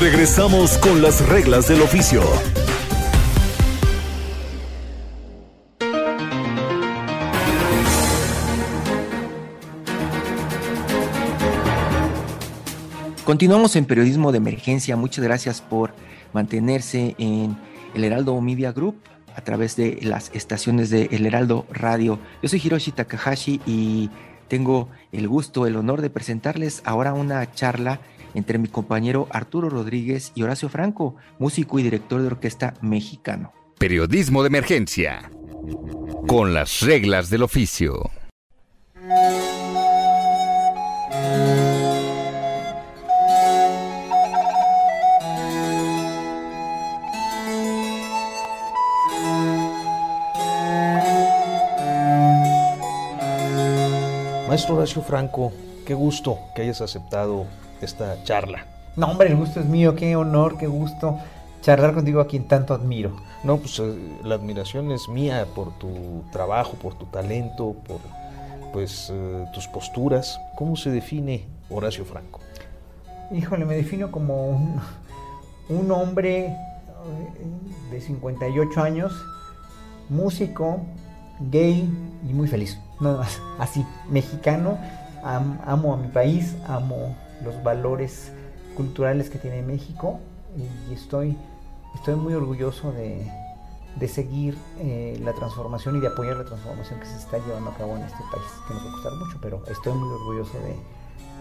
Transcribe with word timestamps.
Regresamos 0.00 0.76
con 0.78 1.02
las 1.02 1.26
reglas 1.28 1.68
del 1.68 1.80
oficio. 1.80 2.22
Continuamos 13.24 13.76
en 13.76 13.86
periodismo 13.86 14.32
de 14.32 14.38
emergencia. 14.38 14.96
Muchas 14.96 15.24
gracias 15.24 15.62
por 15.62 15.94
mantenerse 16.32 17.14
en 17.18 17.56
el 17.94 18.04
Heraldo 18.04 18.38
Media 18.40 18.72
Group 18.72 18.96
a 19.36 19.40
través 19.42 19.76
de 19.76 20.00
las 20.02 20.30
estaciones 20.34 20.90
de 20.90 21.08
El 21.12 21.24
Heraldo 21.24 21.66
Radio. 21.70 22.18
Yo 22.42 22.48
soy 22.48 22.60
Hiroshi 22.62 22.92
Takahashi 22.92 23.60
y 23.64 24.10
tengo 24.48 24.88
el 25.12 25.28
gusto, 25.28 25.66
el 25.66 25.76
honor 25.76 26.02
de 26.02 26.10
presentarles 26.10 26.82
ahora 26.84 27.14
una 27.14 27.50
charla 27.52 28.00
entre 28.34 28.58
mi 28.58 28.68
compañero 28.68 29.26
Arturo 29.30 29.70
Rodríguez 29.70 30.32
y 30.34 30.42
Horacio 30.42 30.68
Franco, 30.68 31.16
músico 31.38 31.78
y 31.78 31.82
director 31.82 32.20
de 32.20 32.26
orquesta 32.26 32.74
mexicano. 32.80 33.52
Periodismo 33.78 34.42
de 34.42 34.48
emergencia. 34.48 35.30
Con 36.26 36.54
las 36.54 36.80
reglas 36.80 37.30
del 37.30 37.42
oficio. 37.42 38.10
Maestro 54.48 54.76
Horacio 54.76 55.02
Franco, 55.02 55.52
qué 55.84 55.94
gusto 55.94 56.38
que 56.54 56.62
hayas 56.62 56.80
aceptado 56.80 57.44
esta 57.84 58.22
charla. 58.24 58.66
No, 58.96 59.08
hombre, 59.08 59.28
el 59.28 59.36
gusto 59.36 59.60
es 59.60 59.66
mío, 59.66 59.94
qué 59.96 60.16
honor, 60.16 60.56
qué 60.58 60.66
gusto 60.66 61.18
charlar 61.64 61.94
contigo 61.94 62.20
a 62.20 62.26
quien 62.26 62.44
tanto 62.44 62.74
admiro. 62.74 63.16
No, 63.42 63.56
pues 63.56 63.78
eh, 63.78 63.94
la 64.22 64.34
admiración 64.34 64.92
es 64.92 65.08
mía 65.08 65.46
por 65.54 65.72
tu 65.78 66.22
trabajo, 66.30 66.74
por 66.74 66.94
tu 66.94 67.06
talento, 67.06 67.74
por 67.86 68.00
pues 68.72 69.10
eh, 69.10 69.46
tus 69.54 69.66
posturas. 69.68 70.38
¿Cómo 70.56 70.76
se 70.76 70.90
define 70.90 71.46
Horacio 71.70 72.04
Franco? 72.04 72.40
Híjole, 73.32 73.64
me 73.64 73.76
defino 73.76 74.12
como 74.12 74.48
un, 74.48 74.80
un 75.70 75.90
hombre 75.90 76.48
eh, 76.48 76.56
de 77.90 78.00
58 78.00 78.82
años, 78.82 79.12
músico, 80.10 80.80
gay 81.50 81.88
y 82.28 82.32
muy 82.34 82.46
feliz. 82.46 82.78
Nada 83.00 83.18
más, 83.20 83.40
así, 83.58 83.86
mexicano, 84.10 84.78
amo 85.22 85.94
a 85.94 85.96
mi 85.96 86.08
país, 86.08 86.54
amo 86.66 87.16
los 87.44 87.62
valores 87.62 88.32
culturales 88.76 89.30
que 89.30 89.38
tiene 89.38 89.62
México 89.62 90.20
y 90.56 90.94
estoy, 90.94 91.36
estoy 91.94 92.16
muy 92.16 92.34
orgulloso 92.34 92.92
de, 92.92 93.30
de 93.96 94.08
seguir 94.08 94.56
eh, 94.78 95.18
la 95.22 95.32
transformación 95.32 95.96
y 95.96 96.00
de 96.00 96.08
apoyar 96.08 96.36
la 96.36 96.44
transformación 96.44 97.00
que 97.00 97.06
se 97.06 97.16
está 97.16 97.38
llevando 97.38 97.70
a 97.70 97.74
cabo 97.74 97.96
en 97.96 98.02
este 98.02 98.18
país, 98.32 98.46
que 98.66 98.74
nos 98.74 98.84
va 98.84 98.88
a 98.88 98.92
costar 98.92 99.12
mucho, 99.14 99.38
pero 99.40 99.62
estoy 99.70 99.92
muy 99.94 100.08
orgulloso 100.14 100.58
de, 100.58 100.76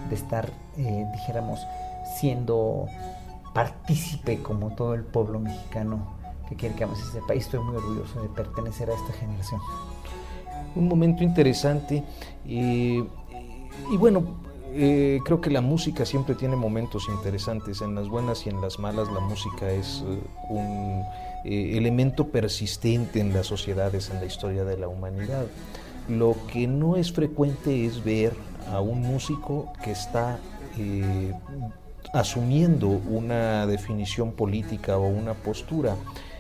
de 0.09 0.15
estar, 0.15 0.49
eh, 0.77 1.05
dijéramos, 1.13 1.59
siendo 2.19 2.87
partícipe 3.53 4.41
como 4.41 4.75
todo 4.75 4.93
el 4.93 5.03
pueblo 5.03 5.39
mexicano 5.39 6.13
que 6.49 6.55
quiere 6.55 6.75
que 6.75 6.83
amemos 6.83 7.03
este 7.03 7.21
país. 7.21 7.45
Estoy 7.45 7.61
muy 7.61 7.75
orgulloso 7.75 8.21
de 8.21 8.29
pertenecer 8.29 8.89
a 8.89 8.93
esta 8.93 9.13
generación. 9.13 9.61
Un 10.75 10.87
momento 10.87 11.23
interesante 11.23 12.03
eh, 12.45 13.03
y 13.91 13.97
bueno, 13.97 14.42
eh, 14.75 15.19
creo 15.23 15.39
que 15.39 15.49
la 15.49 15.61
música 15.61 16.05
siempre 16.05 16.35
tiene 16.35 16.55
momentos 16.55 17.07
interesantes, 17.07 17.81
en 17.81 17.95
las 17.95 18.07
buenas 18.09 18.45
y 18.45 18.49
en 18.49 18.59
las 18.59 18.79
malas 18.79 19.07
la 19.11 19.19
música 19.19 19.69
es 19.69 20.03
eh, 20.07 20.19
un 20.49 21.03
eh, 21.45 21.77
elemento 21.77 22.27
persistente 22.29 23.19
en 23.19 23.33
las 23.33 23.47
sociedades, 23.47 24.09
en 24.09 24.19
la 24.19 24.25
historia 24.25 24.63
de 24.63 24.77
la 24.77 24.87
humanidad. 24.87 25.45
Lo 26.09 26.35
que 26.51 26.67
no 26.67 26.95
es 26.95 27.11
frecuente 27.11 27.85
es 27.85 28.03
ver 28.03 28.33
a 28.71 28.81
un 28.81 29.01
músico 29.01 29.71
que 29.83 29.91
está 29.91 30.39
asumiendo 32.13 32.87
una 32.87 33.67
definición 33.67 34.31
política 34.31 34.97
o 34.97 35.07
una 35.07 35.33
postura. 35.35 35.95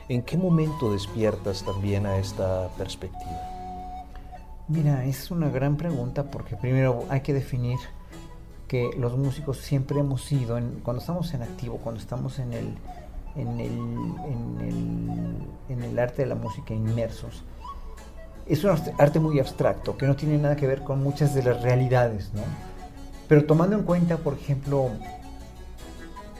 ¿En 0.09 0.23
qué 0.23 0.37
momento 0.37 0.91
despiertas 0.91 1.63
también 1.63 2.05
a 2.05 2.17
esta 2.17 2.69
perspectiva? 2.77 3.53
Mira, 4.67 5.05
es 5.05 5.29
una 5.29 5.49
gran 5.49 5.77
pregunta 5.77 6.23
porque 6.23 6.55
primero 6.55 7.05
hay 7.09 7.21
que 7.21 7.33
definir 7.33 7.77
que 8.67 8.91
los 8.97 9.17
músicos 9.17 9.57
siempre 9.57 9.99
hemos 9.99 10.23
sido, 10.23 10.59
cuando 10.83 11.01
estamos 11.01 11.33
en 11.33 11.43
activo, 11.43 11.77
cuando 11.77 12.01
estamos 12.01 12.39
en 12.39 12.53
el, 12.53 12.75
en 13.35 13.59
el, 13.59 13.71
en 13.71 14.57
el, 14.61 15.47
en 15.69 15.83
el 15.83 15.99
arte 15.99 16.23
de 16.23 16.29
la 16.29 16.35
música 16.35 16.73
inmersos, 16.73 17.43
es 18.45 18.63
un 18.63 18.71
arte 18.97 19.19
muy 19.19 19.39
abstracto, 19.39 19.97
que 19.97 20.05
no 20.05 20.15
tiene 20.15 20.37
nada 20.37 20.55
que 20.55 20.67
ver 20.67 20.83
con 20.83 21.01
muchas 21.01 21.33
de 21.33 21.43
las 21.43 21.61
realidades, 21.61 22.33
¿no? 22.33 22.41
Pero 23.27 23.45
tomando 23.45 23.75
en 23.77 23.83
cuenta, 23.83 24.17
por 24.17 24.33
ejemplo, 24.33 24.89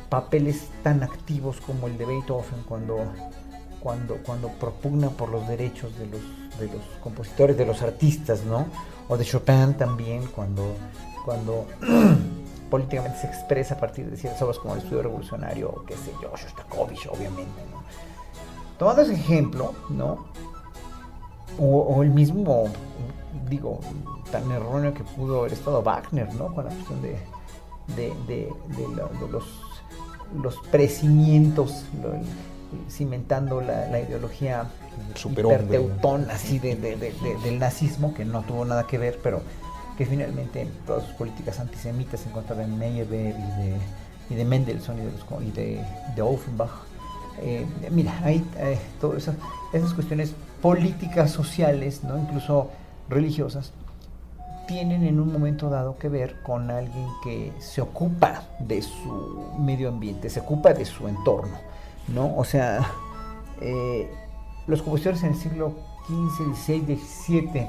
papeles 0.09 0.67
tan 0.83 1.01
activos 1.01 1.61
como 1.61 1.87
el 1.87 1.97
de 1.97 2.05
Beethoven 2.05 2.63
cuando, 2.67 2.99
cuando, 3.79 4.17
cuando 4.17 4.49
propugna 4.49 5.09
por 5.09 5.29
los 5.29 5.47
derechos 5.47 5.97
de 5.97 6.07
los, 6.07 6.21
de 6.59 6.67
los 6.67 6.83
compositores, 7.01 7.57
de 7.57 7.65
los 7.65 7.81
artistas, 7.81 8.43
¿no? 8.43 8.67
O 9.07 9.17
de 9.17 9.25
Chopin 9.25 9.73
también 9.75 10.27
cuando 10.27 10.75
cuando 11.23 11.65
políticamente 12.69 13.19
se 13.19 13.27
expresa 13.27 13.75
a 13.75 13.77
partir 13.77 14.09
de 14.09 14.17
ciertas 14.17 14.41
obras 14.41 14.57
como 14.59 14.73
el 14.73 14.81
estudio 14.81 15.03
revolucionario, 15.03 15.69
o 15.69 15.83
qué 15.85 15.95
sé 15.95 16.11
yo, 16.21 16.31
Shostakovich, 16.35 17.07
obviamente, 17.07 17.61
¿no? 17.71 17.83
Tomando 18.77 19.03
ese 19.03 19.13
ejemplo, 19.13 19.73
¿no? 19.89 20.25
O, 21.59 22.01
el 22.01 22.09
mismo, 22.09 22.65
digo, 23.47 23.79
tan 24.31 24.49
erróneo 24.51 24.93
que 24.93 25.03
pudo 25.03 25.41
haber 25.41 25.53
estado 25.53 25.83
Wagner, 25.83 26.33
¿no? 26.33 26.53
Con 26.53 26.65
la 26.65 26.71
cuestión 26.71 26.99
de, 27.03 27.15
de, 27.95 28.49
los, 29.29 29.43
los 30.41 30.57
precimientos, 30.71 31.85
cimentando 32.89 33.61
la, 33.61 33.99
ideología 33.99 34.65
hiperteutón 35.23 36.31
así 36.31 36.57
del 36.57 37.59
nazismo, 37.59 38.15
que 38.15 38.25
no 38.25 38.41
tuvo 38.41 38.65
nada 38.65 38.87
que 38.87 38.97
ver, 38.97 39.19
pero 39.21 39.41
que 39.97 40.05
finalmente 40.05 40.67
todas 40.85 41.03
sus 41.03 41.13
políticas 41.13 41.59
antisemitas 41.59 42.25
en 42.25 42.31
contra 42.31 42.55
de 42.55 42.67
Meyerbeer 42.67 43.35
y 43.35 43.61
de, 43.61 43.77
y 44.29 44.35
de 44.35 44.45
Mendelssohn 44.45 44.97
y 45.41 45.51
de, 45.51 45.83
de, 46.15 46.21
Offenbach. 46.21 46.71
Eh, 47.41 47.65
mira, 47.91 48.19
hay 48.23 48.45
eh, 48.57 48.79
todas 48.99 49.29
esas, 49.73 49.93
cuestiones 49.93 50.33
políticas, 50.61 51.31
sociales, 51.31 52.03
¿no? 52.03 52.17
incluso 52.17 52.69
religiosas, 53.09 53.73
tienen 54.67 55.03
en 55.03 55.19
un 55.19 55.31
momento 55.31 55.69
dado 55.69 55.97
que 55.97 56.07
ver 56.07 56.41
con 56.41 56.71
alguien 56.71 57.07
que 57.23 57.51
se 57.59 57.81
ocupa 57.81 58.43
de 58.59 58.81
su 58.81 59.51
medio 59.59 59.89
ambiente, 59.89 60.29
se 60.29 60.39
ocupa 60.39 60.73
de 60.73 60.85
su 60.85 61.07
entorno, 61.07 61.57
¿no? 62.07 62.33
O 62.37 62.45
sea, 62.45 62.87
eh, 63.59 64.09
los 64.67 64.81
compositores 64.81 65.21
en 65.23 65.33
el 65.33 65.35
siglo 65.35 65.73
XV, 66.07 66.55
XVI, 66.55 66.97
XVII 66.97 67.67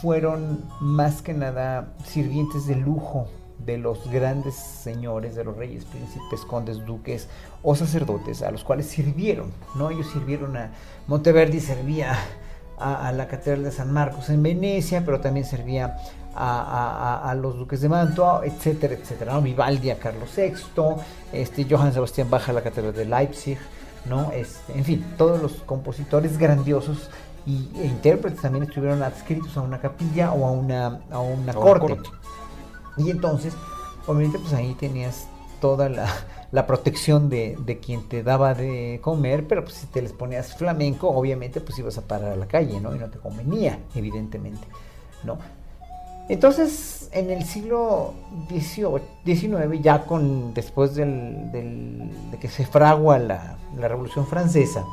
fueron 0.00 0.64
más 0.80 1.22
que 1.22 1.32
nada 1.32 1.88
sirvientes 2.04 2.66
de 2.66 2.76
lujo 2.76 3.28
de 3.58 3.78
los 3.78 4.10
grandes 4.10 4.54
señores, 4.54 5.34
de 5.34 5.44
los 5.44 5.56
reyes, 5.56 5.84
príncipes, 5.84 6.40
condes, 6.46 6.84
duques 6.84 7.28
o 7.62 7.74
sacerdotes 7.74 8.42
a 8.42 8.50
los 8.50 8.64
cuales 8.64 8.86
sirvieron, 8.86 9.50
¿no? 9.74 9.90
Ellos 9.90 10.08
sirvieron 10.12 10.56
a 10.56 10.70
Monteverdi, 11.06 11.60
servía 11.60 12.16
a, 12.78 13.10
la 13.12 13.26
Catedral 13.26 13.64
de 13.64 13.72
San 13.72 13.92
Marcos 13.92 14.28
en 14.28 14.42
Venecia, 14.42 15.04
pero 15.04 15.20
también 15.20 15.46
servía 15.46 15.96
a, 16.34 17.34
los 17.40 17.56
duques 17.56 17.80
de 17.80 17.88
Mantua, 17.88 18.42
etcétera, 18.44 18.94
etcétera, 18.94 19.32
¿no? 19.32 19.40
Vivaldi 19.40 19.90
a 19.90 19.98
Carlos 19.98 20.28
VI, 20.36 20.52
este, 21.32 21.66
Johann 21.68 21.94
Sebastián 21.94 22.28
Bach 22.28 22.48
a 22.48 22.52
la 22.52 22.62
Catedral 22.62 22.92
de 22.92 23.06
Leipzig, 23.06 23.58
¿no? 24.04 24.30
Este, 24.32 24.76
en 24.76 24.84
fin, 24.84 25.04
todos 25.16 25.40
los 25.40 25.54
compositores 25.62 26.36
grandiosos 26.36 27.08
y 27.46 27.68
e 27.76 27.86
intérpretes 27.86 28.40
también 28.40 28.64
estuvieron 28.64 29.02
adscritos 29.02 29.56
a 29.56 29.62
una 29.62 29.80
capilla 29.80 30.32
o 30.32 30.46
a 30.46 30.50
una, 30.50 31.00
a 31.10 31.20
una 31.20 31.54
corte. 31.54 31.96
Y 32.96 33.10
entonces, 33.10 33.54
obviamente, 34.06 34.38
pues 34.38 34.52
ahí 34.52 34.74
tenías 34.74 35.28
toda 35.60 35.88
la, 35.88 36.08
la 36.52 36.66
protección 36.66 37.28
de, 37.28 37.56
de, 37.64 37.78
quien 37.78 38.08
te 38.08 38.22
daba 38.22 38.54
de 38.54 38.98
comer, 39.02 39.46
pero 39.46 39.64
pues 39.64 39.76
si 39.76 39.86
te 39.86 40.02
les 40.02 40.12
ponías 40.12 40.56
flamenco, 40.56 41.08
obviamente 41.08 41.60
pues 41.60 41.78
ibas 41.78 41.98
a 41.98 42.02
parar 42.02 42.32
a 42.32 42.36
la 42.36 42.46
calle, 42.46 42.80
¿no? 42.80 42.94
Y 42.94 42.98
no 42.98 43.08
te 43.08 43.18
convenía, 43.18 43.78
evidentemente, 43.94 44.66
¿no? 45.24 45.38
Entonces, 46.28 47.08
en 47.12 47.30
el 47.30 47.44
siglo 47.44 48.14
XIX, 48.48 49.80
ya 49.80 50.04
con 50.04 50.54
después 50.54 50.96
del, 50.96 51.52
de 51.52 52.38
que 52.40 52.48
se 52.48 52.66
fragua 52.66 53.18
la, 53.20 53.56
la 53.78 53.86
Revolución 53.86 54.26
Francesa, 54.26 54.84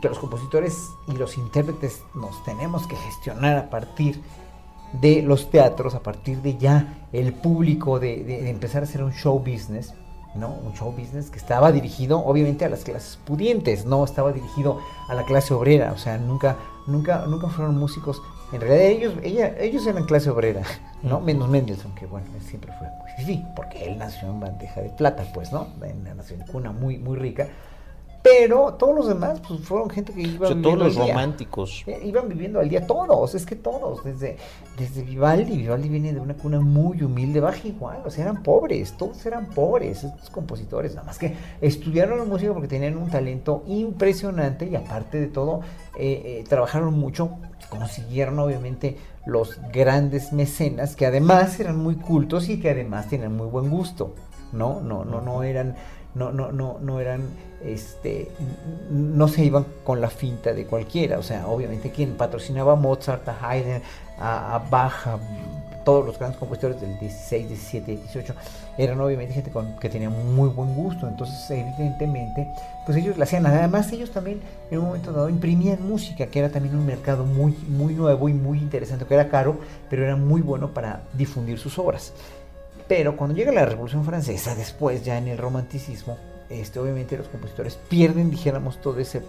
que 0.00 0.08
los 0.08 0.18
compositores 0.18 0.90
y 1.08 1.12
los 1.12 1.36
intérpretes 1.36 2.02
nos 2.14 2.42
tenemos 2.44 2.86
que 2.86 2.96
gestionar 2.96 3.56
a 3.56 3.70
partir 3.70 4.20
de 5.00 5.22
los 5.22 5.50
teatros, 5.50 5.94
a 5.94 6.00
partir 6.00 6.42
de 6.42 6.58
ya 6.58 7.06
el 7.12 7.32
público, 7.32 7.98
de, 7.98 8.24
de, 8.24 8.50
empezar 8.50 8.82
a 8.82 8.84
hacer 8.84 9.02
un 9.02 9.12
show 9.12 9.38
business, 9.38 9.94
¿no? 10.34 10.48
Un 10.48 10.74
show 10.74 10.92
business 10.92 11.30
que 11.30 11.38
estaba 11.38 11.72
dirigido 11.72 12.24
obviamente 12.24 12.64
a 12.64 12.68
las 12.68 12.84
clases 12.84 13.18
pudientes, 13.24 13.86
no 13.86 14.04
estaba 14.04 14.32
dirigido 14.32 14.80
a 15.08 15.14
la 15.14 15.24
clase 15.24 15.54
obrera, 15.54 15.92
o 15.92 15.98
sea, 15.98 16.18
nunca, 16.18 16.56
nunca, 16.86 17.24
nunca 17.26 17.48
fueron 17.48 17.78
músicos 17.78 18.20
en 18.52 18.60
realidad 18.60 18.86
ellos, 18.86 19.14
ella, 19.22 19.54
ellos 19.58 19.86
eran 19.86 20.04
clase 20.04 20.28
obrera, 20.28 20.62
¿no? 21.02 21.20
Menos 21.20 21.48
Mendelssohn, 21.48 21.94
que 21.94 22.04
bueno, 22.04 22.26
siempre 22.46 22.70
fue 22.78 22.86
muy 22.86 23.24
sí, 23.24 23.44
porque 23.56 23.86
él 23.86 23.98
nació 23.98 24.28
en 24.28 24.40
bandeja 24.40 24.82
de 24.82 24.90
plata, 24.90 25.24
pues, 25.32 25.52
¿no? 25.52 25.68
Nació 26.14 26.36
en 26.36 26.42
cuna 26.42 26.70
muy, 26.70 26.98
muy 26.98 27.16
rica. 27.16 27.48
Pero 28.22 28.74
todos 28.74 28.94
los 28.94 29.08
demás, 29.08 29.40
pues 29.46 29.60
fueron 29.60 29.90
gente 29.90 30.12
que 30.12 30.20
iban 30.20 30.44
o 30.44 30.46
sea, 30.46 30.62
todos 30.62 30.78
los 30.78 30.94
románticos. 30.94 31.82
Eh, 31.86 32.02
iban 32.04 32.28
viviendo 32.28 32.60
al 32.60 32.68
día, 32.68 32.86
todos, 32.86 33.34
es 33.34 33.44
que 33.44 33.56
todos, 33.56 34.04
desde, 34.04 34.36
desde 34.78 35.02
Vivaldi, 35.02 35.56
Vivaldi 35.56 35.88
viene 35.88 36.12
de 36.12 36.20
una 36.20 36.34
cuna 36.34 36.60
muy 36.60 37.02
humilde, 37.02 37.40
baja 37.40 37.66
igual, 37.66 37.98
o 38.04 38.10
sea, 38.10 38.24
eran 38.24 38.44
pobres, 38.44 38.96
todos 38.96 39.26
eran 39.26 39.46
pobres, 39.46 40.04
estos 40.04 40.30
compositores, 40.30 40.94
nada 40.94 41.06
más 41.06 41.18
que 41.18 41.36
estudiaron 41.60 42.18
la 42.18 42.24
música 42.24 42.52
porque 42.52 42.68
tenían 42.68 42.96
un 42.96 43.10
talento 43.10 43.64
impresionante 43.66 44.66
y 44.66 44.76
aparte 44.76 45.18
de 45.18 45.26
todo, 45.26 45.60
eh, 45.98 46.22
eh, 46.24 46.44
trabajaron 46.48 46.94
mucho, 46.94 47.30
consiguieron 47.70 48.38
obviamente 48.38 48.98
los 49.26 49.58
grandes 49.72 50.32
mecenas, 50.32 50.94
que 50.94 51.06
además 51.06 51.58
eran 51.58 51.76
muy 51.76 51.96
cultos 51.96 52.48
y 52.48 52.60
que 52.60 52.70
además 52.70 53.08
tenían 53.08 53.36
muy 53.36 53.48
buen 53.48 53.68
gusto, 53.68 54.14
¿no? 54.52 54.80
No, 54.80 55.04
no, 55.04 55.20
no 55.20 55.42
eran 55.42 55.74
no, 56.14 56.30
no, 56.30 56.52
no, 56.52 56.78
no 56.80 57.00
eran, 57.00 57.22
este, 57.64 58.30
no 58.90 59.28
se 59.28 59.44
iban 59.44 59.64
con 59.84 60.00
la 60.00 60.10
finta 60.10 60.52
de 60.52 60.66
cualquiera. 60.66 61.18
O 61.18 61.22
sea, 61.22 61.46
obviamente 61.46 61.90
quien 61.90 62.16
patrocinaba 62.16 62.72
a 62.72 62.76
Mozart, 62.76 63.26
a 63.28 63.36
Haydn, 63.40 63.82
a, 64.18 64.62
Bach, 64.70 65.06
a 65.06 65.18
todos 65.84 66.06
los 66.06 66.18
grandes 66.18 66.38
compositores 66.38 66.80
del 66.80 66.98
16, 66.98 67.48
17, 67.48 67.96
18, 67.96 68.34
eran 68.78 69.00
obviamente 69.00 69.34
gente 69.34 69.50
con, 69.50 69.76
que 69.76 69.88
tenía 69.88 70.10
muy 70.10 70.48
buen 70.50 70.74
gusto. 70.74 71.08
Entonces, 71.08 71.50
evidentemente, 71.50 72.46
pues 72.84 72.98
ellos 72.98 73.16
la 73.16 73.24
hacían. 73.24 73.46
Además, 73.46 73.90
ellos 73.92 74.10
también 74.10 74.40
en 74.70 74.78
un 74.78 74.86
momento 74.86 75.12
dado 75.12 75.28
imprimían 75.28 75.86
música, 75.86 76.26
que 76.26 76.38
era 76.38 76.50
también 76.50 76.76
un 76.76 76.86
mercado 76.86 77.24
muy, 77.24 77.52
muy 77.68 77.94
nuevo 77.94 78.28
y 78.28 78.34
muy 78.34 78.58
interesante, 78.58 79.06
que 79.06 79.14
era 79.14 79.28
caro, 79.28 79.56
pero 79.88 80.04
era 80.04 80.16
muy 80.16 80.42
bueno 80.42 80.68
para 80.74 81.02
difundir 81.14 81.58
sus 81.58 81.78
obras. 81.78 82.12
Pero 82.94 83.16
cuando 83.16 83.34
llega 83.34 83.50
la 83.52 83.64
Revolución 83.64 84.04
Francesa, 84.04 84.54
después 84.54 85.02
ya 85.02 85.16
en 85.16 85.26
el 85.26 85.38
romanticismo, 85.38 86.18
este, 86.50 86.78
obviamente 86.78 87.16
los 87.16 87.26
compositores 87.26 87.78
pierden, 87.88 88.30
dijéramos, 88.30 88.82
todo 88.82 89.00
ese 89.00 89.22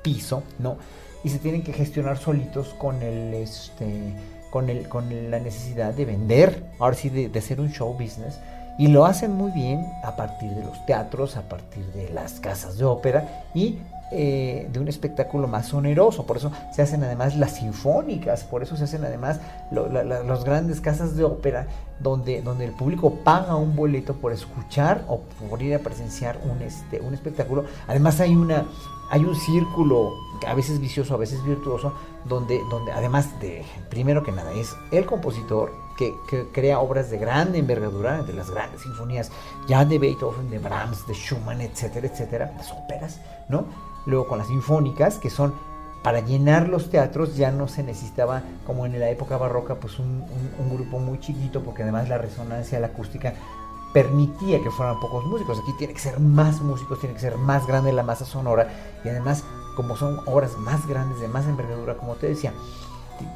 piso, 0.00 0.44
¿no? 0.60 0.76
Y 1.24 1.30
se 1.30 1.40
tienen 1.40 1.64
que 1.64 1.72
gestionar 1.72 2.18
solitos 2.18 2.68
con 2.74 3.02
el, 3.02 3.34
este, 3.34 4.14
con 4.52 4.70
el, 4.70 4.88
con 4.88 5.28
la 5.28 5.40
necesidad 5.40 5.92
de 5.92 6.04
vender, 6.04 6.62
ahora 6.78 6.94
sí, 6.94 7.08
de, 7.08 7.28
de 7.28 7.38
hacer 7.40 7.60
un 7.60 7.72
show 7.72 7.94
business. 7.94 8.38
Y 8.78 8.86
lo 8.86 9.06
hacen 9.06 9.32
muy 9.32 9.50
bien 9.50 9.84
a 10.04 10.14
partir 10.14 10.52
de 10.52 10.62
los 10.62 10.86
teatros, 10.86 11.36
a 11.36 11.48
partir 11.48 11.84
de 11.86 12.10
las 12.10 12.38
casas 12.38 12.78
de 12.78 12.84
ópera 12.84 13.42
y 13.54 13.78
eh, 14.12 14.68
de 14.72 14.80
un 14.80 14.88
espectáculo 14.88 15.48
más 15.48 15.72
oneroso. 15.74 16.26
Por 16.26 16.36
eso 16.36 16.52
se 16.72 16.82
hacen 16.82 17.02
además 17.04 17.36
las 17.36 17.56
sinfónicas, 17.56 18.44
por 18.44 18.62
eso 18.62 18.76
se 18.76 18.84
hacen 18.84 19.04
además 19.04 19.40
las 19.70 20.44
grandes 20.44 20.80
casas 20.80 21.16
de 21.16 21.24
ópera, 21.24 21.66
donde, 22.00 22.42
donde 22.42 22.64
el 22.64 22.72
público 22.72 23.14
paga 23.24 23.56
un 23.56 23.74
boleto 23.74 24.14
por 24.14 24.32
escuchar 24.32 25.04
o 25.08 25.20
por 25.48 25.62
ir 25.62 25.74
a 25.74 25.78
presenciar 25.78 26.38
un, 26.44 26.62
este, 26.62 27.00
un 27.00 27.14
espectáculo. 27.14 27.64
Además 27.86 28.20
hay 28.20 28.34
una 28.36 28.66
hay 29.12 29.26
un 29.26 29.36
círculo 29.36 30.14
a 30.46 30.54
veces 30.54 30.80
vicioso, 30.80 31.12
a 31.12 31.18
veces 31.18 31.44
virtuoso, 31.44 31.92
donde, 32.24 32.58
donde 32.70 32.92
además 32.92 33.38
de, 33.40 33.62
primero 33.90 34.22
que 34.22 34.32
nada, 34.32 34.52
es 34.52 34.74
el 34.90 35.04
compositor 35.04 35.70
que, 35.98 36.14
crea 36.52 36.80
obras 36.80 37.10
de 37.10 37.18
grande 37.18 37.58
envergadura, 37.58 38.22
de 38.22 38.32
las 38.32 38.50
grandes 38.50 38.80
sinfonías, 38.80 39.30
ya 39.68 39.84
de 39.84 39.98
Beethoven, 39.98 40.50
de 40.50 40.58
Brahms, 40.58 41.06
de 41.06 41.14
Schumann, 41.14 41.60
etcétera, 41.60 42.06
etcétera, 42.06 42.54
las 42.56 42.72
óperas, 42.72 43.20
¿no? 43.48 43.66
Luego 44.06 44.26
con 44.26 44.38
las 44.38 44.48
sinfónicas, 44.48 45.18
que 45.18 45.30
son 45.30 45.52
para 46.02 46.20
llenar 46.20 46.68
los 46.68 46.90
teatros 46.90 47.36
ya 47.36 47.52
no 47.52 47.68
se 47.68 47.82
necesitaba, 47.82 48.42
como 48.66 48.86
en 48.86 48.98
la 48.98 49.08
época 49.08 49.36
barroca, 49.36 49.76
pues 49.76 49.98
un, 49.98 50.24
grupo 50.72 50.98
muy 50.98 51.20
chiquito, 51.20 51.62
porque 51.62 51.82
además 51.82 52.08
la 52.08 52.18
resonancia, 52.18 52.80
la 52.80 52.88
acústica 52.88 53.34
permitía 53.92 54.60
que 54.62 54.70
fueran 54.70 54.98
pocos 54.98 55.24
músicos. 55.26 55.58
Aquí 55.60 55.72
tiene 55.78 55.94
que 55.94 56.00
ser 56.00 56.18
más 56.18 56.60
músicos, 56.60 56.98
tiene 56.98 57.14
que 57.14 57.20
ser 57.20 57.36
más 57.36 57.66
grande 57.66 57.92
la 57.92 58.02
masa 58.02 58.24
sonora 58.24 58.68
y 59.04 59.08
además, 59.08 59.44
como 59.76 59.96
son 59.96 60.18
obras 60.26 60.56
más 60.58 60.86
grandes, 60.88 61.20
de 61.20 61.28
más 61.28 61.46
envergadura, 61.46 61.96
como 61.96 62.16
te 62.16 62.26
decía, 62.26 62.52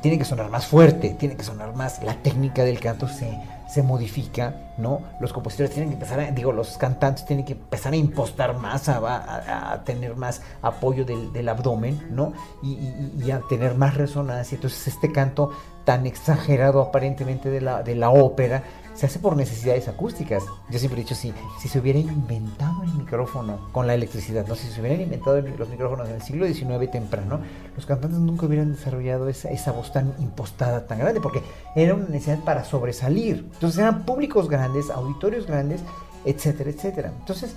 tiene 0.03 0.19
que 0.19 0.25
sonar 0.25 0.51
más 0.51 0.67
fuerte, 0.67 1.11
tiene 1.19 1.37
que 1.37 1.45
sonar 1.45 1.75
más, 1.75 2.03
la 2.03 2.15
técnica 2.15 2.65
del 2.65 2.81
canto 2.81 3.09
se, 3.09 3.39
se 3.69 3.83
modifica, 3.83 4.55
¿no? 4.79 5.01
Los 5.21 5.33
compositores 5.33 5.71
tienen 5.71 5.91
que 5.91 5.95
empezar, 5.95 6.21
a, 6.21 6.31
digo, 6.31 6.53
los 6.53 6.79
cantantes 6.79 7.25
tienen 7.25 7.45
que 7.45 7.53
empezar 7.53 7.93
a 7.93 7.97
impostar 7.97 8.57
más, 8.57 8.89
a, 8.89 9.73
a, 9.73 9.85
tener 9.85 10.17
más 10.17 10.43
apoyo 10.63 11.05
del, 11.05 11.33
del 11.33 11.49
abdomen, 11.49 12.07
¿no? 12.11 12.33
Y, 12.63 12.73
y, 12.73 13.25
y, 13.25 13.31
a 13.31 13.41
tener 13.49 13.75
más 13.75 13.95
resonancia. 13.97 14.57
Entonces 14.57 14.87
este 14.87 15.11
canto 15.13 15.51
tan 15.85 16.07
exagerado 16.07 16.81
aparentemente 16.81 17.49
de 17.49 17.61
la, 17.61 17.83
de 17.83 17.95
la 17.95 18.11
ópera, 18.11 18.63
se 18.97 19.07
hace 19.07 19.19
por 19.19 19.37
necesidades 19.37 19.89
acústicas. 19.89 20.45
Yo 20.71 20.79
siempre 20.79 21.01
he 21.01 21.05
dicho, 21.05 21.15
si, 21.15 21.33
si 21.61 21.69
se 21.69 21.79
hubiera 21.79 21.99
inventado 21.99 22.83
el 22.83 22.93
micrófono 22.95 23.69
con 23.73 23.87
la 23.87 23.95
electricidad, 23.95 24.47
¿no? 24.47 24.55
si 24.55 24.69
se 24.69 24.81
hubieran 24.81 25.03
inventado 25.03 25.41
los 25.41 25.69
micrófonos 25.69 26.09
en 26.09 26.15
el 26.17 26.23
siglo 26.23 26.47
XIX 26.47 26.91
temprano, 26.91 27.41
los 27.77 27.85
cantantes 27.85 28.19
nunca 28.19 28.47
hubieran 28.47 28.73
desarrollado 28.73 29.29
esa, 29.29 29.51
esa 29.51 29.73
voz 29.73 29.93
tan 29.93 30.15
impostada, 30.19 30.87
tan 30.87 30.99
grande, 30.99 31.21
porque 31.21 31.43
era 31.75 31.95
una 31.95 32.07
necesidad 32.07 32.41
para 32.41 32.65
sobresalir. 32.65 33.49
Entonces 33.53 33.79
eran 33.79 34.05
públicos 34.05 34.49
grandes, 34.49 34.89
auditorios 34.91 35.47
grandes, 35.47 35.83
etcétera, 36.25 36.71
etcétera. 36.71 37.13
Entonces, 37.19 37.55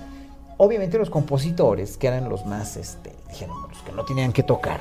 obviamente 0.58 0.98
los 0.98 1.08
compositores, 1.08 1.96
que 1.96 2.08
eran 2.08 2.28
los 2.28 2.44
más, 2.44 2.76
este, 2.76 3.14
dijeron, 3.28 3.56
los 3.68 3.82
que 3.82 3.92
no 3.92 4.04
tenían 4.04 4.32
que 4.32 4.42
tocar, 4.42 4.80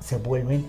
se 0.00 0.16
vuelven 0.16 0.66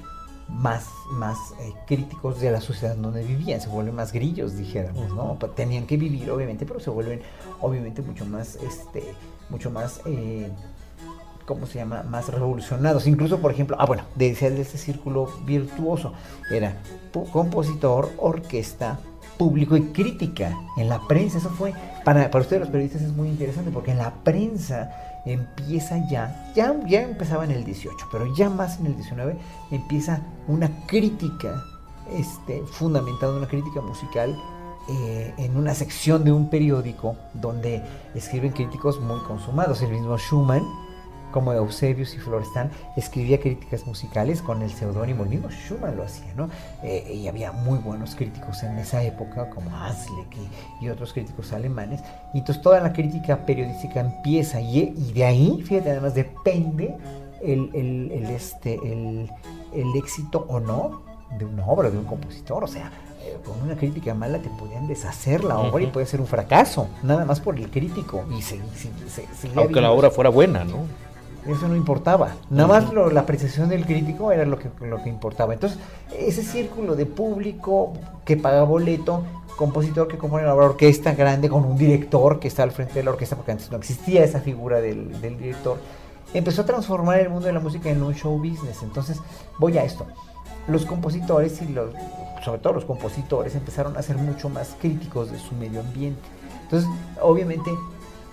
más, 0.47 0.87
más 1.11 1.37
eh, 1.59 1.73
críticos 1.87 2.39
de 2.39 2.51
la 2.51 2.61
sociedad 2.61 2.95
donde 2.95 3.23
vivían, 3.23 3.61
se 3.61 3.69
vuelven 3.69 3.95
más 3.95 4.11
grillos, 4.11 4.57
dijéramos, 4.57 5.09
¿no? 5.13 5.37
Tenían 5.55 5.85
que 5.85 5.97
vivir, 5.97 6.29
obviamente, 6.31 6.65
pero 6.65 6.79
se 6.79 6.89
vuelven, 6.89 7.21
obviamente, 7.61 8.01
mucho 8.01 8.25
más, 8.25 8.55
este, 8.55 9.03
mucho 9.49 9.71
más, 9.71 10.01
eh, 10.05 10.49
¿cómo 11.45 11.65
se 11.65 11.79
llama? 11.79 12.03
Más 12.03 12.29
revolucionados. 12.29 13.07
Incluso, 13.07 13.39
por 13.39 13.51
ejemplo, 13.51 13.77
ah, 13.79 13.85
bueno, 13.85 14.03
decía 14.15 14.49
de 14.49 14.61
ese 14.61 14.77
círculo 14.77 15.27
virtuoso, 15.45 16.13
era 16.51 16.81
compositor, 17.31 18.11
orquesta, 18.17 18.99
público 19.37 19.75
y 19.77 19.81
crítica 19.91 20.57
en 20.77 20.89
la 20.89 20.99
prensa. 21.07 21.37
Eso 21.37 21.49
fue, 21.49 21.73
para, 22.03 22.29
para 22.29 22.41
ustedes 22.41 22.61
los 22.61 22.69
periodistas 22.69 23.01
es 23.01 23.13
muy 23.13 23.27
interesante, 23.27 23.71
porque 23.71 23.91
en 23.91 23.97
la 23.97 24.13
prensa 24.23 24.91
empieza 25.25 25.97
ya, 26.09 26.51
ya, 26.55 26.75
ya 26.85 27.01
empezaba 27.01 27.45
en 27.45 27.51
el 27.51 27.63
18, 27.63 28.07
pero 28.11 28.33
ya 28.35 28.49
más 28.49 28.79
en 28.79 28.87
el 28.87 28.95
19 28.95 29.37
empieza 29.71 30.21
una 30.47 30.69
crítica 30.85 31.63
este, 32.11 32.61
fundamentada, 32.63 33.37
una 33.37 33.47
crítica 33.47 33.81
musical 33.81 34.37
eh, 34.89 35.33
en 35.37 35.55
una 35.55 35.73
sección 35.73 36.25
de 36.25 36.33
un 36.33 36.49
periódico 36.49 37.15
donde 37.33 37.81
escriben 38.15 38.51
críticos 38.51 38.99
muy 38.99 39.19
consumados. 39.21 39.81
El 39.81 39.91
mismo 39.91 40.17
Schumann 40.17 40.63
como 41.33 41.51
Eusebius 41.51 42.13
y 42.15 42.19
Florestan, 42.19 42.71
escribía 42.95 43.39
críticas 43.39 43.85
musicales 43.85 44.41
con 44.41 44.61
el 44.61 44.71
seudónimo, 44.71 45.23
el 45.23 45.29
mismo 45.29 45.49
Schumann 45.49 45.97
lo 45.97 46.03
hacía, 46.03 46.33
¿no? 46.37 46.49
Eh, 46.83 47.13
y 47.13 47.27
había 47.27 47.51
muy 47.51 47.79
buenos 47.79 48.15
críticos 48.15 48.63
en 48.63 48.77
esa 48.77 49.03
época, 49.03 49.49
como 49.49 49.75
Hasleck 49.75 50.37
y, 50.79 50.87
otros 50.87 51.11
críticos 51.11 51.51
alemanes, 51.51 52.01
y 52.33 52.39
entonces 52.39 52.61
toda 52.61 52.79
la 52.79 52.93
crítica 52.93 53.45
periodística 53.45 53.99
empieza, 53.99 54.61
y, 54.61 55.11
de 55.13 55.25
ahí, 55.25 55.61
fíjate, 55.65 55.91
además 55.91 56.13
depende 56.13 56.95
el, 57.41 57.69
el, 57.73 58.25
este, 58.27 58.75
el, 58.75 59.29
el 59.73 59.95
éxito 59.95 60.45
o 60.47 60.59
no 60.59 61.01
de 61.37 61.45
una 61.45 61.65
obra, 61.65 61.89
de 61.89 61.97
un 61.97 62.05
compositor, 62.05 62.63
o 62.63 62.67
sea, 62.67 62.91
eh, 63.25 63.37
con 63.45 63.61
una 63.61 63.77
crítica 63.77 64.13
mala 64.13 64.39
te 64.39 64.49
podían 64.49 64.85
deshacer 64.85 65.45
la 65.45 65.57
obra 65.57 65.81
y 65.81 65.87
puede 65.87 66.05
ser 66.05 66.19
un 66.19 66.27
fracaso, 66.27 66.89
nada 67.03 67.23
más 67.23 67.39
por 67.39 67.55
el 67.55 67.69
crítico. 67.69 68.25
Y 68.37 68.41
se, 68.41 68.59
Aunque 69.55 69.79
la 69.79 69.91
obra 69.91 70.11
fuera 70.11 70.29
buena, 70.29 70.65
¿no? 70.65 70.79
Eso 71.47 71.67
no 71.67 71.75
importaba. 71.75 72.35
Nada 72.49 72.67
más 72.67 72.93
la 72.93 73.21
apreciación 73.21 73.69
del 73.69 73.85
crítico 73.85 74.31
era 74.31 74.45
lo 74.45 74.57
que, 74.57 74.69
lo 74.81 75.03
que 75.03 75.09
importaba. 75.09 75.53
Entonces, 75.53 75.77
ese 76.17 76.43
círculo 76.43 76.95
de 76.95 77.05
público 77.05 77.93
que 78.23 78.37
paga 78.37 78.63
boleto, 78.63 79.23
compositor 79.57 80.07
que 80.07 80.17
compone 80.17 80.43
una 80.43 80.53
orquesta 80.53 81.13
grande 81.13 81.49
con 81.49 81.65
un 81.65 81.77
director 81.77 82.39
que 82.39 82.47
está 82.47 82.63
al 82.63 82.71
frente 82.71 82.95
de 82.95 83.03
la 83.03 83.11
orquesta, 83.11 83.35
porque 83.35 83.51
antes 83.51 83.69
no 83.71 83.77
existía 83.77 84.23
esa 84.23 84.39
figura 84.39 84.79
del, 84.79 85.19
del 85.21 85.37
director, 85.37 85.77
empezó 86.33 86.61
a 86.61 86.65
transformar 86.65 87.19
el 87.19 87.29
mundo 87.29 87.47
de 87.47 87.53
la 87.53 87.59
música 87.59 87.89
en 87.89 88.01
un 88.01 88.15
show 88.15 88.37
business. 88.37 88.81
Entonces, 88.81 89.19
voy 89.59 89.77
a 89.77 89.83
esto. 89.83 90.05
Los 90.67 90.85
compositores 90.85 91.61
y 91.61 91.67
los, 91.67 91.91
sobre 92.43 92.59
todo 92.59 92.73
los 92.73 92.85
compositores, 92.85 93.53
empezaron 93.55 93.97
a 93.97 94.01
ser 94.01 94.17
mucho 94.17 94.49
más 94.49 94.75
críticos 94.79 95.31
de 95.31 95.37
su 95.39 95.53
medio 95.55 95.81
ambiente. 95.81 96.21
Entonces, 96.63 96.89
obviamente, 97.21 97.69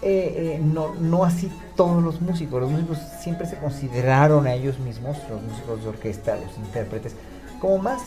eh, 0.02 0.56
eh, 0.56 0.60
no, 0.62 0.94
no 0.94 1.24
así 1.24 1.50
todos 1.76 2.02
los 2.02 2.20
músicos. 2.20 2.60
Los 2.60 2.70
músicos 2.70 2.98
siempre 3.20 3.46
se 3.46 3.56
consideraron 3.56 4.46
a 4.46 4.54
ellos 4.54 4.78
mismos, 4.78 5.16
los 5.28 5.42
músicos 5.42 5.82
de 5.82 5.88
orquesta, 5.88 6.36
los 6.36 6.56
intérpretes, 6.58 7.14
como 7.60 7.78
más 7.78 8.02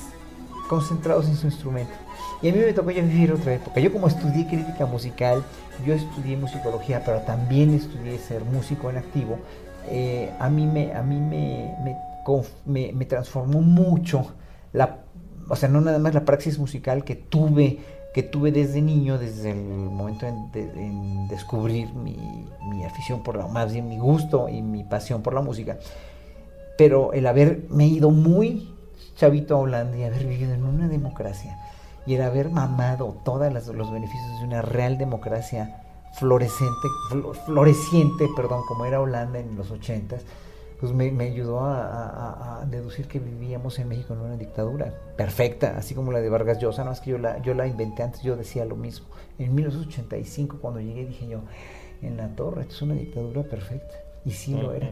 concentrados 0.70 1.28
en 1.28 1.36
su 1.36 1.48
instrumento. 1.48 1.94
Y 2.42 2.50
a 2.50 2.54
mí 2.54 2.60
me 2.60 2.74
tocó 2.74 2.92
ya 2.92 3.02
vivir 3.02 3.32
otra 3.32 3.54
época. 3.54 3.80
Yo 3.80 3.92
como 3.92 4.08
estudié 4.08 4.48
crítica 4.48 4.86
musical, 4.86 5.44
yo 5.86 5.94
estudié 5.94 6.36
musicología, 6.36 7.04
pero 7.06 7.22
también 7.22 7.74
estudié 7.74 8.18
ser 8.18 8.44
músico 8.44 8.90
en 8.90 8.98
activo, 8.98 9.40
eh, 9.90 10.32
a 10.40 10.50
mí, 10.50 10.66
me, 10.66 10.94
a 10.94 11.04
mí 11.04 11.18
me, 11.20 12.94
me, 12.94 13.06
transformó 13.06 13.62
mucho 13.62 14.34
la, 14.72 15.00
o 15.50 15.56
sea, 15.56 15.68
no 15.68 15.82
nada 15.82 16.00
más 16.00 16.14
la 16.14 16.24
praxis 16.24 16.58
musical 16.58 17.04
que 17.04 17.16
tuve 17.16 17.80
que 18.14 18.24
tuve 18.24 18.52
desde 18.52 18.82
niño, 18.82 19.18
desde 19.18 19.52
el 19.52 19.64
momento 19.64 20.28
en, 20.28 21.28
descubrir 21.28 21.94
mi, 21.94 22.84
afición 22.86 23.24
por 23.24 23.38
la, 23.38 23.48
más 23.48 23.74
bien 23.74 23.88
mi 23.88 23.98
gusto 23.98 24.50
y 24.50 24.62
mi 24.62 24.84
pasión 24.84 25.22
por 25.22 25.34
la 25.34 25.42
música. 25.42 25.78
Pero 26.78 27.14
el 27.14 27.26
haberme 27.26 27.88
ido 27.88 28.12
muy 28.12 28.70
chavito 29.16 29.56
a 29.56 29.60
Holanda 29.60 29.98
y 29.98 30.04
haber 30.04 30.26
vivido 30.26 30.54
en 30.54 30.64
una 30.64 30.88
democracia 30.88 31.58
y 32.06 32.16
el 32.16 32.22
haber 32.22 32.50
mamado 32.50 33.16
todos 33.24 33.52
los 33.52 33.92
beneficios 33.92 34.40
de 34.40 34.46
una 34.46 34.62
real 34.62 34.98
democracia 34.98 35.82
florescente, 36.14 36.88
floreciente, 37.46 38.28
perdón, 38.36 38.62
como 38.68 38.86
era 38.86 39.02
Holanda 39.02 39.40
en 39.40 39.56
los 39.56 39.72
ochentas, 39.72 40.22
pues 40.84 40.92
me, 40.92 41.24
ayudó 41.24 41.62
a, 41.62 42.66
deducir 42.70 43.08
que 43.08 43.18
vivíamos 43.18 43.80
en 43.80 43.88
México 43.88 44.14
en 44.16 44.20
una 44.20 44.36
dictadura 44.36 44.94
perfecta, 45.16 45.78
así 45.78 45.96
como 45.96 46.12
la 46.12 46.20
de 46.20 46.28
Vargas 46.28 46.60
Llosa, 46.60 46.84
no 46.84 46.92
es 46.92 47.00
que 47.00 47.12
yo 47.12 47.18
la, 47.18 47.42
yo 47.42 47.54
la 47.54 47.68
inventé 47.68 48.04
antes, 48.04 48.22
yo 48.22 48.36
decía 48.36 48.66
lo 48.66 48.76
mismo. 48.76 49.06
En 49.40 49.56
1985 49.56 50.58
cuando 50.60 50.82
llegué 50.82 51.06
dije 51.06 51.26
yo, 51.26 51.40
en 52.02 52.18
la 52.18 52.28
torre, 52.36 52.64
esto 52.64 52.74
es 52.76 52.82
una 52.82 52.96
dictadura 52.96 53.44
perfecta, 53.44 53.96
y 54.26 54.32
sí 54.32 54.56
lo 54.56 54.74
era. 54.74 54.92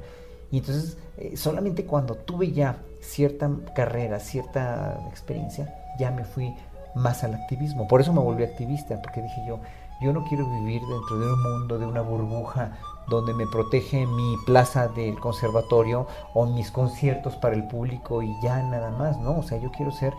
Y 0.50 0.60
entonces, 0.60 0.98
eh, 1.18 1.36
solamente 1.36 1.84
cuando 1.84 2.16
tuve 2.16 2.54
ya 2.54 2.78
cierta 3.02 3.52
carrera, 3.76 4.22
cierta 4.22 4.98
experiencia, 5.10 5.76
ya 6.00 6.10
me 6.10 6.24
fui 6.24 6.56
más 6.96 7.26
al 7.26 7.34
activismo. 7.34 7.90
Por 7.90 8.00
eso 8.00 8.14
me 8.14 8.22
volví 8.22 8.46
activista, 8.46 9.02
porque 9.02 9.22
dije 9.22 9.44
yo, 9.46 9.60
yo 10.02 10.14
no 10.14 10.24
quiero 10.24 10.50
vivir 10.62 10.82
dentro 10.84 11.20
de 11.20 11.34
un 11.34 11.44
mundo, 11.44 11.78
de 11.78 11.86
una 11.86 12.00
burbuja 12.00 12.78
donde 13.08 13.34
me 13.34 13.46
protege 13.48 14.06
mi 14.06 14.38
plaza 14.46 14.88
del 14.88 15.20
conservatorio 15.20 16.08
o 16.34 16.46
mis 16.46 16.72
conciertos 16.72 17.36
para 17.36 17.56
el 17.56 17.68
público 17.68 18.22
y 18.22 18.34
ya 18.42 18.62
nada 18.64 18.92
más, 18.92 19.18
¿no? 19.20 19.40
O 19.40 19.44
sea, 19.44 19.58
yo 19.58 19.72
quiero 19.72 19.92
ser, 19.92 20.14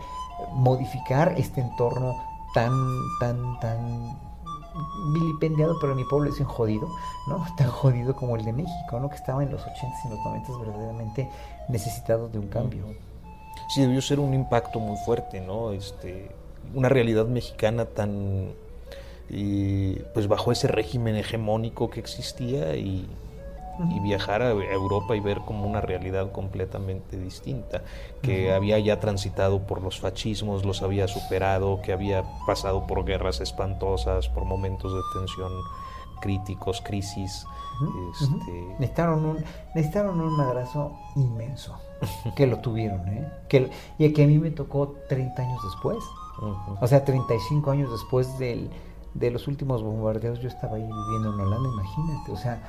modificar 0.51 1.33
este 1.37 1.61
entorno 1.61 2.15
tan, 2.53 2.71
tan, 3.19 3.59
tan 3.59 4.17
vilipendiado, 5.13 5.77
pero 5.79 5.95
mi 5.95 6.03
pueblo 6.03 6.29
es 6.29 6.39
un 6.39 6.45
jodido, 6.45 6.87
¿no? 7.27 7.45
Tan 7.57 7.69
jodido 7.69 8.15
como 8.15 8.35
el 8.35 8.45
de 8.45 8.53
México, 8.53 8.99
¿no? 8.99 9.09
Que 9.09 9.15
estaba 9.15 9.43
en 9.43 9.51
los 9.51 9.61
80 9.61 9.85
y 10.05 10.09
los 10.09 10.19
90 10.25 10.57
verdaderamente 10.57 11.29
necesitado 11.67 12.29
de 12.29 12.39
un 12.39 12.47
cambio. 12.47 12.85
Sí, 13.69 13.81
debió 13.81 14.01
ser 14.01 14.19
un 14.19 14.33
impacto 14.33 14.79
muy 14.79 14.97
fuerte, 14.97 15.41
¿no? 15.41 15.71
Este, 15.71 16.31
una 16.73 16.89
realidad 16.89 17.25
mexicana 17.25 17.85
tan 17.85 18.53
y 19.29 19.95
pues 20.13 20.27
bajo 20.27 20.51
ese 20.51 20.67
régimen 20.67 21.15
hegemónico 21.15 21.89
que 21.89 21.99
existía 21.99 22.75
y, 22.75 23.07
viajar 24.03 24.43
a 24.43 24.51
Europa 24.51 25.15
y 25.15 25.19
ver 25.19 25.39
como 25.39 25.65
una 25.65 25.81
realidad 25.81 26.31
completamente 26.31 27.17
distinta, 27.17 27.81
que 28.21 28.53
había 28.53 28.77
ya 28.77 28.99
transitado 28.99 29.65
por 29.65 29.81
los 29.81 29.99
fascismos, 29.99 30.63
los 30.63 30.83
había 30.83 31.07
superado, 31.07 31.81
que 31.81 31.91
había 31.91 32.23
pasado 32.45 32.85
por 32.85 33.03
guerras 33.03 33.41
espantosas, 33.41 34.29
por 34.29 34.45
momentos 34.45 34.93
de 34.93 35.01
tensión 35.15 35.51
críticos, 36.21 36.81
crisis. 36.81 37.45
este... 38.21 38.51
necesitaron, 38.79 39.25
un, 39.25 39.43
necesitaron 39.75 40.21
un 40.21 40.37
madrazo 40.37 40.93
inmenso, 41.15 41.75
que 42.35 42.47
lo 42.47 42.59
tuvieron, 42.59 43.07
¿eh? 43.09 43.27
que, 43.49 43.71
y 43.97 44.13
que 44.13 44.23
a 44.23 44.27
mí 44.27 44.37
me 44.37 44.51
tocó 44.51 44.95
30 45.09 45.41
años 45.41 45.61
después, 45.63 46.03
o 46.79 46.87
sea, 46.87 47.03
35 47.03 47.71
años 47.71 47.91
después 47.91 48.37
del 48.39 48.69
de 49.13 49.31
los 49.31 49.47
últimos 49.47 49.83
bombardeos 49.83 50.39
yo 50.39 50.47
estaba 50.47 50.75
ahí 50.75 50.83
viviendo 50.83 51.33
en 51.33 51.39
Holanda, 51.39 51.69
imagínate, 51.69 52.31
o 52.31 52.37
sea, 52.37 52.61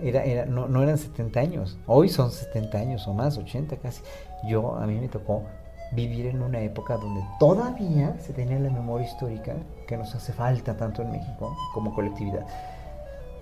era, 0.00 0.24
era, 0.24 0.46
no, 0.46 0.66
no 0.66 0.82
eran 0.82 0.98
70 0.98 1.40
años, 1.40 1.78
hoy 1.86 2.08
son 2.08 2.30
70 2.30 2.78
años 2.78 3.06
o 3.06 3.14
más, 3.14 3.36
80 3.36 3.76
casi. 3.76 4.02
Yo, 4.48 4.76
a 4.76 4.86
mí 4.86 4.98
me 4.98 5.08
tocó 5.08 5.44
vivir 5.92 6.26
en 6.26 6.42
una 6.42 6.60
época 6.60 6.96
donde 6.96 7.20
todavía 7.38 8.16
se 8.20 8.32
tenía 8.32 8.58
la 8.58 8.70
memoria 8.70 9.06
histórica 9.06 9.56
que 9.86 9.96
nos 9.96 10.14
hace 10.14 10.32
falta 10.32 10.76
tanto 10.76 11.02
en 11.02 11.10
México 11.10 11.54
como 11.74 11.94
colectividad 11.94 12.46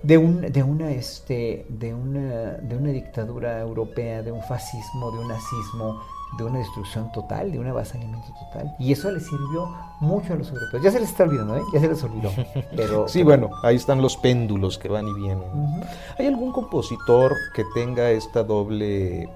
de 0.01 0.17
un 0.17 0.41
de 0.41 0.63
una 0.63 0.91
este 0.91 1.65
de 1.69 1.93
una 1.93 2.53
de 2.53 2.75
una 2.77 2.89
dictadura 2.89 3.59
europea 3.59 4.21
de 4.23 4.31
un 4.31 4.41
fascismo 4.41 5.11
de 5.11 5.19
un 5.19 5.27
nazismo 5.27 6.01
de 6.37 6.43
una 6.43 6.59
destrucción 6.59 7.11
total, 7.11 7.51
de 7.51 7.59
un 7.59 7.67
avasallamiento 7.67 8.27
total. 8.33 8.75
Y 8.79 8.91
eso 8.91 9.11
les 9.11 9.25
sirvió 9.25 9.75
mucho 9.99 10.33
a 10.33 10.35
los 10.35 10.49
europeos. 10.49 10.83
Ya 10.83 10.91
se 10.91 10.99
les 10.99 11.09
está 11.09 11.23
olvidando, 11.23 11.57
¿eh? 11.57 11.61
Ya 11.73 11.79
se 11.79 11.87
les 11.87 12.03
olvidó. 12.03 12.31
Pero, 12.75 13.07
sí, 13.07 13.23
bueno, 13.23 13.49
ahí 13.63 13.75
están 13.75 14.01
los 14.01 14.17
péndulos 14.17 14.77
que 14.77 14.89
van 14.89 15.07
y 15.07 15.13
vienen. 15.13 15.83
¿Hay 16.17 16.27
algún 16.27 16.51
compositor 16.51 17.35
que 17.53 17.65
tenga 17.73 18.11
esta 18.11 18.43
doble 18.43 19.29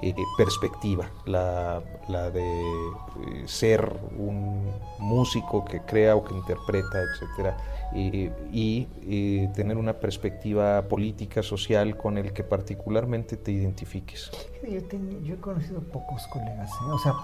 eh, 0.00 0.14
perspectiva, 0.36 1.10
la, 1.26 1.82
la 2.06 2.30
de 2.30 2.60
eh, 2.60 3.42
ser 3.46 3.92
un 4.16 4.70
músico 5.00 5.64
que 5.64 5.80
crea 5.80 6.14
o 6.14 6.22
que 6.22 6.34
interpreta, 6.34 6.98
etcétera, 7.02 7.56
y 7.94 9.48
tener 9.54 9.76
una 9.76 9.94
perspectiva 9.94 10.82
política, 10.82 11.42
social 11.42 11.96
con 11.96 12.18
el 12.18 12.32
que 12.32 12.44
particularmente 12.44 13.36
te 13.36 13.52
identifiques. 13.52 14.30
Yo, 14.62 14.80
yo 15.22 15.34
he 15.34 15.38
conocido 15.38 15.80
pocos 15.80 16.26
colegas, 16.28 16.70
¿eh? 16.70 16.90
o 16.92 16.98
sea, 16.98 17.14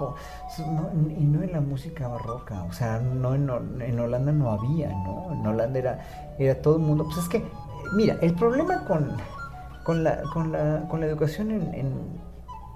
y 1.18 1.24
no 1.24 1.42
en 1.42 1.52
la 1.52 1.60
música 1.60 2.08
barroca, 2.08 2.62
o 2.64 2.72
sea, 2.72 3.00
no 3.00 3.34
en, 3.34 3.50
Holanda 4.00 4.32
no 4.32 4.50
había, 4.50 4.88
¿no? 4.88 5.32
En 5.32 5.46
Holanda 5.46 5.78
era, 5.78 6.34
era 6.38 6.60
todo 6.62 6.76
el 6.76 6.82
mundo, 6.82 7.04
pues 7.04 7.18
es 7.18 7.28
que, 7.28 7.44
mira, 7.94 8.16
el 8.22 8.34
problema 8.34 8.84
con, 8.84 9.16
con, 9.84 10.04
la, 10.04 10.22
con, 10.32 10.52
la, 10.52 10.86
con 10.88 11.00
la 11.00 11.06
educación 11.06 11.50
en 11.50 11.92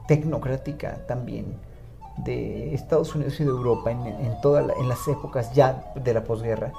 tecnocrática 0.06 1.06
también 1.06 1.56
de 2.24 2.74
Estados 2.74 3.14
Unidos 3.14 3.38
y 3.40 3.44
de 3.44 3.50
Europa 3.50 3.90
en, 3.90 4.06
en, 4.06 4.40
toda 4.40 4.62
en 4.78 4.88
las 4.88 5.06
épocas 5.06 5.54
ya 5.54 5.92
de 5.94 6.14
la 6.14 6.24
posguerra 6.24 6.72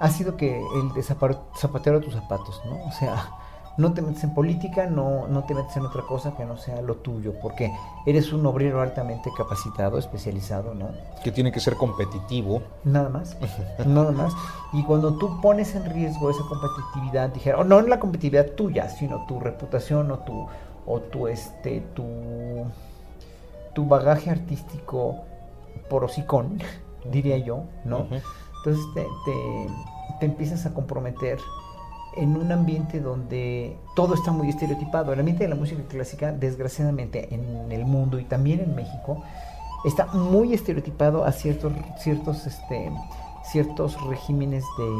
ha 0.00 0.08
sido 0.08 0.36
que 0.36 0.58
el 0.58 0.92
de 0.94 1.02
zapatero 1.02 1.98
a 1.98 2.00
tus 2.00 2.14
zapatos, 2.14 2.60
¿no? 2.64 2.82
O 2.86 2.92
sea, 2.92 3.30
no 3.76 3.92
te 3.92 4.02
metes 4.02 4.24
en 4.24 4.34
política, 4.34 4.86
no, 4.86 5.28
no 5.28 5.44
te 5.44 5.54
metes 5.54 5.76
en 5.76 5.84
otra 5.84 6.02
cosa 6.02 6.34
que 6.36 6.44
no 6.44 6.56
sea 6.56 6.80
lo 6.80 6.96
tuyo, 6.96 7.34
porque 7.40 7.72
eres 8.06 8.32
un 8.32 8.44
obrero 8.46 8.80
altamente 8.80 9.30
capacitado, 9.36 9.98
especializado, 9.98 10.74
¿no? 10.74 10.88
Que 11.22 11.30
tiene 11.30 11.52
que 11.52 11.60
ser 11.60 11.76
competitivo. 11.76 12.62
Nada 12.84 13.08
más, 13.10 13.36
nada 13.86 14.10
más. 14.10 14.32
Y 14.72 14.82
cuando 14.84 15.16
tú 15.18 15.40
pones 15.40 15.74
en 15.74 15.84
riesgo 15.84 16.30
esa 16.30 16.42
competitividad, 16.48 17.28
dijeron, 17.30 17.68
no 17.68 17.78
en 17.78 17.90
la 17.90 18.00
competitividad 18.00 18.52
tuya, 18.52 18.88
sino 18.88 19.26
tu 19.26 19.38
reputación 19.38 20.10
o 20.10 20.18
tu, 20.20 20.46
o 20.86 21.00
tu, 21.00 21.28
este, 21.28 21.80
tu, 21.94 22.04
tu 23.74 23.86
bagaje 23.86 24.30
artístico 24.30 25.16
por 25.88 26.04
hocicón, 26.04 26.58
diría 27.04 27.36
yo, 27.36 27.64
¿no? 27.84 28.06
Entonces 28.64 28.84
te, 28.94 29.06
te, 30.18 30.26
empiezas 30.26 30.66
a 30.66 30.74
comprometer 30.74 31.38
en 32.16 32.36
un 32.36 32.52
ambiente 32.52 33.00
donde 33.00 33.78
todo 33.94 34.14
está 34.14 34.32
muy 34.32 34.48
estereotipado. 34.48 35.12
El 35.12 35.20
ambiente 35.20 35.44
de 35.44 35.48
la 35.50 35.56
música 35.56 35.82
clásica, 35.88 36.32
desgraciadamente, 36.32 37.34
en 37.34 37.70
el 37.72 37.84
mundo 37.84 38.18
y 38.18 38.24
también 38.24 38.60
en 38.60 38.74
México, 38.74 39.22
está 39.84 40.06
muy 40.06 40.52
estereotipado 40.52 41.24
a 41.24 41.32
ciertos, 41.32 41.72
ciertos, 41.98 42.46
este, 42.46 42.90
ciertos 43.44 44.00
regímenes 44.08 44.64
de, 44.76 44.90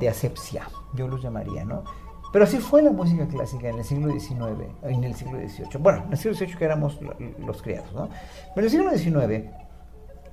de 0.00 0.08
asepsia, 0.08 0.68
yo 0.94 1.06
los 1.06 1.22
llamaría, 1.22 1.64
¿no? 1.64 1.84
Pero 2.32 2.44
así 2.44 2.58
fue 2.58 2.82
la 2.82 2.92
música 2.92 3.26
clásica 3.26 3.68
en 3.68 3.78
el 3.78 3.84
siglo 3.84 4.12
XIX, 4.12 4.40
en 4.82 5.04
el 5.04 5.14
siglo 5.14 5.38
XVIII. 5.38 5.80
Bueno, 5.80 6.04
en 6.06 6.12
el 6.12 6.18
siglo 6.18 6.36
XVIII 6.36 6.56
que 6.56 6.64
éramos 6.64 6.98
los 7.44 7.60
criados, 7.60 7.92
¿no? 7.92 8.08
Pero 8.54 8.66
en 8.68 8.84
el 8.84 8.98
siglo 8.98 9.20
XIX, 9.20 9.50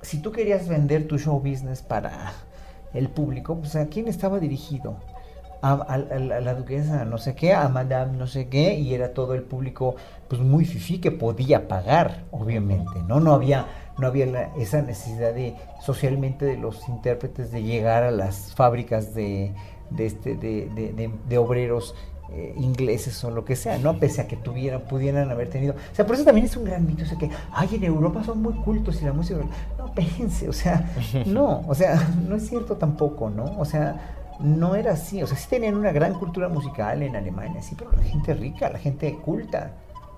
si 0.02 0.20
tú 0.20 0.32
querías 0.32 0.68
vender 0.68 1.06
tu 1.06 1.18
show 1.18 1.38
business 1.38 1.82
para 1.82 2.32
el 2.94 3.08
público, 3.08 3.56
pues 3.58 3.76
a 3.76 3.86
quién 3.86 4.08
estaba 4.08 4.38
dirigido? 4.38 4.96
a, 5.62 5.98
la 5.98 6.54
duquesa 6.54 7.04
no 7.04 7.18
sé 7.18 7.34
qué, 7.34 7.52
a 7.52 7.68
madame 7.68 8.16
no 8.16 8.26
sé 8.26 8.48
qué, 8.48 8.74
y 8.74 8.94
era 8.94 9.12
todo 9.12 9.34
el 9.34 9.42
público 9.42 9.96
pues 10.28 10.40
muy 10.40 10.64
fifí 10.64 10.98
que 10.98 11.10
podía 11.10 11.68
pagar, 11.68 12.24
obviamente, 12.30 13.02
¿no? 13.06 13.20
No 13.20 13.32
había, 13.32 13.66
no 13.98 14.06
había 14.06 14.52
esa 14.56 14.82
necesidad 14.82 15.34
de 15.34 15.56
socialmente 15.84 16.44
de 16.44 16.56
los 16.56 16.88
intérpretes 16.88 17.50
de 17.50 17.62
llegar 17.62 18.02
a 18.02 18.10
las 18.10 18.54
fábricas 18.54 19.14
de, 19.14 19.52
de, 19.90 20.06
este, 20.06 20.36
de, 20.36 21.10
de 21.28 21.38
obreros 21.38 21.94
eh, 22.30 22.54
ingleses 22.58 23.22
o 23.24 23.30
lo 23.30 23.44
que 23.44 23.56
sea, 23.56 23.78
¿no? 23.78 23.98
Pese 23.98 24.20
a 24.20 24.28
que 24.28 24.36
tuvieran, 24.36 24.82
pudieran 24.82 25.30
haber 25.30 25.48
tenido. 25.48 25.74
O 25.74 25.94
sea, 25.94 26.06
por 26.06 26.14
eso 26.14 26.24
también 26.24 26.46
es 26.46 26.56
un 26.56 26.64
gran 26.64 26.86
mito, 26.86 27.04
o 27.04 27.06
sea, 27.06 27.16
que, 27.16 27.30
ay, 27.52 27.68
en 27.72 27.84
Europa 27.84 28.22
son 28.22 28.42
muy 28.42 28.52
cultos 28.54 29.00
y 29.00 29.04
la 29.04 29.12
música. 29.12 29.40
No, 29.78 29.92
péjense, 29.94 30.48
o 30.48 30.52
sea, 30.52 30.90
no, 31.26 31.62
o 31.66 31.74
sea, 31.74 32.08
no 32.28 32.36
es 32.36 32.48
cierto 32.48 32.76
tampoco, 32.76 33.30
¿no? 33.30 33.58
O 33.58 33.64
sea, 33.64 34.16
no 34.40 34.74
era 34.74 34.92
así, 34.92 35.22
o 35.22 35.26
sea, 35.26 35.36
sí 35.36 35.48
tenían 35.48 35.74
una 35.74 35.90
gran 35.90 36.14
cultura 36.14 36.48
musical 36.48 37.02
en 37.02 37.16
Alemania, 37.16 37.62
sí, 37.62 37.74
pero 37.76 37.92
la 37.92 38.02
gente 38.02 38.34
rica, 38.34 38.70
la 38.70 38.78
gente 38.78 39.14
culta, 39.14 39.72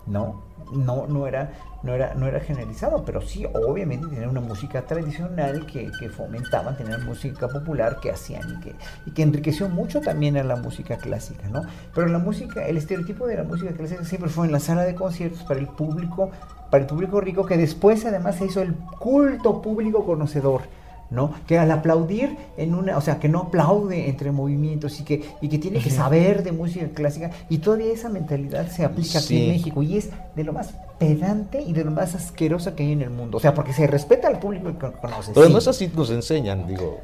¿no? 0.06 0.48
No, 0.72 1.06
no 1.08 1.26
era, 1.26 1.52
no 1.82 1.94
era, 1.94 2.14
no 2.14 2.26
era 2.26 2.38
generalizado, 2.40 3.04
pero 3.04 3.20
sí, 3.20 3.44
obviamente 3.54 4.06
tenían 4.06 4.30
una 4.30 4.40
música 4.40 4.82
tradicional 4.82 5.66
que, 5.66 5.90
que 5.98 6.08
fomentaban, 6.08 6.76
tenían 6.76 7.04
música 7.04 7.48
popular 7.48 7.98
que 8.00 8.10
hacían 8.10 8.42
y 8.56 8.60
que, 8.60 8.74
y 9.06 9.10
que 9.10 9.22
enriqueció 9.22 9.68
mucho 9.68 10.00
también 10.00 10.36
a 10.36 10.44
la 10.44 10.56
música 10.56 10.96
clásica, 10.96 11.48
¿no? 11.48 11.62
Pero 11.94 12.06
la 12.06 12.18
música, 12.18 12.66
el 12.66 12.76
estereotipo 12.76 13.26
de 13.26 13.38
la 13.38 13.44
música 13.44 13.72
clásica 13.72 14.04
siempre 14.04 14.30
fue 14.30 14.46
en 14.46 14.52
la 14.52 14.60
sala 14.60 14.82
de 14.82 14.94
conciertos 14.94 15.42
para 15.42 15.58
el 15.58 15.66
público, 15.66 16.30
para 16.70 16.82
el 16.82 16.88
público 16.88 17.20
rico, 17.20 17.46
que 17.46 17.56
después 17.56 18.04
además 18.06 18.36
se 18.36 18.44
hizo 18.44 18.62
el 18.62 18.74
culto 18.74 19.60
público 19.60 20.04
conocedor 20.04 20.62
¿no? 21.10 21.34
Que 21.46 21.58
al 21.58 21.70
aplaudir 21.70 22.36
en 22.56 22.74
una, 22.74 22.96
o 22.96 23.00
sea, 23.00 23.18
que 23.18 23.28
no 23.28 23.40
aplaude 23.40 24.08
entre 24.08 24.30
movimientos 24.32 25.00
y 25.00 25.04
que, 25.04 25.24
y 25.40 25.48
que 25.48 25.58
tiene 25.58 25.80
que 25.80 25.90
saber 25.90 26.42
de 26.42 26.52
música 26.52 26.86
clásica 26.94 27.30
y 27.48 27.58
todavía 27.58 27.92
esa 27.92 28.08
mentalidad 28.08 28.68
se 28.68 28.84
aplica 28.84 29.18
aquí 29.18 29.42
en 29.42 29.48
México 29.50 29.82
y 29.82 29.96
es 29.96 30.10
de 30.36 30.44
lo 30.44 30.52
más 30.52 30.74
pedante 30.98 31.62
y 31.62 31.72
de 31.72 31.84
lo 31.84 31.90
más 31.90 32.14
asquerosa 32.14 32.74
que 32.74 32.84
hay 32.84 32.92
en 32.92 33.02
el 33.02 33.10
mundo. 33.10 33.38
O 33.38 33.40
sea, 33.40 33.54
porque 33.54 33.72
se 33.72 33.86
respeta 33.86 34.28
al 34.28 34.38
público 34.38 34.66
que 34.78 34.92
conoce. 34.98 35.32
Pero 35.34 35.48
no 35.48 35.58
es 35.58 35.68
así 35.68 35.90
nos 35.94 36.10
enseñan, 36.10 36.66
digo. 36.66 37.00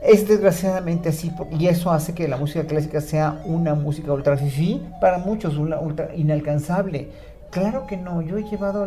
Es 0.00 0.28
desgraciadamente 0.28 1.08
así, 1.08 1.32
y 1.58 1.66
eso 1.66 1.90
hace 1.90 2.14
que 2.14 2.28
la 2.28 2.36
música 2.36 2.64
clásica 2.64 3.00
sea 3.00 3.42
una 3.44 3.74
música 3.74 4.12
ultra 4.12 4.38
sí, 4.38 4.80
para 5.00 5.18
muchos 5.18 5.56
una 5.56 5.80
ultra 5.80 6.14
inalcanzable 6.14 7.08
Claro 7.50 7.86
que 7.86 7.96
no, 7.96 8.20
yo 8.20 8.36
he 8.36 8.44
llevado 8.44 8.86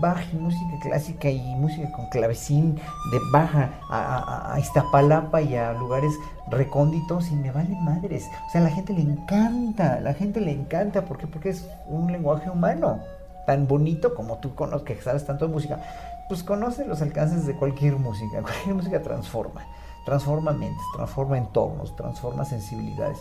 Bach 0.00 0.22
y 0.32 0.36
música 0.36 0.78
clásica 0.80 1.30
y 1.30 1.40
música 1.56 1.90
con 1.90 2.06
clavecín 2.10 2.76
de 2.76 3.18
baja 3.32 3.70
a, 3.90 4.54
a, 4.54 4.60
Iztapalapa 4.60 5.42
y 5.42 5.56
a 5.56 5.72
lugares 5.72 6.12
recónditos 6.48 7.28
y 7.32 7.34
me 7.34 7.50
vale 7.50 7.74
madres. 7.80 8.24
O 8.46 8.50
sea, 8.50 8.60
a 8.60 8.64
la 8.64 8.70
gente 8.70 8.92
le 8.92 9.02
encanta, 9.02 9.98
la 10.00 10.14
gente 10.14 10.40
le 10.40 10.52
encanta, 10.52 11.04
¿por 11.04 11.18
qué? 11.18 11.26
Porque 11.26 11.48
es 11.48 11.68
un 11.88 12.12
lenguaje 12.12 12.48
humano, 12.48 13.00
tan 13.46 13.66
bonito 13.66 14.14
como 14.14 14.38
tú 14.38 14.54
conoces, 14.54 14.86
que 14.86 15.02
sabes 15.02 15.26
tanto 15.26 15.48
de 15.48 15.52
música. 15.52 15.80
Pues 16.28 16.44
conoce 16.44 16.86
los 16.86 17.02
alcances 17.02 17.46
de 17.46 17.56
cualquier 17.56 17.96
música, 17.96 18.42
cualquier 18.42 18.76
música 18.76 19.02
transforma, 19.02 19.66
transforma 20.04 20.52
mentes, 20.52 20.84
transforma 20.94 21.36
entornos, 21.36 21.96
transforma 21.96 22.44
sensibilidades. 22.44 23.18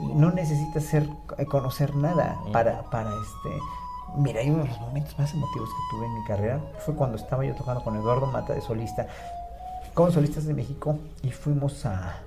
Y 0.00 0.06
no 0.06 0.32
necesitas 0.32 0.82
ser, 0.82 1.08
conocer 1.48 1.94
nada 1.94 2.36
para, 2.52 2.82
para 2.90 3.10
este 3.10 3.50
Mira, 4.16 4.40
uno 4.46 4.62
de 4.62 4.68
los 4.68 4.80
momentos 4.80 5.18
más 5.18 5.32
emotivos 5.32 5.68
que 5.68 5.96
tuve 5.96 6.06
en 6.06 6.14
mi 6.14 6.24
carrera 6.24 6.60
fue 6.78 6.94
cuando 6.94 7.16
estaba 7.16 7.44
yo 7.44 7.54
tocando 7.54 7.82
con 7.82 7.94
Eduardo 7.96 8.26
Mata 8.26 8.54
de 8.54 8.60
solista, 8.60 9.06
con 9.94 10.12
solistas 10.12 10.46
de 10.46 10.54
México, 10.54 10.98
y 11.22 11.30
fuimos 11.30 11.84
a, 11.86 12.22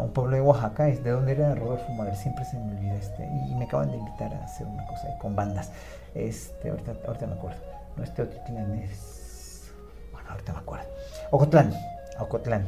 un 0.00 0.10
pueblo 0.12 0.36
de 0.36 0.40
Oaxaca, 0.40 0.84
de 0.84 1.10
donde 1.10 1.32
era 1.32 1.54
Rodolfo 1.54 1.90
Morer, 1.92 2.16
siempre 2.16 2.44
se 2.46 2.56
me 2.58 2.72
olvida 2.72 2.94
este, 2.94 3.26
y 3.26 3.54
me 3.54 3.66
acaban 3.66 3.90
de 3.90 3.98
invitar 3.98 4.32
a 4.34 4.44
hacer 4.44 4.66
una 4.66 4.86
cosa 4.86 5.06
con 5.20 5.36
bandas. 5.36 5.70
Este, 6.14 6.70
ahorita, 6.70 6.94
ahorita 7.06 7.26
me 7.26 7.34
acuerdo. 7.34 7.58
No, 7.96 8.02
este 8.02 8.22
Otitlán 8.22 8.74
es. 8.76 9.70
Bueno, 10.10 10.30
ahorita 10.30 10.52
me 10.54 10.58
acuerdo. 10.60 10.86
Ocotlán, 11.30 11.74
Ocotlán. 12.18 12.66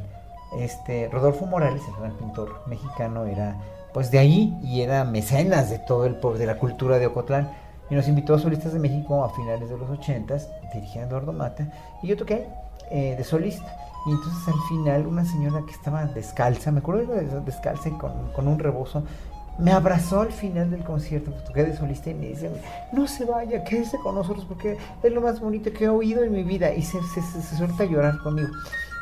Este, 0.59 1.09
Rodolfo 1.11 1.47
Morales, 1.47 1.83
el 1.89 1.95
gran 1.95 2.13
pintor 2.19 2.63
mexicano, 2.67 3.25
era 3.25 3.57
pues 3.95 4.11
de 4.11 4.19
ahí 4.19 4.59
y 4.63 4.83
era 4.83 5.05
mecenas 5.05 5.71
de 5.71 5.79
todo 5.79 6.05
el 6.05 6.17
pueblo, 6.17 6.39
de 6.39 6.47
la 6.47 6.59
cultura 6.59 6.99
de 6.99 7.07
Ocotlán 7.07 7.51
y 7.91 7.95
nos 7.95 8.09
invitó 8.09 8.35
a 8.35 8.39
solistas 8.39 8.73
de 8.73 8.79
México 8.79 9.25
a 9.25 9.31
finales 9.31 9.69
de 9.69 9.77
los 9.77 9.91
80, 9.91 10.37
dirigía 10.73 11.03
Eduardo 11.03 11.33
Mata, 11.33 11.67
y 12.03 12.07
yo 12.07 12.17
toqué 12.17 12.47
eh, 12.91 13.15
de 13.17 13.25
solista. 13.25 13.77
Y 14.07 14.13
entonces 14.13 14.49
al 14.49 14.61
final 14.69 15.07
una 15.07 15.25
señora 15.25 15.63
que 15.67 15.73
estaba 15.73 16.07
descalza, 16.07 16.71
me 16.71 16.79
acuerdo 16.79 17.15
de 17.15 17.41
descalza 17.41 17.91
con, 17.99 18.33
con 18.33 18.49
un 18.49 18.59
rebozo, 18.59 19.03
me 19.59 19.73
abrazó 19.73 20.23
al 20.23 20.33
final 20.33 20.71
del 20.71 20.83
concierto, 20.85 21.33
toqué 21.47 21.65
de 21.65 21.77
solista 21.77 22.11
y 22.11 22.15
me 22.15 22.29
dice, 22.29 22.51
no 22.93 23.07
se 23.07 23.27
vaya, 23.27 23.63
quédese 23.63 23.99
con 23.99 24.15
nosotros 24.15 24.47
porque 24.47 24.79
es 25.03 25.13
lo 25.13 25.21
más 25.21 25.39
bonito 25.41 25.71
que 25.73 25.85
he 25.85 25.89
oído 25.89 26.23
en 26.23 26.33
mi 26.33 26.43
vida. 26.45 26.73
Y 26.73 26.83
se, 26.83 26.99
se, 27.03 27.57
suelta 27.57 27.83
a 27.83 27.87
llorar 27.87 28.19
conmigo. 28.23 28.49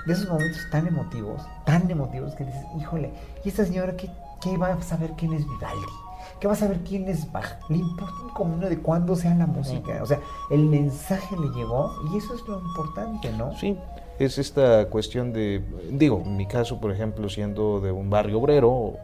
De 0.07 0.15
esos 0.15 0.29
momentos 0.29 0.59
tan 0.71 0.87
emotivos, 0.87 1.43
tan 1.65 1.89
emotivos 1.91 2.35
que 2.35 2.45
dices, 2.45 2.65
híjole, 2.79 3.11
¿y 3.45 3.49
esta 3.51 3.65
señora 3.65 3.97
qué, 3.97 4.11
qué 4.41 4.57
va 4.57 4.69
a 4.69 4.83
saber 4.83 5.13
quién 5.17 5.33
es 5.35 5.47
Vivaldi? 5.47 6.08
¿Qué 6.41 6.47
vas 6.47 6.63
a 6.63 6.69
ver 6.69 6.79
quién 6.79 7.09
es 7.09 7.31
Bach? 7.33 7.59
Le 7.69 7.79
importa 7.79 8.15
un 8.23 8.31
comino 8.31 8.69
de 8.69 8.79
cuándo 8.79 9.17
sea 9.17 9.35
la 9.35 9.47
música. 9.47 10.01
O 10.03 10.07
sea, 10.07 10.21
el 10.51 10.65
mensaje 10.65 11.37
le 11.37 11.49
llegó 11.49 11.93
y 12.13 12.19
eso 12.19 12.35
es 12.35 12.47
lo 12.47 12.61
importante, 12.61 13.33
¿no? 13.33 13.57
Sí, 13.57 13.77
es 14.19 14.39
esta 14.39 14.89
cuestión 14.89 15.33
de, 15.33 15.63
digo, 15.91 16.23
en 16.25 16.37
mi 16.37 16.47
caso, 16.47 16.81
por 16.81 16.93
ejemplo, 16.93 17.29
siendo 17.29 17.81
de 17.81 17.91
un 17.91 18.09
barrio 18.09 18.39
obrero, 18.39 18.95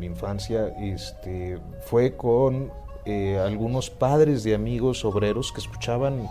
mi 0.00 0.06
infancia 0.06 0.68
este, 0.78 1.58
fue 1.86 2.16
con 2.16 2.70
eh, 3.04 3.38
algunos 3.38 3.88
padres 3.88 4.42
de 4.42 4.54
amigos 4.54 5.04
obreros 5.04 5.52
que 5.52 5.60
escuchaban, 5.60 6.28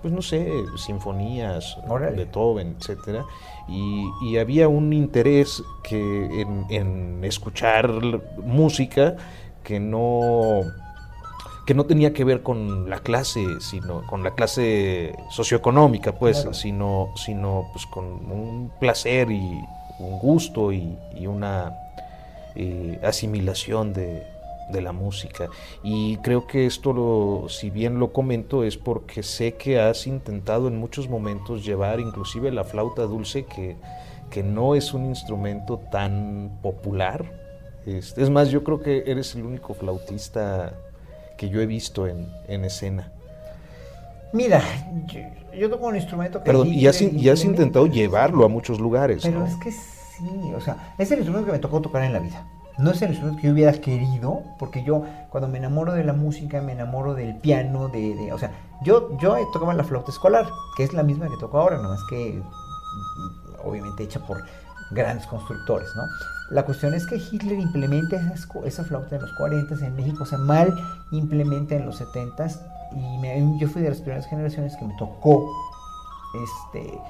pues 0.00 0.12
no 0.12 0.22
sé, 0.22 0.48
sinfonías, 0.76 1.76
Beethoven, 2.16 2.76
etcétera, 2.78 3.24
y, 3.68 4.36
había 4.38 4.66
un 4.68 4.92
interés 4.92 5.62
que 5.84 6.40
en, 6.40 6.66
en 6.68 7.24
escuchar 7.24 7.90
música 8.44 9.16
que 9.62 9.80
no 9.80 10.62
que 11.66 11.74
no 11.74 11.84
tenía 11.86 12.12
que 12.12 12.24
ver 12.24 12.42
con 12.42 12.90
la 12.90 12.98
clase, 12.98 13.44
sino 13.60 14.04
con 14.06 14.22
la 14.22 14.34
clase 14.34 15.14
socioeconómica, 15.30 16.12
pues, 16.12 16.46
sino, 16.52 17.12
sino 17.16 17.68
pues 17.72 17.86
con 17.86 18.04
un 18.04 18.72
placer 18.80 19.30
y 19.30 19.60
un 19.98 20.18
gusto 20.18 20.72
y, 20.72 20.98
una 21.26 21.72
eh, 22.56 22.98
asimilación 23.04 23.92
de, 23.92 24.24
de, 24.70 24.82
la 24.82 24.92
música. 24.92 25.48
Y 25.84 26.16
creo 26.16 26.48
que 26.48 26.66
esto, 26.66 26.92
lo, 26.92 27.48
si 27.48 27.70
bien 27.70 28.00
lo 28.00 28.12
comento, 28.12 28.64
es 28.64 28.76
porque 28.76 29.22
sé 29.22 29.54
que 29.54 29.80
has 29.80 30.08
intentado 30.08 30.66
en 30.66 30.76
muchos 30.76 31.08
momentos 31.08 31.64
llevar 31.64 32.00
inclusive 32.00 32.50
la 32.50 32.64
flauta 32.64 33.02
dulce, 33.02 33.44
que, 33.44 33.76
que 34.30 34.42
no 34.42 34.74
es 34.74 34.92
un 34.94 35.06
instrumento 35.06 35.78
tan 35.92 36.58
popular 36.60 37.41
es 37.86 38.30
más, 38.30 38.50
yo 38.50 38.62
creo 38.64 38.80
que 38.80 39.04
eres 39.06 39.34
el 39.34 39.44
único 39.44 39.74
flautista 39.74 40.72
que 41.36 41.48
yo 41.48 41.60
he 41.60 41.66
visto 41.66 42.06
en, 42.06 42.64
escena. 42.64 43.10
Mira, 44.32 44.62
yo, 45.58 45.68
toco 45.68 45.88
un 45.88 45.96
instrumento 45.96 46.38
que... 46.38 46.44
Perdón, 46.44 46.68
y 46.68 46.86
has, 46.86 47.00
intentado 47.44 47.86
llevarlo 47.86 48.44
a 48.44 48.48
muchos 48.48 48.80
lugares. 48.80 49.22
Pero 49.22 49.44
es 49.44 49.56
que 49.56 49.72
sí, 49.72 50.52
o 50.54 50.60
sea, 50.60 50.94
es 50.98 51.10
el 51.10 51.18
instrumento 51.18 51.46
que 51.46 51.52
me 51.52 51.58
tocó 51.58 51.80
tocar 51.80 52.04
en 52.04 52.12
la 52.12 52.20
vida. 52.20 52.46
No 52.78 52.92
es 52.92 53.02
el 53.02 53.10
instrumento 53.10 53.40
que 53.40 53.48
yo 53.48 53.52
hubiera 53.52 53.72
querido, 53.72 54.42
porque 54.58 54.82
yo 54.84 55.04
cuando 55.28 55.48
me 55.48 55.58
enamoro 55.58 55.92
de 55.92 56.04
la 56.04 56.12
música, 56.12 56.62
me 56.62 56.72
enamoro 56.72 57.14
del 57.14 57.36
piano, 57.36 57.88
de, 57.88 58.32
o 58.32 58.38
sea, 58.38 58.52
yo, 58.82 59.18
yo 59.18 59.36
tocaba 59.52 59.74
la 59.74 59.84
flauta 59.84 60.10
escolar, 60.10 60.48
que 60.76 60.84
es 60.84 60.92
la 60.92 61.02
misma 61.02 61.28
que 61.28 61.36
toco 61.38 61.58
ahora, 61.58 61.78
más 61.78 62.00
que 62.08 62.40
obviamente 63.64 64.04
hecha 64.04 64.20
por 64.20 64.42
grandes 64.92 65.26
constructores, 65.26 65.88
¿no? 65.96 66.02
La 66.52 66.66
cuestión 66.66 66.92
es 66.92 67.06
que 67.06 67.16
Hitler 67.16 67.58
implementa 67.58 68.34
esa, 68.66 68.84
flauta 68.84 69.16
en 69.16 69.22
los 69.22 69.32
40 69.32 69.74
en 69.86 69.96
México, 69.96 70.26
se 70.26 70.36
mal 70.36 70.68
implementa 71.10 71.76
en 71.76 71.86
los 71.86 71.96
70 71.96 72.46
y 72.94 73.58
yo 73.58 73.68
fui 73.68 73.80
de 73.80 73.88
las 73.88 74.02
primeras 74.02 74.26
generaciones 74.26 74.76
que 74.76 74.84
me 74.84 74.94
tocó 74.98 75.50
este, 76.44 77.00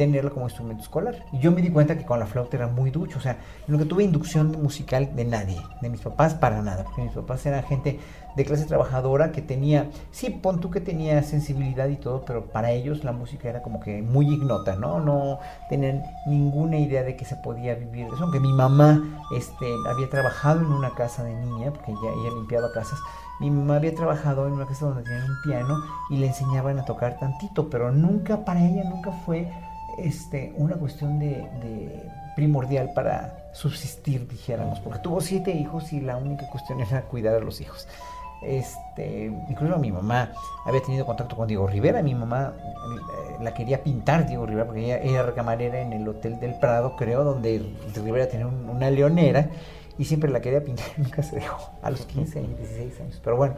tenerla 0.00 0.30
como 0.30 0.46
instrumento 0.46 0.82
escolar. 0.82 1.26
Y 1.30 1.40
yo 1.40 1.52
me 1.52 1.60
di 1.60 1.68
cuenta 1.68 1.98
que 1.98 2.06
con 2.06 2.18
la 2.18 2.24
flauta 2.24 2.56
era 2.56 2.68
muy 2.68 2.90
ducho, 2.90 3.18
o 3.18 3.20
sea, 3.20 3.36
nunca 3.66 3.84
tuve 3.84 4.02
inducción 4.02 4.50
musical 4.62 5.14
de 5.14 5.26
nadie, 5.26 5.60
de 5.82 5.90
mis 5.90 6.00
papás 6.00 6.32
para 6.32 6.62
nada, 6.62 6.84
porque 6.84 7.02
mis 7.02 7.12
papás 7.12 7.44
eran 7.44 7.62
gente 7.64 8.00
de 8.34 8.44
clase 8.46 8.64
trabajadora 8.64 9.30
que 9.30 9.42
tenía, 9.42 9.90
sí, 10.10 10.30
pon 10.30 10.58
tú 10.62 10.70
que 10.70 10.80
tenía 10.80 11.22
sensibilidad 11.22 11.86
y 11.88 11.96
todo, 11.96 12.24
pero 12.24 12.46
para 12.46 12.70
ellos 12.70 13.04
la 13.04 13.12
música 13.12 13.50
era 13.50 13.60
como 13.60 13.78
que 13.78 14.00
muy 14.00 14.26
ignota, 14.26 14.74
¿no? 14.74 15.00
No 15.00 15.38
tenían 15.68 16.02
ninguna 16.26 16.78
idea 16.78 17.02
de 17.02 17.14
que 17.14 17.26
se 17.26 17.36
podía 17.36 17.74
vivir 17.74 18.06
eso, 18.06 18.22
aunque 18.22 18.40
mi 18.40 18.54
mamá 18.54 19.02
este, 19.36 19.66
había 19.86 20.08
trabajado 20.08 20.60
en 20.60 20.72
una 20.72 20.94
casa 20.94 21.24
de 21.24 21.34
niña, 21.34 21.72
porque 21.72 21.92
ella, 21.92 22.10
ella 22.22 22.34
limpiaba 22.36 22.72
casas, 22.72 22.98
mi 23.38 23.50
mamá 23.50 23.76
había 23.76 23.94
trabajado 23.94 24.46
en 24.46 24.54
una 24.54 24.66
casa 24.66 24.86
donde 24.86 25.02
tenían 25.02 25.30
un 25.30 25.42
piano 25.42 25.74
y 26.08 26.16
le 26.16 26.28
enseñaban 26.28 26.78
a 26.78 26.86
tocar 26.86 27.18
tantito, 27.18 27.68
pero 27.68 27.92
nunca, 27.92 28.46
para 28.46 28.64
ella 28.64 28.84
nunca 28.88 29.12
fue 29.26 29.50
este, 30.04 30.52
una 30.56 30.76
cuestión 30.76 31.18
de, 31.18 31.46
primordial 32.36 32.92
para 32.94 33.50
subsistir, 33.52 34.26
dijéramos, 34.28 34.80
porque 34.80 35.00
tuvo 35.00 35.20
siete 35.20 35.50
hijos 35.50 35.92
y 35.92 36.00
la 36.00 36.16
única 36.16 36.48
cuestión 36.48 36.80
era 36.80 37.02
cuidar 37.02 37.34
a 37.34 37.40
los 37.40 37.60
hijos. 37.60 37.86
Este, 38.42 39.26
incluso 39.50 39.78
mi 39.78 39.92
mamá 39.92 40.32
había 40.64 40.80
tenido 40.80 41.04
contacto 41.04 41.36
con 41.36 41.46
Diego 41.46 41.66
Rivera, 41.66 42.02
mi 42.02 42.14
mamá 42.14 42.54
eh, 42.56 43.36
la 43.42 43.52
quería 43.52 43.82
pintar 43.82 44.26
Diego 44.26 44.46
Rivera 44.46 44.64
porque 44.66 44.84
ella 44.84 44.98
era 44.98 45.34
camarera 45.34 45.80
en 45.82 45.92
el 45.92 46.08
Hotel 46.08 46.40
del 46.40 46.54
Prado, 46.54 46.96
creo, 46.96 47.22
donde 47.22 47.62
Rivera 47.94 48.28
tenía 48.28 48.46
una 48.46 48.90
leonera 48.90 49.50
y 49.98 50.06
siempre 50.06 50.30
la 50.30 50.40
quería 50.40 50.64
pintar, 50.64 50.86
nunca 50.96 51.22
se 51.22 51.36
dejó, 51.36 51.70
a 51.82 51.90
los 51.90 52.06
15 52.06 52.38
años, 52.38 52.58
16 52.58 53.00
años, 53.00 53.20
pero 53.22 53.36
bueno, 53.36 53.56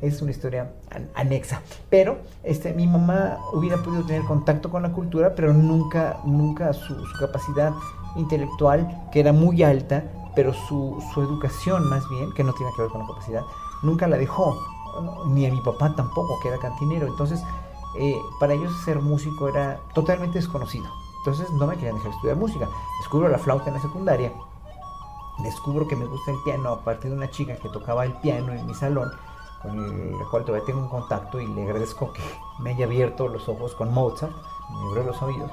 es 0.00 0.22
una 0.22 0.30
historia 0.30 0.72
anexa. 1.14 1.62
Pero 1.88 2.18
este, 2.42 2.72
mi 2.72 2.86
mamá 2.86 3.38
hubiera 3.52 3.76
podido 3.78 4.04
tener 4.04 4.22
contacto 4.22 4.70
con 4.70 4.82
la 4.82 4.92
cultura, 4.92 5.34
pero 5.34 5.52
nunca, 5.52 6.18
nunca 6.24 6.72
su, 6.72 6.96
capacidad 7.18 7.72
intelectual, 8.16 9.08
que 9.12 9.20
era 9.20 9.32
muy 9.32 9.62
alta, 9.62 10.04
pero 10.34 10.52
su, 10.52 11.02
su, 11.12 11.22
educación 11.22 11.88
más 11.88 12.08
bien, 12.08 12.32
que 12.32 12.44
no 12.44 12.52
tiene 12.54 12.72
que 12.74 12.82
ver 12.82 12.90
con 12.90 13.02
la 13.02 13.06
capacidad, 13.06 13.42
nunca 13.82 14.06
la 14.06 14.16
dejó, 14.16 14.58
ni 15.28 15.46
a 15.46 15.52
mi 15.52 15.60
papá 15.60 15.94
tampoco, 15.94 16.38
que 16.40 16.48
era 16.48 16.58
cantinero. 16.58 17.06
Entonces, 17.06 17.42
eh, 17.98 18.16
para 18.38 18.54
ellos 18.54 18.72
ser 18.84 19.00
músico 19.00 19.48
era 19.48 19.80
totalmente 19.94 20.38
desconocido. 20.38 20.86
Entonces 21.18 21.50
no 21.50 21.66
me 21.66 21.74
querían 21.74 21.96
dejar 21.96 22.12
estudiar 22.12 22.36
música. 22.36 22.68
Descubro 23.00 23.28
la 23.28 23.38
flauta 23.38 23.68
en 23.68 23.74
la 23.74 23.82
secundaria, 23.82 24.32
descubro 25.42 25.86
que 25.86 25.96
me 25.96 26.06
gusta 26.06 26.30
el 26.30 26.38
piano 26.44 26.70
a 26.70 26.84
partir 26.84 27.10
de 27.10 27.16
una 27.16 27.30
chica 27.30 27.56
que 27.56 27.68
tocaba 27.68 28.04
el 28.04 28.12
piano 28.14 28.52
en 28.52 28.66
mi 28.66 28.74
salón 28.74 29.10
con 29.62 30.18
la 30.18 30.24
cual 30.30 30.44
todavía 30.44 30.66
tengo 30.66 30.80
un 30.80 30.88
contacto 30.88 31.40
y 31.40 31.46
le 31.46 31.62
agradezco 31.62 32.12
que 32.12 32.22
me 32.60 32.70
haya 32.70 32.86
abierto 32.86 33.28
los 33.28 33.48
ojos 33.48 33.74
con 33.74 33.92
Mozart, 33.92 34.32
me 34.70 34.88
abrió 34.88 35.04
los 35.04 35.22
oídos. 35.22 35.50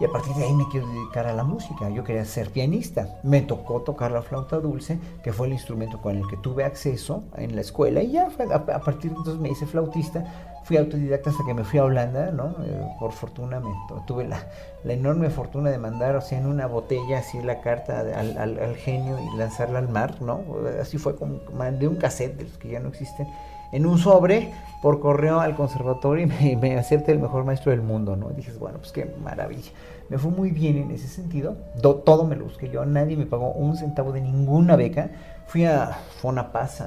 Y 0.00 0.04
a 0.04 0.12
partir 0.12 0.34
de 0.36 0.44
ahí 0.44 0.54
me 0.54 0.68
quiero 0.68 0.86
dedicar 0.86 1.26
a 1.26 1.32
la 1.32 1.42
música. 1.42 1.90
Yo 1.90 2.04
quería 2.04 2.24
ser 2.24 2.52
pianista. 2.52 3.18
Me 3.24 3.42
tocó 3.42 3.80
tocar 3.82 4.12
la 4.12 4.22
flauta 4.22 4.60
dulce, 4.60 5.00
que 5.24 5.32
fue 5.32 5.48
el 5.48 5.54
instrumento 5.54 6.00
con 6.00 6.16
el 6.16 6.26
que 6.28 6.36
tuve 6.36 6.64
acceso 6.64 7.24
en 7.36 7.56
la 7.56 7.62
escuela. 7.62 8.00
Y 8.00 8.12
ya 8.12 8.28
a, 8.28 8.64
partir 8.64 9.10
de 9.10 9.16
entonces 9.16 9.40
me 9.40 9.48
hice 9.48 9.66
flautista 9.66 10.57
fui 10.64 10.76
autodidacta 10.76 11.30
hasta 11.30 11.44
que 11.46 11.54
me 11.54 11.64
fui 11.64 11.78
a 11.78 11.84
Holanda, 11.84 12.30
¿no? 12.30 12.54
Eh, 12.64 12.96
por 12.98 13.12
fortuna 13.12 13.60
me 13.60 13.70
tuve 14.06 14.26
la, 14.28 14.42
enorme 14.84 15.30
fortuna 15.30 15.70
de 15.70 15.78
mandar, 15.78 16.16
o 16.16 16.20
sea, 16.20 16.38
en 16.38 16.46
una 16.46 16.66
botella 16.66 17.18
así 17.18 17.40
la 17.42 17.60
carta 17.60 18.00
al, 18.00 18.76
genio 18.76 19.18
y 19.18 19.36
lanzarla 19.36 19.78
al 19.78 19.88
mar, 19.88 20.20
¿no? 20.20 20.42
Así 20.80 20.98
fue 20.98 21.16
como 21.16 21.40
mandé 21.54 21.88
un 21.88 21.96
cassette 21.96 22.36
de 22.36 22.44
los 22.44 22.58
que 22.58 22.68
ya 22.68 22.80
no 22.80 22.88
existen 22.88 23.26
en 23.72 23.86
un 23.86 23.98
sobre 23.98 24.52
por 24.80 25.00
correo 25.00 25.40
al 25.40 25.54
conservatorio 25.56 26.28
y 26.40 26.56
me, 26.56 26.78
acepté 26.78 27.12
el 27.12 27.18
mejor 27.18 27.44
maestro 27.44 27.70
del 27.70 27.82
mundo, 27.82 28.16
¿no? 28.16 28.30
Y 28.30 28.58
bueno, 28.58 28.78
pues 28.78 28.92
qué 28.92 29.12
maravilla. 29.22 29.70
Me 30.08 30.18
fue 30.18 30.30
muy 30.30 30.50
bien 30.50 30.78
en 30.78 30.90
ese 30.90 31.08
sentido. 31.08 31.56
todo 32.04 32.24
me 32.24 32.36
lo 32.36 32.44
busqué 32.44 32.70
yo, 32.70 32.84
nadie 32.84 33.16
me 33.16 33.26
pagó 33.26 33.52
un 33.52 33.76
centavo 33.76 34.12
de 34.12 34.20
ninguna 34.20 34.76
beca. 34.76 35.10
Fui 35.46 35.64
a 35.64 35.98
Fonapaz 36.20 36.82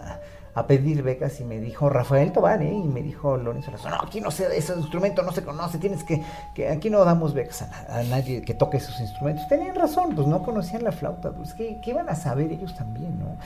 a 0.55 0.61
a 0.61 0.67
pedir 0.67 1.01
becas 1.01 1.39
y 1.39 1.43
me 1.43 1.59
dijo 1.59 1.89
Rafael 1.89 2.31
Tobar, 2.31 2.61
¿eh? 2.61 2.73
y 2.73 2.87
me 2.87 3.01
dijo 3.01 3.37
Lorenzo 3.37 3.71
no, 3.71 3.95
aquí 4.01 4.21
no 4.21 4.31
sé, 4.31 4.55
ese 4.55 4.73
instrumento 4.75 5.23
no 5.23 5.31
se 5.31 5.43
conoce, 5.43 5.77
tienes 5.77 6.03
que, 6.03 6.23
que 6.53 6.69
aquí 6.69 6.89
no 6.89 7.03
damos 7.03 7.33
becas 7.33 7.63
a, 7.63 8.03
nadie 8.03 8.41
que 8.41 8.53
toque 8.53 8.77
esos 8.77 8.99
instrumentos. 8.99 9.47
Tenían 9.47 9.75
razón, 9.75 10.15
pues 10.15 10.27
no 10.27 10.43
conocían 10.43 10.83
la 10.83 10.91
flauta, 10.91 11.31
pues 11.31 11.53
¿qué, 11.53 11.79
¿qué, 11.83 11.91
iban 11.91 12.09
a 12.09 12.15
saber 12.15 12.51
ellos 12.51 12.75
también, 12.75 13.19
no? 13.19 13.37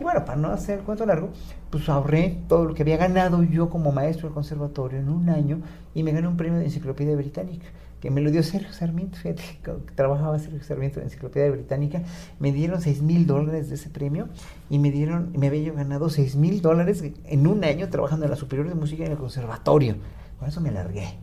Y 0.00 0.04
bueno, 0.04 0.24
para 0.24 0.36
no 0.36 0.48
hacer 0.48 0.80
el 0.80 0.84
cuento 0.84 1.06
largo, 1.06 1.30
pues 1.70 1.88
ahorré 1.88 2.38
todo 2.48 2.64
lo 2.64 2.74
que 2.74 2.82
había 2.82 2.96
ganado 2.96 3.42
yo 3.44 3.70
como 3.70 3.92
maestro 3.92 4.28
del 4.28 4.34
conservatorio 4.34 4.98
en 4.98 5.08
un 5.08 5.28
año 5.30 5.60
y 5.94 6.02
me 6.02 6.12
gané 6.12 6.26
un 6.26 6.36
premio 6.36 6.58
de 6.58 6.64
enciclopedia 6.64 7.14
británica 7.14 7.66
que 8.04 8.10
me 8.10 8.20
lo 8.20 8.30
dio 8.30 8.42
Sergio 8.42 8.70
Sarmiento, 8.74 9.16
fíjate, 9.16 9.42
trabajaba 9.94 10.38
Sergio 10.38 10.62
Sarmiento 10.62 10.98
en 10.98 11.06
la 11.06 11.10
Enciclopedia 11.10 11.50
Británica, 11.50 12.02
me 12.38 12.52
dieron 12.52 12.82
6 12.82 13.00
mil 13.00 13.26
dólares 13.26 13.70
de 13.70 13.76
ese 13.76 13.88
premio 13.88 14.28
y 14.68 14.78
me 14.78 14.90
dieron, 14.90 15.32
me 15.34 15.46
había 15.46 15.72
ganado 15.72 16.10
6 16.10 16.36
mil 16.36 16.60
dólares 16.60 17.02
en 17.24 17.46
un 17.46 17.64
año 17.64 17.88
trabajando 17.88 18.26
en 18.26 18.30
la 18.30 18.36
Superior 18.36 18.68
de 18.68 18.74
Música 18.74 19.06
en 19.06 19.12
el 19.12 19.16
Conservatorio. 19.16 19.96
Con 20.38 20.46
eso 20.46 20.60
me 20.60 20.70
largué 20.70 21.14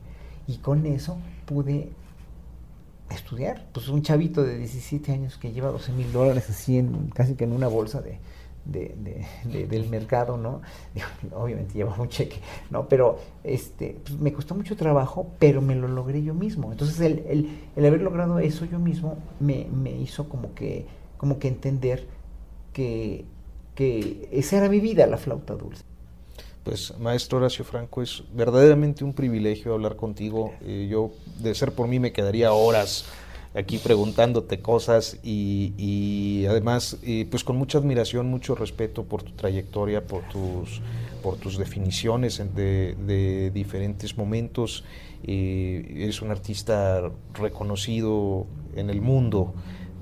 y 0.48 0.58
con 0.58 0.88
eso 0.88 1.20
pude 1.46 1.92
estudiar. 3.12 3.64
Pues 3.74 3.88
un 3.88 4.02
chavito 4.02 4.42
de 4.42 4.58
17 4.58 5.12
años 5.12 5.38
que 5.38 5.52
lleva 5.52 5.70
12 5.70 5.92
mil 5.92 6.12
dólares 6.12 6.50
así 6.50 6.80
en, 6.80 7.12
casi 7.14 7.36
que 7.36 7.44
en 7.44 7.52
una 7.52 7.68
bolsa 7.68 8.02
de, 8.02 8.18
de, 8.66 9.26
del 9.44 9.90
mercado, 9.90 10.38
¿no? 10.38 10.62
Obviamente 11.34 11.74
llevaba 11.74 12.02
un 12.02 12.10
cheque, 12.10 12.38
¿no? 12.70 12.88
Pero 12.88 13.20
este, 13.44 13.98
pues, 14.04 14.20
me 14.20 14.34
costó 14.34 14.56
mucho 14.56 14.76
trabajo, 14.76 15.32
pero 15.40 15.62
me 15.62 15.76
lo 15.76 15.88
logré 15.88 16.24
yo 16.24 16.34
mismo. 16.34 16.72
Entonces 16.72 17.00
el, 17.00 17.50
el, 17.76 17.86
haber 17.86 18.02
logrado 18.02 18.40
eso 18.40 18.66
yo 18.66 18.80
mismo 18.80 19.18
me, 19.40 19.68
me, 19.72 19.92
hizo 19.92 20.30
como 20.30 20.54
que, 20.54 20.86
como 21.18 21.40
que 21.40 21.48
entender 21.48 22.08
que, 22.74 23.26
que 23.76 24.30
esa 24.32 24.58
era 24.58 24.70
mi 24.70 24.80
vida, 24.80 25.08
la 25.08 25.18
flauta 25.18 25.56
dulce. 25.56 25.84
Pues 26.64 26.96
maestro 27.00 27.40
Horacio 27.40 27.66
Franco, 27.66 28.04
es 28.04 28.24
verdaderamente 28.34 29.04
un 29.04 29.14
privilegio 29.14 29.74
hablar 29.74 29.96
contigo. 29.96 30.54
Eh, 30.62 30.88
yo, 30.90 31.12
de 31.40 31.56
ser 31.56 31.72
por 31.72 31.88
mí, 31.88 32.00
me 32.00 32.14
quedaría 32.14 32.54
horas 32.54 33.06
aquí 33.54 33.78
preguntándote 33.78 34.62
cosas 34.62 35.20
y, 35.24 36.46
además 36.50 36.98
pues 37.30 37.44
con 37.44 37.58
mucha 37.58 37.78
admiración, 37.78 38.28
mucho 38.28 38.56
respeto 38.56 39.04
por 39.04 39.24
tu 39.24 39.32
trayectoria, 39.34 40.06
por 40.06 40.24
tus, 40.30 40.82
por 41.22 41.38
tus 41.38 41.58
definiciones 41.58 42.42
de, 42.56 42.96
de 42.96 43.52
diferentes 43.52 44.18
momentos. 44.18 44.84
Eh, 45.24 45.98
eres 45.98 46.22
un 46.22 46.32
artista 46.32 47.12
reconocido 47.36 48.48
en 48.76 48.90
el 48.90 49.02
mundo 49.02 49.54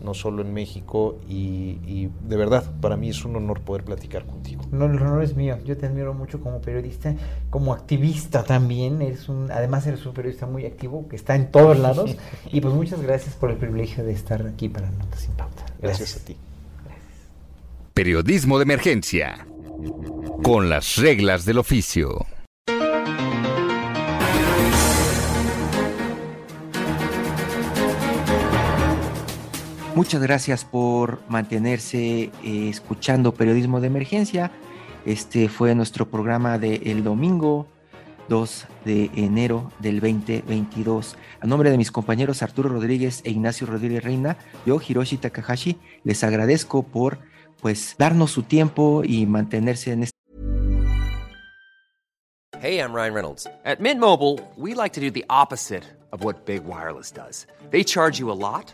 no 0.04 0.14
solo 0.14 0.42
en 0.42 0.54
México, 0.54 1.18
y, 1.28 2.10
de 2.28 2.38
verdad, 2.38 2.64
para 2.82 2.98
mí 2.98 3.10
es 3.10 3.26
un 3.26 3.36
honor 3.36 3.62
poder 3.62 3.84
platicar 3.84 4.26
contigo. 4.26 4.64
No, 4.72 4.86
el 4.86 4.98
honor 4.98 5.24
es 5.24 5.36
mío, 5.36 5.58
yo 5.66 5.78
te 5.78 5.86
admiro 5.86 6.14
mucho 6.14 6.40
como 6.40 6.62
periodista, 6.62 7.16
como 7.50 7.74
activista 7.74 8.44
también, 8.44 9.02
eres 9.02 9.30
un, 9.30 9.52
además 9.52 9.86
eres 9.88 10.06
un 10.06 10.14
periodista 10.14 10.46
muy 10.46 10.66
activo, 10.66 11.08
que 11.08 11.16
está 11.16 11.36
en 11.36 11.52
todos 11.52 11.78
lados, 11.80 12.16
y 12.52 12.62
pues 12.62 12.74
muchas 12.74 13.02
gracias 13.02 13.36
por 13.36 13.52
el 13.52 13.58
privilegio 13.58 14.04
de 14.04 14.14
estar 14.14 14.46
aquí 14.46 14.70
para 14.70 14.90
Notas 14.90 15.22
sin 15.22 15.34
Pauta. 15.34 15.66
Gracias, 15.82 16.18
a 16.18 16.26
ti. 16.26 16.36
Periodismo 17.94 18.58
de 18.58 18.64
emergencia, 18.64 19.46
con 20.44 20.70
las 20.70 20.98
reglas 20.98 21.46
del 21.46 21.58
oficio. 21.58 22.26
Muchas 30.00 30.22
gracias 30.22 30.64
por 30.64 31.20
mantenerse 31.28 32.32
eh, 32.42 32.70
escuchando 32.70 33.34
Periodismo 33.34 33.82
de 33.82 33.88
Emergencia. 33.88 34.50
Este 35.06 35.50
fue 35.50 35.76
nuestro 35.76 36.10
programa 36.10 36.58
del 36.58 37.04
domingo 37.04 37.68
2 38.30 38.68
de 38.86 39.12
enero 39.18 39.74
del 39.80 40.00
2022. 40.00 41.18
A 41.42 41.48
nombre 41.48 41.70
de 41.70 41.78
mis 41.78 41.92
compañeros 41.92 42.42
Arturo 42.42 42.70
Rodríguez 42.70 43.20
e 43.26 43.32
Ignacio 43.32 43.68
Rodríguez 43.68 44.02
Reina, 44.02 44.38
yo, 44.66 44.80
Hiroshi 44.80 45.18
Takahashi, 45.18 45.78
les 46.06 46.24
agradezco 46.24 46.84
por 46.84 47.18
pues 47.60 47.98
darnos 48.00 48.32
su 48.32 48.44
tiempo 48.44 49.02
y 49.04 49.26
mantenerse 49.26 49.92
en 49.92 50.04
este. 50.04 50.18
Hey, 52.62 52.80
I'm 52.80 52.94
Ryan 52.94 53.14
Reynolds. 53.14 53.48
At 53.66 53.82
Mint 53.82 54.00
Mobile, 54.00 54.40
we 54.56 54.74
like 54.74 54.94
to 54.94 55.02
do 55.02 55.12
the 55.12 55.26
opposite 55.30 55.84
of 56.14 56.24
what 56.24 56.46
Big 56.46 56.62
Wireless 56.66 57.12
does. 57.12 57.48
They 57.70 57.84
charge 57.84 58.18
you 58.18 58.32
a 58.32 58.34
lot. 58.34 58.74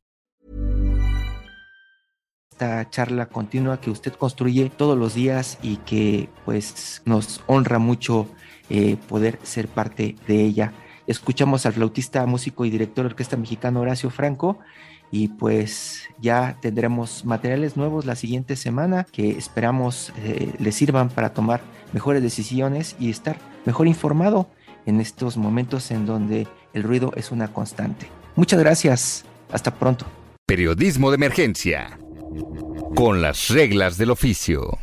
charla 2.89 3.25
continua 3.25 3.81
que 3.81 3.89
usted 3.89 4.13
construye 4.13 4.69
todos 4.69 4.97
los 4.97 5.15
días 5.15 5.57
y 5.61 5.77
que 5.77 6.29
pues 6.45 7.01
nos 7.05 7.41
honra 7.47 7.79
mucho 7.79 8.27
eh, 8.69 8.97
poder 9.07 9.39
ser 9.43 9.67
parte 9.67 10.15
de 10.27 10.41
ella. 10.41 10.73
Escuchamos 11.07 11.65
al 11.65 11.73
flautista, 11.73 12.25
músico 12.25 12.65
y 12.65 12.69
director 12.69 13.03
de 13.03 13.11
orquesta 13.11 13.35
mexicano 13.35 13.81
Horacio 13.81 14.09
Franco 14.09 14.59
y 15.09 15.29
pues 15.29 16.03
ya 16.19 16.57
tendremos 16.61 17.25
materiales 17.25 17.75
nuevos 17.75 18.05
la 18.05 18.15
siguiente 18.15 18.55
semana 18.55 19.05
que 19.11 19.31
esperamos 19.31 20.13
eh, 20.19 20.53
le 20.59 20.71
sirvan 20.71 21.09
para 21.09 21.33
tomar 21.33 21.61
mejores 21.93 22.21
decisiones 22.21 22.95
y 22.99 23.09
estar 23.09 23.37
mejor 23.65 23.87
informado 23.87 24.47
en 24.85 25.01
estos 25.01 25.35
momentos 25.35 25.91
en 25.91 26.05
donde 26.05 26.47
el 26.73 26.83
ruido 26.83 27.11
es 27.15 27.31
una 27.31 27.51
constante. 27.51 28.07
Muchas 28.35 28.59
gracias. 28.59 29.25
Hasta 29.51 29.73
pronto. 29.73 30.05
Periodismo 30.45 31.11
de 31.11 31.15
emergencia 31.15 31.97
con 32.95 33.21
las 33.21 33.49
reglas 33.49 33.97
del 33.97 34.11
oficio. 34.11 34.77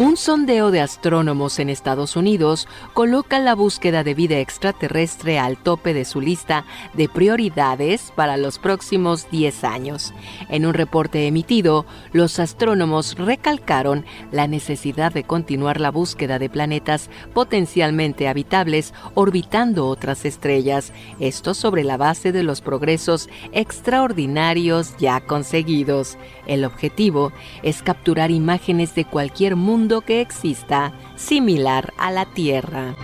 Un 0.00 0.16
sondeo 0.16 0.70
de 0.70 0.80
astrónomos 0.80 1.58
en 1.58 1.68
Estados 1.68 2.16
Unidos 2.16 2.66
coloca 2.94 3.38
la 3.38 3.54
búsqueda 3.54 4.02
de 4.02 4.14
vida 4.14 4.38
extraterrestre 4.38 5.38
al 5.38 5.58
tope 5.58 5.92
de 5.92 6.06
su 6.06 6.22
lista 6.22 6.64
de 6.94 7.06
prioridades 7.06 8.10
para 8.16 8.38
los 8.38 8.58
próximos 8.58 9.30
10 9.30 9.62
años. 9.62 10.14
En 10.48 10.64
un 10.64 10.72
reporte 10.72 11.26
emitido, 11.26 11.84
los 12.14 12.38
astrónomos 12.38 13.14
recalcaron 13.18 14.06
la 14.32 14.46
necesidad 14.46 15.12
de 15.12 15.24
continuar 15.24 15.78
la 15.78 15.90
búsqueda 15.90 16.38
de 16.38 16.48
planetas 16.48 17.10
potencialmente 17.34 18.26
habitables 18.26 18.94
orbitando 19.12 19.86
otras 19.86 20.24
estrellas, 20.24 20.94
esto 21.18 21.52
sobre 21.52 21.84
la 21.84 21.98
base 21.98 22.32
de 22.32 22.42
los 22.42 22.62
progresos 22.62 23.28
extraordinarios 23.52 24.96
ya 24.96 25.20
conseguidos. 25.20 26.16
El 26.50 26.64
objetivo 26.64 27.32
es 27.62 27.80
capturar 27.80 28.32
imágenes 28.32 28.96
de 28.96 29.04
cualquier 29.04 29.54
mundo 29.54 30.00
que 30.00 30.20
exista 30.20 30.92
similar 31.14 31.92
a 31.96 32.10
la 32.10 32.24
Tierra. 32.26 32.96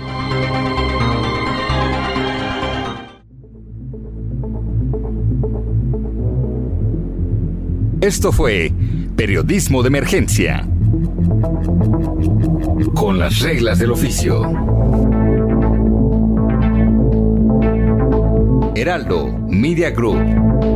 Esto 8.00 8.32
fue 8.32 8.72
Periodismo 9.14 9.82
de 9.82 9.88
Emergencia. 9.88 10.68
Con 12.96 13.20
las 13.20 13.38
reglas 13.42 13.78
del 13.78 13.92
oficio. 13.92 14.42
Heraldo 18.74 19.38
Media 19.48 19.90
Group. 19.90 20.75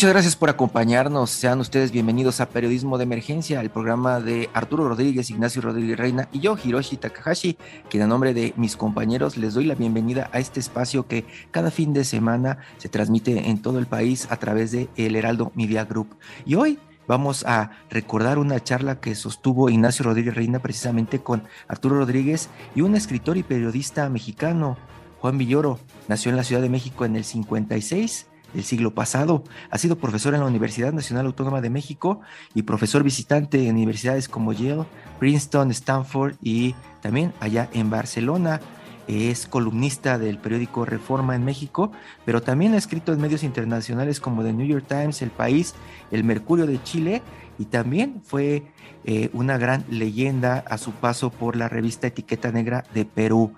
Muchas 0.00 0.14
gracias 0.14 0.36
por 0.36 0.48
acompañarnos. 0.48 1.28
Sean 1.28 1.60
ustedes 1.60 1.92
bienvenidos 1.92 2.40
a 2.40 2.48
Periodismo 2.48 2.96
de 2.96 3.04
Emergencia, 3.04 3.60
el 3.60 3.68
programa 3.68 4.18
de 4.18 4.48
Arturo 4.54 4.88
Rodríguez, 4.88 5.28
Ignacio 5.28 5.60
Rodríguez 5.60 5.98
Reina 5.98 6.26
y 6.32 6.40
yo, 6.40 6.56
Hiroshi 6.56 6.96
Takahashi, 6.96 7.58
quien 7.90 8.04
a 8.04 8.06
nombre 8.06 8.32
de 8.32 8.54
mis 8.56 8.78
compañeros 8.78 9.36
les 9.36 9.52
doy 9.52 9.66
la 9.66 9.74
bienvenida 9.74 10.30
a 10.32 10.38
este 10.38 10.58
espacio 10.58 11.06
que 11.06 11.26
cada 11.50 11.70
fin 11.70 11.92
de 11.92 12.04
semana 12.04 12.60
se 12.78 12.88
transmite 12.88 13.50
en 13.50 13.60
todo 13.60 13.78
el 13.78 13.84
país 13.84 14.26
a 14.30 14.38
través 14.38 14.72
de 14.72 14.88
El 14.96 15.16
Heraldo 15.16 15.52
Media 15.54 15.84
Group. 15.84 16.16
Y 16.46 16.54
hoy 16.54 16.78
vamos 17.06 17.44
a 17.44 17.72
recordar 17.90 18.38
una 18.38 18.64
charla 18.64 19.00
que 19.00 19.14
sostuvo 19.14 19.68
Ignacio 19.68 20.06
Rodríguez 20.06 20.34
Reina 20.34 20.60
precisamente 20.60 21.18
con 21.18 21.42
Arturo 21.68 21.98
Rodríguez 21.98 22.48
y 22.74 22.80
un 22.80 22.94
escritor 22.94 23.36
y 23.36 23.42
periodista 23.42 24.08
mexicano, 24.08 24.78
Juan 25.18 25.36
Villoro. 25.36 25.78
Nació 26.08 26.30
en 26.30 26.38
la 26.38 26.44
Ciudad 26.44 26.62
de 26.62 26.70
México 26.70 27.04
en 27.04 27.16
el 27.16 27.24
56 27.24 28.29
del 28.54 28.64
siglo 28.64 28.94
pasado. 28.94 29.44
Ha 29.70 29.78
sido 29.78 29.96
profesor 29.96 30.34
en 30.34 30.40
la 30.40 30.46
Universidad 30.46 30.92
Nacional 30.92 31.26
Autónoma 31.26 31.60
de 31.60 31.70
México 31.70 32.20
y 32.54 32.62
profesor 32.62 33.02
visitante 33.02 33.66
en 33.66 33.76
universidades 33.76 34.28
como 34.28 34.52
Yale, 34.52 34.84
Princeton, 35.18 35.70
Stanford 35.70 36.34
y 36.42 36.74
también 37.00 37.32
allá 37.40 37.68
en 37.72 37.90
Barcelona. 37.90 38.60
Es 39.08 39.46
columnista 39.46 40.18
del 40.18 40.38
periódico 40.38 40.84
Reforma 40.84 41.34
en 41.34 41.44
México, 41.44 41.90
pero 42.24 42.42
también 42.42 42.74
ha 42.74 42.78
escrito 42.78 43.12
en 43.12 43.20
medios 43.20 43.42
internacionales 43.42 44.20
como 44.20 44.44
The 44.44 44.52
New 44.52 44.66
York 44.66 44.84
Times, 44.86 45.20
El 45.22 45.30
País, 45.30 45.74
El 46.10 46.22
Mercurio 46.22 46.66
de 46.66 46.80
Chile 46.82 47.22
y 47.58 47.66
también 47.66 48.22
fue 48.24 48.62
eh, 49.04 49.28
una 49.32 49.58
gran 49.58 49.84
leyenda 49.90 50.64
a 50.66 50.78
su 50.78 50.92
paso 50.92 51.30
por 51.30 51.56
la 51.56 51.68
revista 51.68 52.06
Etiqueta 52.06 52.52
Negra 52.52 52.84
de 52.94 53.04
Perú. 53.04 53.54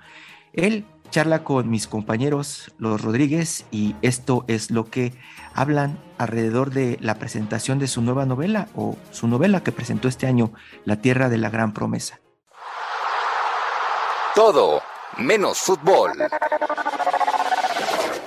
Él 0.53 0.85
charla 1.13 1.45
con 1.45 1.71
mis 1.71 1.87
compañeros 1.87 2.73
los 2.79 3.01
Rodríguez 3.01 3.67
y 3.71 3.95
esto 4.03 4.45
es 4.49 4.71
lo 4.71 4.87
que 4.87 5.13
hablan 5.55 6.03
alrededor 6.19 6.71
de 6.71 6.97
la 7.01 7.17
presentación 7.17 7.79
de 7.79 7.87
su 7.87 8.01
nueva 8.01 8.27
novela 8.27 8.69
o 8.75 8.97
su 9.13 9.29
novela 9.29 9.63
que 9.63 9.71
presentó 9.73 10.09
este 10.09 10.27
año, 10.27 10.53
La 10.85 10.97
Tierra 10.97 11.29
de 11.29 11.37
la 11.37 11.51
Gran 11.51 11.75
Promesa. 11.75 12.21
Todo 14.35 14.83
menos 15.19 15.59
fútbol. 15.59 16.13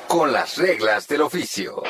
Con 0.08 0.32
las 0.32 0.58
reglas 0.58 1.08
del 1.08 1.22
oficio. 1.24 1.82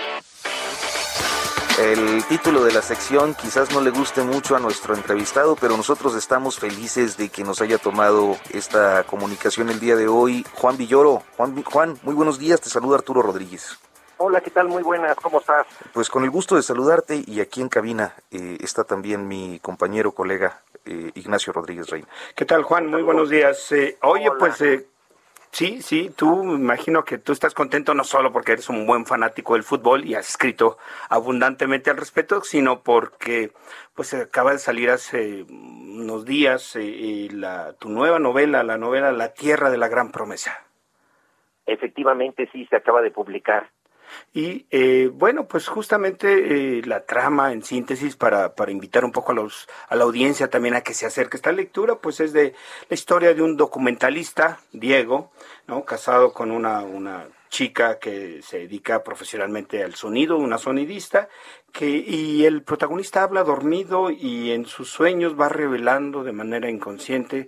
El 1.78 2.24
título 2.30 2.64
de 2.64 2.72
la 2.72 2.82
sección 2.82 3.34
quizás 3.34 3.74
no 3.74 3.82
le 3.82 3.90
guste 3.90 4.22
mucho 4.24 4.56
a 4.56 4.62
nuestro 4.62 4.96
entrevistado, 4.96 5.58
pero 5.60 5.76
nosotros 5.76 6.16
estamos 6.16 6.58
felices 6.58 7.18
de 7.18 7.28
que 7.28 7.44
nos 7.44 7.62
haya 7.62 7.78
tomado 7.78 8.38
esta 8.54 9.04
comunicación 9.04 9.70
el 9.70 9.82
día 9.82 9.98
de 9.98 10.08
hoy. 10.08 10.46
Juan 10.54 10.78
Villoro, 10.78 11.24
Juan, 11.36 11.62
Juan 11.64 12.00
muy 12.04 12.16
buenos 12.16 12.40
días, 12.40 12.62
te 12.62 12.70
saluda 12.70 12.96
Arturo 12.96 13.22
Rodríguez. 13.22 13.78
Hola, 14.16 14.40
¿qué 14.40 14.52
tal? 14.52 14.70
Muy 14.70 14.84
buenas, 14.84 15.18
¿cómo 15.18 15.40
estás? 15.42 15.68
Pues 15.92 16.10
con 16.10 16.24
el 16.24 16.30
gusto 16.30 16.56
de 16.56 16.64
saludarte 16.64 17.22
y 17.28 17.42
aquí 17.42 17.60
en 17.60 17.68
cabina 17.68 18.14
eh, 18.32 18.58
está 18.62 18.86
también 18.86 19.28
mi 19.28 19.60
compañero, 19.60 20.14
colega 20.14 20.62
eh, 20.86 21.12
Ignacio 21.16 21.52
Rodríguez 21.52 21.90
Reina. 21.90 22.08
¿Qué 22.36 22.46
tal, 22.46 22.64
Juan? 22.64 22.88
Muy 22.88 23.02
buenos 23.02 23.30
días. 23.30 23.70
Eh, 23.74 23.98
oye, 24.02 24.32
pues 24.40 24.62
Sí, 25.56 25.82
sí, 25.82 26.12
tú 26.14 26.44
me 26.44 26.56
imagino 26.56 27.06
que 27.06 27.18
tú 27.18 27.32
estás 27.32 27.54
contento 27.54 27.94
no 27.94 28.04
solo 28.04 28.34
porque 28.34 28.52
eres 28.52 28.68
un 28.68 28.86
buen 28.86 29.06
fanático 29.06 29.54
del 29.54 29.64
fútbol 29.64 30.04
y 30.04 30.14
has 30.14 30.28
escrito 30.28 30.78
abundantemente 31.08 31.90
al 31.90 31.96
respecto, 31.96 32.42
sino 32.42 32.82
porque 32.82 33.52
pues 33.94 34.14
acaba 34.14 34.52
de 34.52 34.58
salir 34.58 34.90
hace 34.90 35.44
unos 35.44 36.26
días 36.26 36.76
eh, 36.76 37.30
la, 37.32 37.72
tu 37.80 37.88
nueva 37.88 38.20
novela, 38.20 38.64
la 38.64 38.78
novela 38.78 39.14
La 39.14 39.34
Tierra 39.34 39.70
de 39.70 39.78
la 39.78 39.88
Gran 39.88 40.12
Promesa. 40.12 40.62
Efectivamente, 41.66 42.50
sí, 42.52 42.66
se 42.66 42.76
acaba 42.76 43.02
de 43.02 43.12
publicar. 43.12 43.70
Y 44.34 44.66
eh, 44.72 45.10
bueno, 45.14 45.48
pues 45.48 45.68
justamente 45.68 46.78
eh, 46.78 46.82
la 46.86 47.06
trama 47.06 47.54
en 47.54 47.64
síntesis 47.64 48.16
para, 48.16 48.56
para 48.56 48.72
invitar 48.72 49.06
un 49.06 49.12
poco 49.12 49.32
a, 49.32 49.36
los, 49.36 49.68
a 49.88 49.96
la 49.96 50.04
audiencia 50.04 50.50
también 50.50 50.76
a 50.76 50.82
que 50.82 50.94
se 50.94 51.06
acerque 51.06 51.38
esta 51.38 51.52
lectura, 51.52 51.96
pues 51.96 52.20
es 52.20 52.34
de 52.34 52.54
la 52.90 52.94
historia 52.94 53.34
de 53.34 53.42
un 53.42 53.58
documentalista, 53.58 54.60
Diego, 54.72 55.32
¿no? 55.68 55.86
casado 55.86 56.34
con 56.34 56.52
una, 56.52 56.82
una 56.82 57.28
chica 57.56 58.00
que 58.00 58.42
se 58.42 58.58
dedica 58.60 59.02
profesionalmente 59.02 59.82
al 59.82 59.96
sonido, 59.96 60.36
una 60.36 60.58
sonidista, 60.58 61.30
que, 61.72 61.88
y 61.88 62.46
el 62.46 62.64
protagonista 62.64 63.24
habla 63.24 63.46
dormido 63.46 64.10
y 64.12 64.52
en 64.52 64.66
sus 64.66 64.90
sueños 64.90 65.40
va 65.40 65.48
revelando 65.48 66.26
de 66.26 66.34
manera 66.34 66.70
inconsciente 66.70 67.48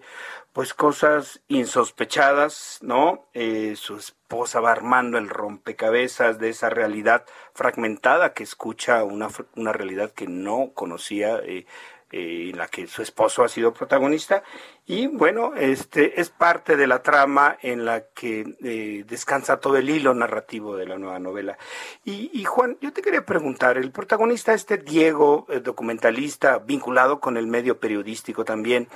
pues 0.53 0.73
cosas 0.73 1.41
insospechadas, 1.49 2.79
¿no? 2.81 3.27
Eh, 3.33 3.75
su 3.75 3.97
esposa 3.97 4.61
va 4.61 4.71
armando 4.71 5.17
el 5.17 5.27
rompecabezas 5.27 6.39
de 6.39 6.49
esa 6.51 6.69
realidad 6.69 7.25
fragmentada 7.53 8.33
que 8.33 8.43
escucha 8.43 9.03
una, 9.03 9.27
una 9.57 9.73
realidad 9.73 10.11
que 10.11 10.27
no 10.27 10.71
conocía 10.73 11.37
eh, 11.43 11.65
eh, 12.11 12.49
en 12.51 12.57
la 12.57 12.67
que 12.67 12.87
su 12.87 13.01
esposo 13.01 13.43
ha 13.43 13.49
sido 13.49 13.73
protagonista. 13.73 14.43
Y 14.85 15.07
bueno 15.07 15.53
este 15.55 16.21
es 16.21 16.29
parte 16.29 16.77
de 16.77 16.87
la 16.87 17.03
trama 17.03 17.57
en 17.61 17.83
la 17.83 18.05
que 18.13 18.55
eh, 18.63 19.03
descansa 19.05 19.59
todo 19.59 19.75
el 19.75 19.89
hilo 19.89 20.13
narrativo 20.13 20.77
de 20.77 20.85
la 20.85 20.97
nueva 20.97 21.19
novela. 21.19 21.57
Y, 22.05 22.43
Juan 22.45 22.77
yo 22.79 22.93
te 22.93 23.01
quería 23.01 23.25
preguntar 23.25 23.77
el 23.77 23.91
protagonista 23.91 24.53
este 24.53 24.77
Diego 24.77 25.45
eh, 25.49 25.59
documentalista 25.59 26.59
vinculado 26.59 27.19
con 27.19 27.35
el 27.35 27.47
medio 27.47 27.79
periodístico 27.79 28.45
también 28.45 28.87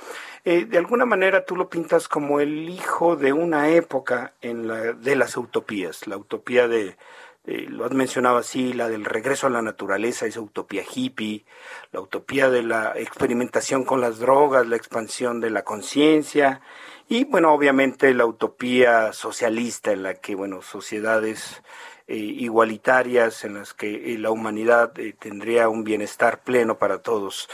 de 0.44 0.76
alguna 0.76 1.04
manera 1.04 1.44
tú 1.44 1.54
lo 1.54 1.68
pintas 1.68 2.08
como 2.08 2.40
el 2.40 2.68
hijo 2.68 3.14
de 3.14 3.32
una 3.32 3.68
época 3.68 4.32
en 4.40 4.66
la 4.66 4.92
de 4.92 5.14
las 5.14 5.36
utopías 5.36 6.08
la 6.08 6.16
utopía 6.16 6.66
de 6.66 6.96
eh, 7.44 7.66
lo 7.68 7.84
has 7.84 7.92
mencionado 7.92 8.36
así, 8.36 8.72
la 8.72 8.88
del 8.88 9.04
regreso 9.04 9.48
a 9.48 9.50
la 9.50 9.62
naturaleza, 9.62 10.26
esa 10.26 10.40
utopía 10.40 10.84
hippie, 10.88 11.44
la 11.90 12.00
utopía 12.00 12.48
de 12.50 12.62
la 12.62 12.92
experimentación 12.94 13.84
con 13.84 14.00
las 14.00 14.20
drogas, 14.20 14.66
la 14.68 14.76
expansión 14.76 15.40
de 15.40 15.50
la 15.50 15.64
conciencia 15.64 16.60
y, 17.08 17.24
bueno, 17.24 17.52
obviamente 17.52 18.14
la 18.14 18.26
utopía 18.26 19.12
socialista 19.12 19.90
en 19.90 20.04
la 20.04 20.14
que, 20.14 20.36
bueno, 20.36 20.62
sociedades 20.62 21.62
eh, 22.06 22.16
igualitarias 22.16 23.44
en 23.44 23.54
las 23.54 23.74
que 23.74 24.14
eh, 24.14 24.18
la 24.18 24.30
humanidad 24.30 24.92
tendría 25.18 25.68
un 25.68 25.82
bienestar 25.82 26.42
pleno 26.44 26.78
para 26.78 27.02
todos. 27.02 27.48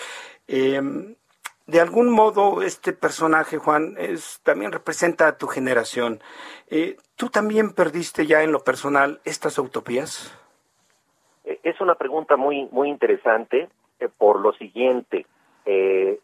Em, 0.47 1.17
de 1.67 1.81
algún 1.81 2.11
modo, 2.11 2.63
este 2.63 2.93
personaje, 2.93 3.59
Juan, 3.59 3.95
es, 3.99 4.41
también 4.43 4.73
representa 4.73 5.29
a 5.29 5.39
tu 5.39 5.47
generación. 5.47 6.23
¿Tú 7.19 7.31
también 7.31 7.75
perdiste 7.75 8.27
ya 8.27 8.45
en 8.45 8.53
lo 8.53 8.61
personal 8.61 9.21
estas 9.25 9.59
utopías? 9.59 10.33
Eh, 11.45 11.59
es 11.65 11.81
una 11.81 11.97
pregunta 11.97 12.37
muy, 12.37 12.69
muy 12.71 12.89
interesante 12.89 13.69
eh, 13.99 14.09
por 14.17 14.39
lo 14.39 14.53
siguiente. 14.53 15.27
Eh, 15.67 16.21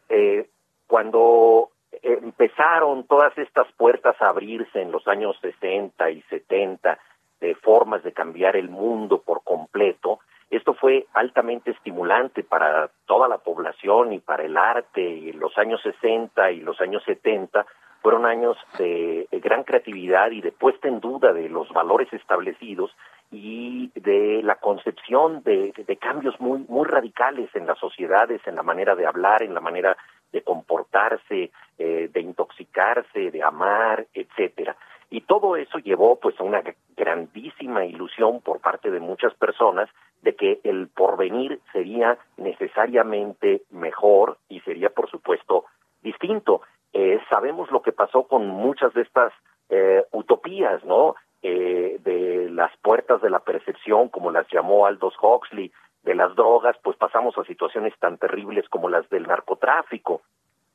cuando 0.87 1.71
empezaron 2.01 3.09
todas 3.09 3.37
estas 3.37 3.67
puertas 3.73 4.15
a 4.23 4.29
abrirse 4.29 4.81
en 4.81 4.93
los 4.93 5.09
años 5.09 5.37
60 5.41 6.11
y 6.11 6.23
70 6.31 6.97
de 7.41 7.57
formas 7.57 8.05
de 8.05 8.13
cambiar 8.13 8.55
el 8.55 8.69
mundo 8.69 9.21
por 9.21 9.43
completo, 9.43 10.21
esto 10.49 10.75
fue 10.75 11.09
altamente 11.13 11.73
estimulante 11.73 12.45
para 12.45 12.89
toda 13.07 13.27
la 13.27 13.39
población 13.39 14.13
y 14.13 14.21
para 14.21 14.45
el 14.45 14.57
arte. 14.57 15.03
Y 15.03 15.33
los 15.33 15.59
años 15.59 15.83
60 15.83 16.53
y 16.53 16.61
los 16.61 16.81
años 16.81 17.03
70 17.05 17.67
fueron 18.05 18.27
años 18.27 18.59
de, 18.77 19.27
gran 19.33 19.65
creatividad 19.65 20.31
y 20.31 20.43
de 20.43 20.53
puesta 20.53 20.89
en 20.89 21.01
duda 21.01 21.33
de 21.33 21.49
los 21.49 21.71
valores 21.71 22.13
establecidos 22.13 22.95
y 23.31 23.91
de 23.99 24.43
la 24.43 24.57
concepción 24.57 25.43
de, 25.43 25.73
cambios 25.99 26.39
muy 26.39 26.67
muy 26.69 26.85
radicales 26.87 27.49
en 27.55 27.67
las 27.67 27.79
sociedades, 27.79 28.43
en 28.47 28.57
la 28.57 28.63
manera 28.63 28.95
de 28.95 29.07
hablar, 29.07 29.43
en 29.43 29.55
la 29.55 29.63
manera 29.63 29.97
de 30.33 30.43
comportarse, 30.43 31.51
eh, 31.79 32.11
de 32.13 32.21
intoxicarse, 32.21 33.31
de 33.31 33.43
amar, 33.43 34.07
etcétera. 34.13 34.77
Y 35.09 35.23
todo 35.23 35.57
eso 35.57 35.79
llevó 35.79 36.17
pues 36.21 36.39
a 36.39 36.45
una 36.45 36.63
grandísima 36.95 37.87
ilusión 37.87 38.43
por 38.43 38.61
parte 38.61 38.91
de 38.91 39.01
muchas 39.01 39.33
personas 39.33 39.89
de 40.21 40.35
que 40.35 40.61
el 40.63 40.89
porvenir 40.89 41.59
sería 41.73 42.19
necesariamente 42.37 43.63
mejor 43.71 44.37
y 44.51 44.61
sería 44.61 44.91
por 44.91 45.09
supuesto 45.11 45.65
distinto. 46.03 46.61
Eh, 46.95 47.21
sabemos 47.29 47.71
lo 47.71 47.83
que 47.83 47.93
pasó 47.93 48.23
con 48.23 48.49
muchas 48.49 48.95
de 48.95 49.03
estas 49.03 49.33
eh, 49.69 50.03
utopías, 50.13 50.83
¿no? 50.85 51.17
Eh, 51.43 51.99
de 52.03 52.49
las 52.49 52.75
puertas 52.79 53.21
de 53.21 53.29
la 53.29 53.41
percepción, 53.41 54.09
como 54.09 54.31
las 54.31 54.47
llamó 54.51 54.87
Aldous 54.87 55.15
Huxley, 55.21 55.71
de 56.03 56.15
las 56.15 56.35
drogas, 56.37 56.77
pues 56.83 56.97
pasamos 56.97 57.37
a 57.37 57.45
situaciones 57.45 57.93
tan 57.99 58.17
terribles 58.17 58.69
como 58.69 58.89
las 58.89 59.09
del 59.11 59.27
narcotráfico. 59.27 60.23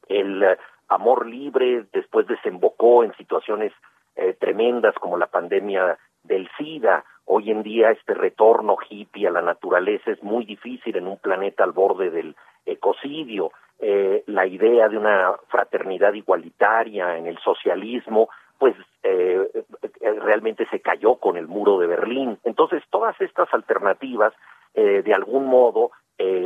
El 0.07 0.45
amor 0.89 1.25
libre 1.25 1.85
después 1.93 2.27
desembocó 2.27 3.03
en 3.03 3.15
situaciones 3.15 3.71
eh, 4.15 4.35
tremendas 4.39 4.95
como 4.95 5.17
la 5.17 5.27
pandemia 5.27 5.97
del 6.23 6.49
SIDA. 6.57 7.05
Hoy 7.25 7.51
en 7.51 7.63
día 7.63 7.91
este 7.91 8.13
retorno 8.13 8.77
hippie 8.89 9.27
a 9.27 9.31
la 9.31 9.41
naturaleza 9.41 10.11
es 10.11 10.21
muy 10.21 10.45
difícil 10.45 10.97
en 10.97 11.07
un 11.07 11.17
planeta 11.17 11.63
al 11.63 11.71
borde 11.71 12.09
del 12.09 12.35
ecocidio. 12.65 13.51
Eh, 13.79 14.23
la 14.27 14.45
idea 14.45 14.89
de 14.89 14.97
una 14.97 15.33
fraternidad 15.47 16.13
igualitaria 16.13 17.17
en 17.17 17.27
el 17.27 17.37
socialismo, 17.39 18.29
pues 18.57 18.75
eh, 19.03 19.49
realmente 20.21 20.67
se 20.69 20.81
cayó 20.81 21.15
con 21.15 21.37
el 21.37 21.47
muro 21.47 21.79
de 21.79 21.87
Berlín. 21.87 22.37
Entonces, 22.43 22.83
todas 22.89 23.19
estas 23.21 23.53
alternativas, 23.53 24.33
de 24.73 25.13
algún 25.13 25.45
modo, 25.45 25.91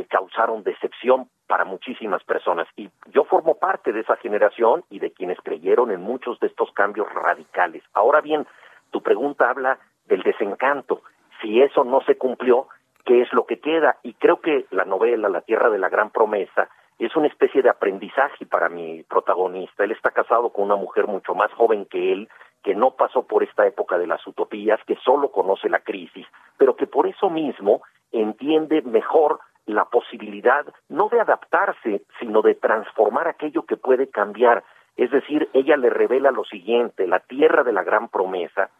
causaron 0.08 0.62
decepción 0.62 1.28
para 1.46 1.64
muchísimas 1.64 2.22
personas. 2.24 2.66
Y 2.76 2.90
yo 3.12 3.24
formo 3.24 3.56
parte 3.58 3.92
de 3.92 4.00
esa 4.00 4.16
generación 4.16 4.84
y 4.90 4.98
de 4.98 5.12
quienes 5.12 5.38
creyeron 5.42 5.90
en 5.90 6.00
muchos 6.00 6.38
de 6.40 6.46
estos 6.46 6.72
cambios 6.72 7.12
radicales. 7.12 7.82
Ahora 7.92 8.20
bien, 8.20 8.46
tu 8.90 9.02
pregunta 9.02 9.50
habla 9.50 9.78
del 10.06 10.22
desencanto. 10.22 11.02
Si 11.40 11.60
eso 11.60 11.84
no 11.84 12.00
se 12.02 12.16
cumplió, 12.16 12.68
¿qué 13.04 13.22
es 13.22 13.32
lo 13.32 13.46
que 13.46 13.60
queda? 13.60 13.98
Y 14.02 14.14
creo 14.14 14.40
que 14.40 14.66
la 14.70 14.84
novela 14.84 15.28
La 15.28 15.42
Tierra 15.42 15.70
de 15.70 15.78
la 15.78 15.88
Gran 15.88 16.10
Promesa 16.10 16.68
es 16.98 17.14
una 17.16 17.26
especie 17.26 17.62
de 17.62 17.70
aprendizaje 17.70 18.46
para 18.46 18.68
mi 18.68 19.02
protagonista. 19.04 19.84
Él 19.84 19.92
está 19.92 20.10
casado 20.10 20.50
con 20.50 20.64
una 20.64 20.76
mujer 20.76 21.06
mucho 21.06 21.34
más 21.34 21.52
joven 21.52 21.86
que 21.86 22.12
él, 22.12 22.28
que 22.62 22.74
no 22.74 22.92
pasó 22.92 23.26
por 23.26 23.42
esta 23.42 23.66
época 23.66 23.98
de 23.98 24.06
las 24.06 24.26
utopías, 24.26 24.80
que 24.86 24.96
solo 24.96 25.30
conoce 25.30 25.68
la 25.68 25.80
crisis, 25.80 26.26
pero 26.56 26.76
que 26.76 26.86
por 26.86 27.06
eso 27.06 27.28
mismo 27.30 27.82
entiende 28.12 28.82
mejor 28.82 29.40
la 29.66 29.86
posibilidad 29.86 30.64
no 30.88 31.08
de 31.08 31.20
adaptarse, 31.20 32.02
sino 32.20 32.42
de 32.42 32.54
transformar 32.54 33.28
aquello 33.28 33.64
que 33.64 33.76
puede 33.76 34.08
cambiar. 34.08 34.62
Es 34.96 35.10
decir, 35.10 35.48
ella 35.52 35.76
le 35.76 35.90
revela 35.90 36.30
lo 36.30 36.44
siguiente, 36.44 37.06
la 37.06 37.20
tierra 37.20 37.64
de 37.64 37.72
la 37.72 37.82
gran 37.82 38.08
promesa 38.08 38.70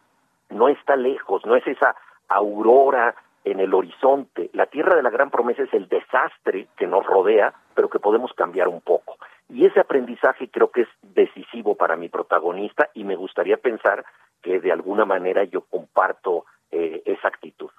no 0.49 0.69
está 0.69 0.95
lejos, 0.95 1.45
no 1.45 1.55
es 1.55 1.65
esa 1.67 1.95
aurora 2.29 3.15
en 3.45 3.59
el 3.59 3.73
horizonte. 3.73 4.49
La 4.53 4.65
tierra 4.65 4.95
de 4.95 5.03
la 5.03 5.09
gran 5.09 5.29
promesa 5.29 5.63
es 5.63 5.73
el 5.73 5.87
desastre 5.87 6.67
que 6.75 6.87
nos 6.87 7.05
rodea, 7.05 7.53
pero 7.73 7.89
que 7.89 7.99
podemos 7.99 8.33
cambiar 8.33 8.67
un 8.67 8.81
poco. 8.81 9.17
Y 9.47 9.65
ese 9.65 9.79
aprendizaje 9.79 10.49
creo 10.49 10.71
que 10.71 10.81
es 10.81 10.87
decisivo 11.01 11.75
para 11.75 11.95
mi 11.95 12.09
protagonista 12.09 12.89
y 12.93 13.03
me 13.03 13.15
gustaría 13.15 13.57
pensar 13.57 14.03
que 14.41 14.59
de 14.59 14.71
alguna 14.71 15.05
manera 15.05 15.43
yo 15.43 15.61
comparto 15.61 16.45
eh, 16.71 17.03
esa 17.05 17.27
actitud. 17.27 17.69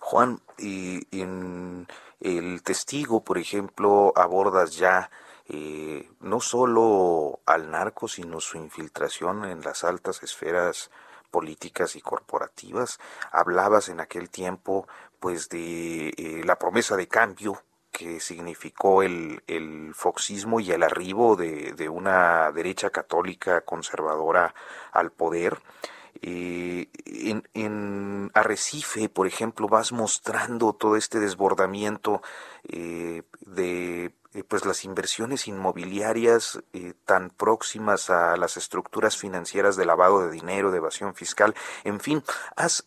Juan, 0.00 0.38
y 0.58 1.00
en 1.12 1.86
el 2.20 2.62
testigo, 2.62 3.22
por 3.22 3.38
ejemplo, 3.38 4.12
abordas 4.16 4.76
ya 4.76 5.10
eh, 5.48 6.08
no 6.20 6.40
solo 6.40 7.40
al 7.46 7.70
narco, 7.70 8.08
sino 8.08 8.40
su 8.40 8.58
infiltración 8.58 9.44
en 9.44 9.60
las 9.60 9.84
altas 9.84 10.22
esferas 10.22 10.90
políticas 11.32 11.96
y 11.96 12.00
corporativas. 12.00 13.00
Hablabas 13.32 13.88
en 13.88 13.98
aquel 13.98 14.30
tiempo, 14.30 14.86
pues, 15.18 15.48
de 15.48 16.10
eh, 16.10 16.42
la 16.44 16.60
promesa 16.60 16.96
de 16.96 17.08
cambio 17.08 17.64
que 17.90 18.20
significó 18.20 19.02
el, 19.02 19.42
el 19.46 19.92
foxismo 19.94 20.60
y 20.60 20.70
el 20.70 20.82
arribo 20.82 21.36
de, 21.36 21.72
de 21.72 21.88
una 21.88 22.50
derecha 22.52 22.90
católica 22.90 23.62
conservadora 23.62 24.54
al 24.92 25.10
poder. 25.10 25.58
Eh, 26.20 26.88
en, 27.04 27.48
en, 27.54 28.30
Arrecife, 28.34 29.08
por 29.08 29.26
ejemplo, 29.26 29.68
vas 29.68 29.92
mostrando 29.92 30.72
todo 30.72 30.96
este 30.96 31.18
desbordamiento 31.20 32.22
eh, 32.68 33.22
de 33.40 34.14
eh, 34.34 34.44
pues 34.44 34.64
las 34.64 34.84
inversiones 34.84 35.48
inmobiliarias 35.48 36.60
tan 37.04 37.30
próximas 37.30 38.10
a 38.10 38.36
las 38.36 38.56
estructuras 38.56 39.16
financieras 39.16 39.76
de 39.76 39.84
lavado 39.84 40.26
de 40.26 40.30
dinero, 40.32 40.70
de 40.70 40.78
evasión 40.78 41.14
fiscal, 41.14 41.54
en 41.84 42.00
fin, 42.00 42.22
has 42.56 42.84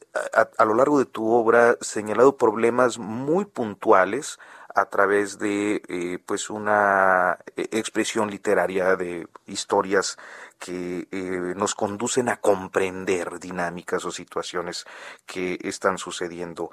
a 0.58 0.66
lo 0.66 0.74
largo 0.74 1.00
de 1.00 1.06
tu 1.06 1.32
obra 1.32 1.78
señalado 1.82 2.38
problemas 2.38 2.98
muy 2.98 3.46
puntuales 3.46 4.40
a 4.76 4.86
través 4.86 5.40
de 5.40 5.82
eh, 5.88 6.20
pues 6.26 6.50
una 6.50 7.40
eh, 7.56 7.70
expresión 7.72 8.30
literaria 8.30 8.98
de 8.98 9.28
historias 9.48 10.18
que 10.60 11.08
eh, 11.12 11.54
nos 11.56 11.76
conducen 11.76 12.28
a 12.28 12.38
comprender 12.38 13.40
dinámicas 13.40 14.04
o 14.04 14.12
situaciones 14.12 14.86
que 15.26 15.58
están 15.64 15.98
sucediendo. 15.98 16.72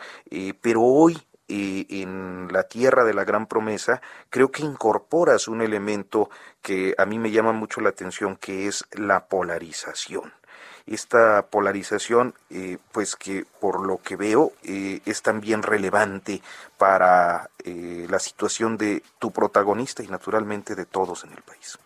pero 0.60 0.82
hoy 0.82 1.16
en 1.52 2.48
la 2.50 2.64
tierra 2.64 3.04
de 3.04 3.14
la 3.14 3.24
gran 3.24 3.46
promesa, 3.46 4.00
creo 4.30 4.50
que 4.50 4.62
incorporas 4.62 5.48
un 5.48 5.60
elemento 5.60 6.30
que 6.62 6.94
a 6.98 7.06
mí 7.06 7.18
me 7.18 7.30
llama 7.30 7.52
mucho 7.52 7.80
la 7.80 7.90
atención, 7.90 8.36
que 8.36 8.66
es 8.66 8.84
la 8.92 9.26
polarización 9.26 10.32
esta 10.86 11.42
polarización, 11.42 12.34
eh, 12.50 12.78
pues 12.92 13.16
que 13.16 13.44
por 13.60 13.86
lo 13.86 13.98
que 13.98 14.16
veo 14.16 14.52
eh, 14.64 15.00
es 15.06 15.22
también 15.22 15.62
relevante 15.62 16.40
para 16.78 17.48
eh, 17.64 18.06
la 18.08 18.18
situación 18.18 18.76
de 18.76 19.02
tu 19.18 19.30
protagonista 19.30 20.02
y 20.02 20.08
naturalmente 20.08 20.74
de 20.74 20.86
todos 20.86 21.24
en 21.24 21.32
el 21.32 21.42
país. 21.42 21.78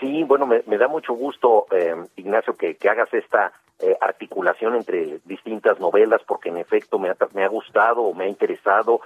Sí, 0.00 0.22
bueno, 0.22 0.46
me, 0.46 0.78
da 0.78 0.86
mucho 0.86 1.12
gusto, 1.12 1.66
Ignacio, 2.14 2.54
que, 2.54 2.76
hagas 2.88 3.12
esta 3.12 3.52
articulación 4.00 4.74
entre 4.74 5.20
distintas 5.24 5.78
novelas, 5.78 6.20
porque 6.26 6.48
en 6.48 6.56
efecto 6.56 6.98
me 6.98 7.10
ha, 7.10 7.16
me 7.32 7.44
ha 7.44 7.48
gustado 7.48 8.02
o 8.02 8.14
me 8.14 8.24
ha 8.24 8.28
interesado 8.28 9.00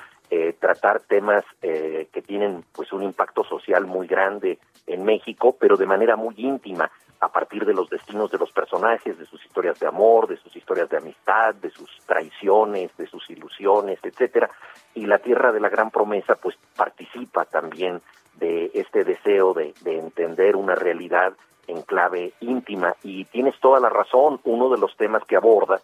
tratar 0.61 1.01
temas 1.01 1.45
que 1.61 2.23
tienen 2.27 2.65
pues 2.73 2.91
un 2.93 3.03
impacto 3.03 3.45
social 3.45 3.85
muy 3.85 4.07
grande 4.07 4.59
en 4.87 5.05
México, 5.05 5.57
pero 5.61 5.77
de 5.77 5.85
manera 5.85 6.17
muy 6.17 6.35
íntima 6.39 6.91
a 7.23 7.29
partir 7.29 7.65
de 7.65 7.73
los 7.73 7.89
destinos 7.89 8.33
de 8.33 8.39
los 8.39 8.51
personajes, 8.51 9.17
de 9.17 9.27
sus 9.27 9.45
historias 9.45 9.79
de 9.79 9.87
amor, 9.87 10.27
de 10.27 10.37
sus 10.39 10.57
historias 10.57 10.91
de 10.91 10.97
amistad, 10.97 11.55
de 11.55 11.71
sus 11.71 11.89
traiciones, 12.05 12.91
de 12.97 13.07
sus 13.07 13.31
ilusiones, 13.31 14.01
etcétera. 14.03 14.51
Y 14.95 15.07
la 15.07 15.21
Tierra 15.21 15.53
de 15.53 15.61
la 15.61 15.69
Gran 15.69 15.93
Promesa, 15.93 16.35
pues 16.35 16.57
participa 16.77 17.45
también 17.45 18.03
de 18.35 18.73
este 18.75 19.05
deseo 19.05 19.55
de, 19.55 19.73
entender 19.85 20.57
una 20.57 20.75
realidad 20.75 21.33
en 21.67 21.83
clave 21.83 22.33
íntima. 22.41 22.95
Y 23.03 23.25
tienes 23.27 23.59
toda 23.61 23.81
la 23.81 23.89
razón, 23.89 24.41
uno 24.45 24.69
de 24.69 24.79
los 24.79 24.97
temas 24.97 25.25
que 25.25 25.37
aborda 25.37 25.81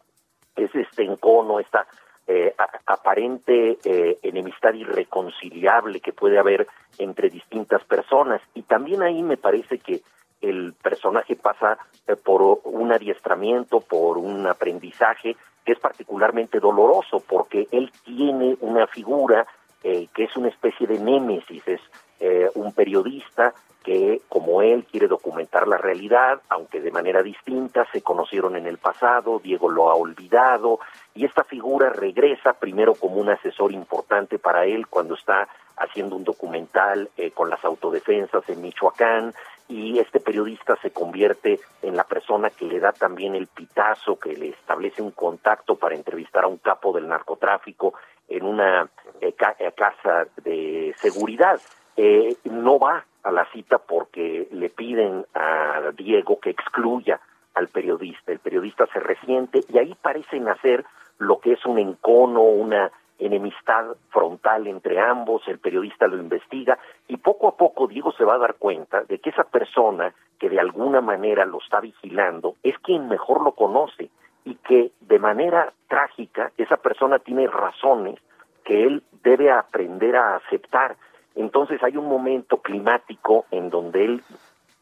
es 0.56 0.74
este 0.74 1.04
encono, 1.04 1.60
esta 1.60 1.86
eh, 2.26 2.54
aparente 2.86 3.78
eh, 3.84 4.18
enemistad 4.22 4.74
irreconciliable 4.74 6.00
que 6.00 6.12
puede 6.12 6.38
haber 6.38 6.66
entre 6.98 7.30
distintas 7.30 7.84
personas. 7.84 8.42
Y 8.54 8.62
también 8.62 9.02
ahí 9.02 9.22
me 9.22 9.36
parece 9.36 9.78
que 9.78 10.02
el 10.40 10.74
personaje 10.74 11.36
pasa 11.36 11.78
eh, 12.06 12.16
por 12.16 12.60
un 12.64 12.92
adiestramiento, 12.92 13.80
por 13.80 14.18
un 14.18 14.46
aprendizaje 14.46 15.36
que 15.64 15.72
es 15.72 15.78
particularmente 15.78 16.60
doloroso 16.60 17.20
porque 17.20 17.68
él 17.72 17.92
tiene 18.04 18.56
una 18.60 18.86
figura 18.86 19.46
eh, 19.82 20.08
que 20.14 20.24
es 20.24 20.36
una 20.36 20.48
especie 20.48 20.86
de 20.86 20.98
némesis, 20.98 21.62
es 21.68 21.80
eh, 22.20 22.50
un 22.54 22.72
periodista 22.72 23.54
que, 23.82 24.20
como 24.28 24.60
él, 24.60 24.84
quiere 24.90 25.08
documentar 25.08 25.66
la 25.66 25.78
realidad, 25.78 26.40
aunque 26.48 26.80
de 26.80 26.90
manera 26.90 27.22
distinta, 27.22 27.86
se 27.92 28.02
conocieron 28.02 28.56
en 28.56 28.66
el 28.66 28.78
pasado, 28.78 29.38
Diego 29.38 29.70
lo 29.70 29.90
ha 29.90 29.94
olvidado, 29.94 30.80
y 31.14 31.24
esta 31.24 31.44
figura 31.44 31.90
regresa 31.90 32.52
primero 32.54 32.94
como 32.94 33.16
un 33.16 33.30
asesor 33.30 33.72
importante 33.72 34.38
para 34.38 34.66
él 34.66 34.88
cuando 34.88 35.14
está 35.14 35.48
haciendo 35.76 36.16
un 36.16 36.24
documental 36.24 37.08
eh, 37.16 37.30
con 37.30 37.48
las 37.48 37.64
autodefensas 37.64 38.46
en 38.48 38.60
Michoacán, 38.60 39.32
y 39.68 39.98
este 39.98 40.18
periodista 40.18 40.76
se 40.82 40.90
convierte 40.90 41.60
en 41.82 41.94
la 41.94 42.04
persona 42.04 42.50
que 42.50 42.64
le 42.64 42.80
da 42.80 42.92
también 42.92 43.34
el 43.34 43.46
pitazo, 43.46 44.18
que 44.18 44.34
le 44.34 44.48
establece 44.48 45.02
un 45.02 45.10
contacto 45.12 45.76
para 45.76 45.94
entrevistar 45.94 46.44
a 46.44 46.48
un 46.48 46.56
capo 46.58 46.92
del 46.92 47.06
narcotráfico 47.06 47.94
en 48.28 48.44
una 48.44 48.88
eh, 49.20 49.34
eh, 49.58 49.72
casa 49.72 50.26
de 50.42 50.94
seguridad. 50.98 51.60
Eh, 52.00 52.36
no 52.44 52.78
va 52.78 53.04
a 53.24 53.32
la 53.32 53.44
cita 53.46 53.78
porque 53.78 54.46
le 54.52 54.70
piden 54.70 55.26
a 55.34 55.90
Diego 55.96 56.38
que 56.38 56.50
excluya 56.50 57.18
al 57.54 57.66
periodista. 57.66 58.30
El 58.30 58.38
periodista 58.38 58.86
se 58.92 59.00
resiente 59.00 59.62
y 59.68 59.78
ahí 59.78 59.96
parece 60.00 60.38
nacer 60.38 60.84
lo 61.18 61.40
que 61.40 61.54
es 61.54 61.66
un 61.66 61.76
encono, 61.76 62.42
una 62.42 62.92
enemistad 63.18 63.96
frontal 64.10 64.68
entre 64.68 65.00
ambos, 65.00 65.42
el 65.48 65.58
periodista 65.58 66.06
lo 66.06 66.18
investiga 66.18 66.78
y 67.08 67.16
poco 67.16 67.48
a 67.48 67.56
poco 67.56 67.88
Diego 67.88 68.12
se 68.12 68.24
va 68.24 68.36
a 68.36 68.38
dar 68.38 68.54
cuenta 68.54 69.02
de 69.02 69.18
que 69.18 69.30
esa 69.30 69.42
persona 69.42 70.14
que 70.38 70.48
de 70.48 70.60
alguna 70.60 71.00
manera 71.00 71.44
lo 71.46 71.58
está 71.58 71.80
vigilando 71.80 72.54
es 72.62 72.78
quien 72.78 73.08
mejor 73.08 73.42
lo 73.42 73.56
conoce 73.56 74.08
y 74.44 74.54
que 74.54 74.92
de 75.00 75.18
manera 75.18 75.72
trágica 75.88 76.52
esa 76.56 76.76
persona 76.76 77.18
tiene 77.18 77.48
razones 77.48 78.20
que 78.64 78.84
él 78.84 79.02
debe 79.24 79.50
aprender 79.50 80.14
a 80.14 80.36
aceptar. 80.36 80.96
Entonces 81.34 81.82
hay 81.82 81.96
un 81.96 82.06
momento 82.06 82.58
climático 82.58 83.46
en 83.50 83.70
donde 83.70 84.04
él 84.04 84.22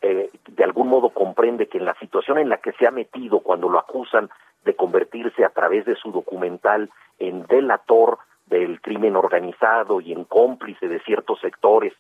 eh, 0.03 0.31
de 0.49 0.65
algún 0.65 0.89
modo 0.89 1.11
comprende 1.11 1.69
que 1.69 1.79
en 1.79 1.85
la 1.85 1.95
situación 1.95 2.39
en 2.39 2.49
la 2.49 2.59
que 2.59 2.73
se 2.73 2.87
ha 2.87 2.91
metido 2.91 3.41
cuando 3.41 3.69
lo 3.69 3.79
acusan 3.79 4.29
de 4.65 4.75
convertirse 4.75 5.45
a 5.45 5.51
través 5.51 5.85
de 5.85 5.97
su 5.97 6.13
documental 6.13 6.91
en 7.19 7.47
delator 7.47 8.19
del 8.47 8.81
crimen 8.81 9.17
organizado 9.17 10.01
y 10.01 10.13
en 10.13 10.25
cómplice 10.25 10.87
de 10.89 11.01
ciertos 11.01 11.41
sectores 11.41 11.93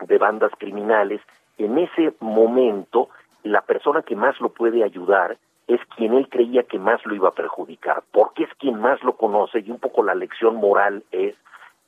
de 0.00 0.18
bandas 0.18 0.52
criminales, 0.58 1.20
en 1.58 1.78
ese 1.78 2.14
momento 2.20 3.08
la 3.42 3.62
persona 3.62 4.02
que 4.02 4.16
más 4.16 4.38
lo 4.40 4.50
puede 4.50 4.84
ayudar 4.84 5.38
es 5.66 5.80
quien 5.96 6.14
él 6.14 6.28
creía 6.28 6.64
que 6.64 6.78
más 6.78 7.04
lo 7.06 7.14
iba 7.14 7.28
a 7.28 7.34
perjudicar, 7.34 8.02
porque 8.12 8.44
es 8.44 8.50
quien 8.58 8.80
más 8.80 9.02
lo 9.02 9.16
conoce 9.16 9.60
y 9.60 9.70
un 9.70 9.78
poco 9.78 10.02
la 10.02 10.14
lección 10.14 10.56
moral 10.56 11.04
es 11.12 11.34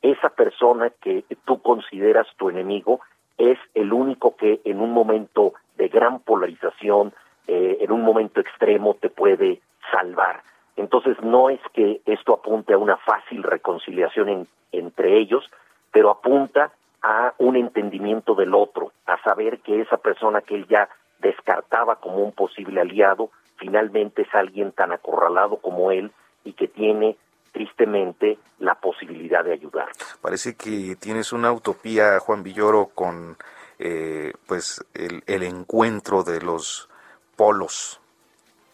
esa 0.03 0.31
persona 0.31 0.91
que 0.91 1.25
tú 1.45 1.63
consideras 1.63 2.27
tu 2.37 2.51
enemigo 2.51 3.01
es 3.39 3.59
el 3.75 3.93
único 3.93 4.37
que 4.37 4.61
en 4.65 4.81
un 4.81 4.93
momento 4.93 5.55
de 5.77 5.89
gran 5.89 6.21
polarización, 6.21 7.13
eh, 7.47 7.79
en 7.81 7.93
un 7.93 8.03
momento 8.03 8.41
extremo 8.41 8.95
te 9.01 9.09
puede 9.09 9.61
salvar. 9.91 10.43
Entonces 10.77 11.17
no 11.23 11.51
es 11.51 11.61
que 11.73 12.01
esto 12.07 12.35
apunte 12.35 12.75
a 12.75 12.79
una 12.79 12.97
fácil 12.97 13.43
reconciliación 13.43 14.49
entre 14.73 15.19
ellos, 15.19 15.49
pero 15.91 16.11
apunta 16.11 16.73
a 17.03 17.35
un 17.39 17.57
entendimiento 17.57 18.35
del 18.35 18.55
otro, 18.55 18.93
a 19.07 19.21
saber 19.23 19.59
que 19.61 19.81
esa 19.81 19.99
persona 19.99 20.41
que 20.41 20.55
él 20.55 20.67
ya 20.69 20.89
descartaba 21.19 21.97
como 21.97 22.19
un 22.19 22.33
posible 22.33 22.81
aliado, 22.81 23.31
finalmente 23.57 24.23
es 24.23 24.35
alguien 24.35 24.73
tan 24.73 24.93
acorralado 24.93 25.57
como 25.57 25.91
él 25.91 26.13
y 26.45 26.53
que 26.53 26.69
tiene 26.69 27.17
tristemente 27.53 28.39
la 28.59 28.75
posibilidad 28.75 29.45
de 29.45 29.53
ayudar. 29.53 29.89
Parece 30.21 30.57
que 30.57 30.97
tienes 30.99 31.33
una 31.33 31.53
utopía, 31.53 32.19
Juan 32.19 32.43
Villoro, 32.43 32.91
con 32.95 33.37
eh, 33.79 34.33
pues 34.47 34.85
el, 34.95 35.23
el 35.27 35.43
encuentro 35.43 36.23
de 36.23 36.41
los 36.41 36.89
polos. 37.37 38.01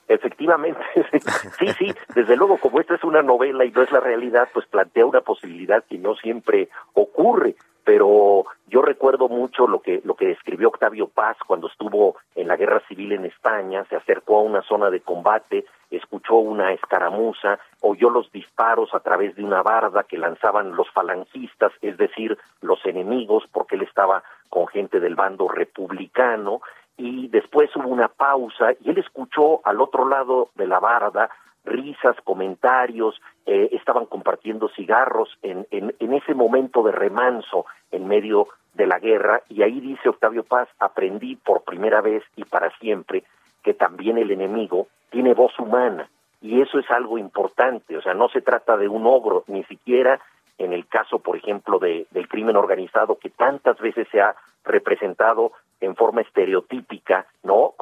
Efectivamente, 0.09 0.81
sí, 1.59 1.67
sí, 1.79 1.95
desde 2.15 2.37
luego, 2.37 2.59
como 2.59 2.81
esta 2.81 2.95
es 2.95 3.05
una 3.05 3.21
novela 3.21 3.67
y 3.67 3.71
no 3.71 3.83
es 3.83 3.93
la 3.93 4.01
realidad, 4.01 4.49
pues 4.55 4.67
plantea 4.67 5.05
una 5.05 5.21
posibilidad 5.21 5.85
que 5.85 5.99
no 5.99 6.15
siempre 6.15 6.71
ocurre, 6.95 7.57
pero 7.89 8.45
yo 8.67 8.83
recuerdo 8.83 9.31
mucho 9.31 9.67
lo 9.67 9.81
que 9.81 10.03
lo 10.05 10.15
que 10.15 10.31
escribió 10.33 10.69
Octavio 10.69 11.09
Paz 11.09 11.39
cuando 11.47 11.69
estuvo 11.69 12.17
en 12.35 12.47
la 12.47 12.57
guerra 12.57 12.83
civil 12.87 13.13
en 13.13 13.25
España, 13.25 13.87
se 13.89 13.97
acercó 13.97 14.37
a 14.37 14.43
una 14.43 14.61
zona 14.61 14.91
de 14.91 15.01
combate, 15.01 15.65
escuchó 15.91 16.35
una 16.35 16.75
escaramuza, 16.75 17.59
oyó 17.81 18.11
los 18.11 18.31
disparos 18.31 18.93
a 18.93 19.01
través 19.01 19.37
de 19.37 19.43
una 19.43 19.63
barda 19.63 20.03
que 20.03 20.19
lanzaban 20.19 20.77
los 20.77 20.91
falangistas, 20.91 21.73
es 21.81 21.97
decir, 21.97 22.37
los 22.61 22.85
enemigos, 22.85 23.45
porque 23.51 23.77
él 23.77 23.83
estaba 23.85 24.23
con 24.51 24.67
gente 24.67 25.01
del 25.01 25.15
bando 25.15 25.49
republicano, 25.49 26.61
y 26.99 27.29
después 27.29 27.75
hubo 27.75 27.89
una 27.89 28.09
pausa 28.09 28.73
y 28.83 28.91
él 28.91 28.99
escuchó 28.99 29.67
al 29.67 29.81
otro 29.81 30.07
lado 30.07 30.51
de 30.57 30.67
la 30.67 30.79
barda 30.79 31.31
risas, 31.69 32.17
comentarios, 32.25 33.21
eh, 33.47 33.69
estaban 33.73 34.07
compartiendo 34.07 34.69
cigarros 34.69 35.29
en, 35.43 35.67
en, 35.71 35.95
en 35.99 36.15
ese 36.15 36.35
momento 36.35 36.83
de 36.83 36.93
remanso 36.93 37.67
en 37.91 38.07
medio 38.07 38.49
de 38.75 38.87
la 38.87 38.99
guerra. 38.99 39.43
Y 39.49 39.63
ahí 39.63 39.81
dice 39.81 40.09
Octavio 40.09 40.45
Paz, 40.45 40.69
aprendí 40.79 41.37
por 41.37 41.63
primera 41.63 42.01
vez 42.01 42.23
y 42.37 42.45
para 42.45 42.71
siempre 42.79 43.25
que 43.63 43.75
también 43.75 44.19
el 44.19 44.31
enemigo 44.31 44.89
tiene 45.11 45.35
voz 45.35 45.59
humana. 45.59 46.09
Y 46.41 46.61
eso 46.63 46.79
es 46.79 46.89
algo 46.91 47.19
importante, 47.19 47.97
o 47.97 48.03
sea, 48.03 48.15
no 48.15 48.29
se 48.29 48.41
trata 48.41 48.77
de 48.77 48.87
un 48.87 49.07
ogro, 49.07 49.43
ni 49.49 49.65
siquiera 49.65 50.21
en 50.59 50.73
el 50.73 50.87
caso, 50.87 51.21
por 51.21 51.37
ejemplo, 51.37 51.79
de, 51.79 52.07
del 52.11 52.29
crimen 52.29 52.57
organizado 52.57 53.19
que 53.19 53.31
tantas 53.31 53.79
veces 53.79 54.09
se 54.11 54.21
ha 54.21 54.35
representado 54.65 55.53
en 55.81 55.95
forma 55.95 56.21
estereotípica, 56.21 57.27
¿no? 57.45 57.75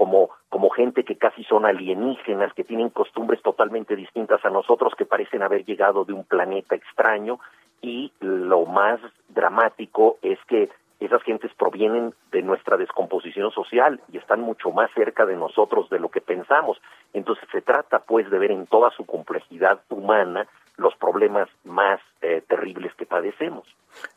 Gente 0.76 1.04
que 1.04 1.16
casi 1.16 1.42
son 1.44 1.64
alienígenas, 1.64 2.52
que 2.52 2.62
tienen 2.62 2.90
costumbres 2.90 3.40
totalmente 3.40 3.96
distintas 3.96 4.44
a 4.44 4.50
nosotros, 4.50 4.92
que 4.94 5.06
parecen 5.06 5.42
haber 5.42 5.64
llegado 5.64 6.04
de 6.04 6.12
un 6.12 6.24
planeta 6.24 6.74
extraño, 6.74 7.40
y 7.80 8.12
lo 8.20 8.66
más 8.66 9.00
dramático 9.30 10.18
es 10.20 10.38
que 10.46 10.68
esas 11.00 11.22
gentes 11.22 11.50
provienen 11.54 12.12
de 12.30 12.42
nuestra 12.42 12.76
descomposición 12.76 13.50
social 13.52 14.00
y 14.12 14.18
están 14.18 14.40
mucho 14.42 14.70
más 14.70 14.90
cerca 14.92 15.24
de 15.24 15.36
nosotros 15.36 15.88
de 15.88 15.98
lo 15.98 16.10
que 16.10 16.20
pensamos. 16.20 16.78
Entonces 17.14 17.48
se 17.52 17.62
trata 17.62 18.00
pues 18.00 18.30
de 18.30 18.38
ver 18.38 18.50
en 18.50 18.66
toda 18.66 18.90
su 18.90 19.06
complejidad 19.06 19.80
humana 19.88 20.46
los 20.76 20.94
problemas 20.96 21.48
más 21.64 22.00
eh, 22.20 22.42
terribles 22.46 22.94
que 22.94 23.06
padecemos. 23.06 23.66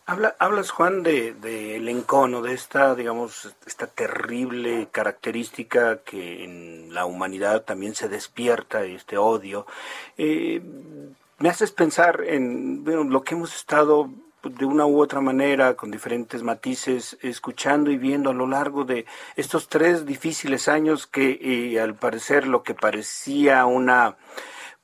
Habla, 0.06 0.36
hablas, 0.40 0.72
Juan, 0.72 1.04
de, 1.04 1.34
de 1.34 1.76
el 1.76 1.88
encono, 1.88 2.42
de 2.42 2.54
esta, 2.54 2.96
digamos, 2.96 3.54
esta 3.68 3.86
terrible 3.86 4.88
característica 4.92 6.00
que 6.00 6.44
en 6.44 6.94
la 6.94 7.06
humanidad 7.06 7.64
también 7.64 7.94
se 7.94 8.10
despierta, 8.10 8.84
este 8.84 9.18
odio. 9.18 9.68
Eh, 10.18 10.62
me 11.38 11.50
haces 11.50 11.72
pensar 11.72 12.24
en 12.26 12.84
lo 12.86 13.24
que 13.24 13.36
hemos 13.36 13.56
estado 13.56 14.10
de 14.44 14.66
una 14.66 14.86
u 14.86 15.02
otra 15.02 15.22
manera, 15.22 15.76
con 15.76 15.92
diferentes 15.92 16.44
matices, 16.44 17.18
escuchando 17.22 17.92
y 17.92 17.98
viendo 17.98 18.30
a 18.30 18.34
lo 18.34 18.48
largo 18.48 18.86
de 18.86 19.06
estos 19.36 19.68
tres 19.68 20.06
difíciles 20.06 20.68
años 20.68 21.08
que 21.08 21.40
eh, 21.42 21.80
al 21.80 21.96
parecer 21.96 22.48
lo 22.48 22.64
que 22.64 22.74
parecía 22.74 23.66
una 23.66 24.16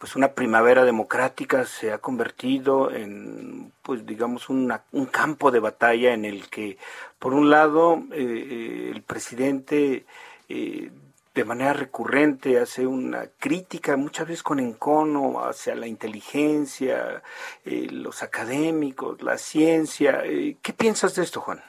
pues 0.06 0.16
una 0.16 0.34
primavera 0.36 0.86
democrática 0.86 1.66
se 1.66 1.92
ha 1.92 1.98
convertido 1.98 2.92
en 2.92 3.72
pues 3.82 4.06
digamos 4.06 4.50
un 4.50 4.70
campo 5.12 5.50
de 5.50 5.60
batalla 5.60 6.14
en 6.14 6.26
el 6.26 6.48
que 6.48 6.78
por 7.18 7.34
un 7.34 7.50
lado 7.50 8.04
eh, 8.12 8.22
eh, 8.22 8.92
el 8.94 9.02
presidente 9.02 10.06
eh, 10.48 10.92
de 11.34 11.44
manera 11.44 11.74
recurrente 11.74 12.60
hace 12.60 12.86
una 12.86 13.24
crítica, 13.40 13.98
muchas 13.98 14.28
veces 14.28 14.44
con 14.44 14.60
encono, 14.60 15.40
hacia 15.40 15.74
la 15.74 15.88
inteligencia, 15.88 17.24
los 17.66 18.22
académicos, 18.22 19.24
la 19.24 19.40
ciencia. 19.40 20.22
¿Qué 20.22 20.74
piensas 20.78 21.16
de 21.16 21.24
esto, 21.24 21.42
Juan? 21.42 21.62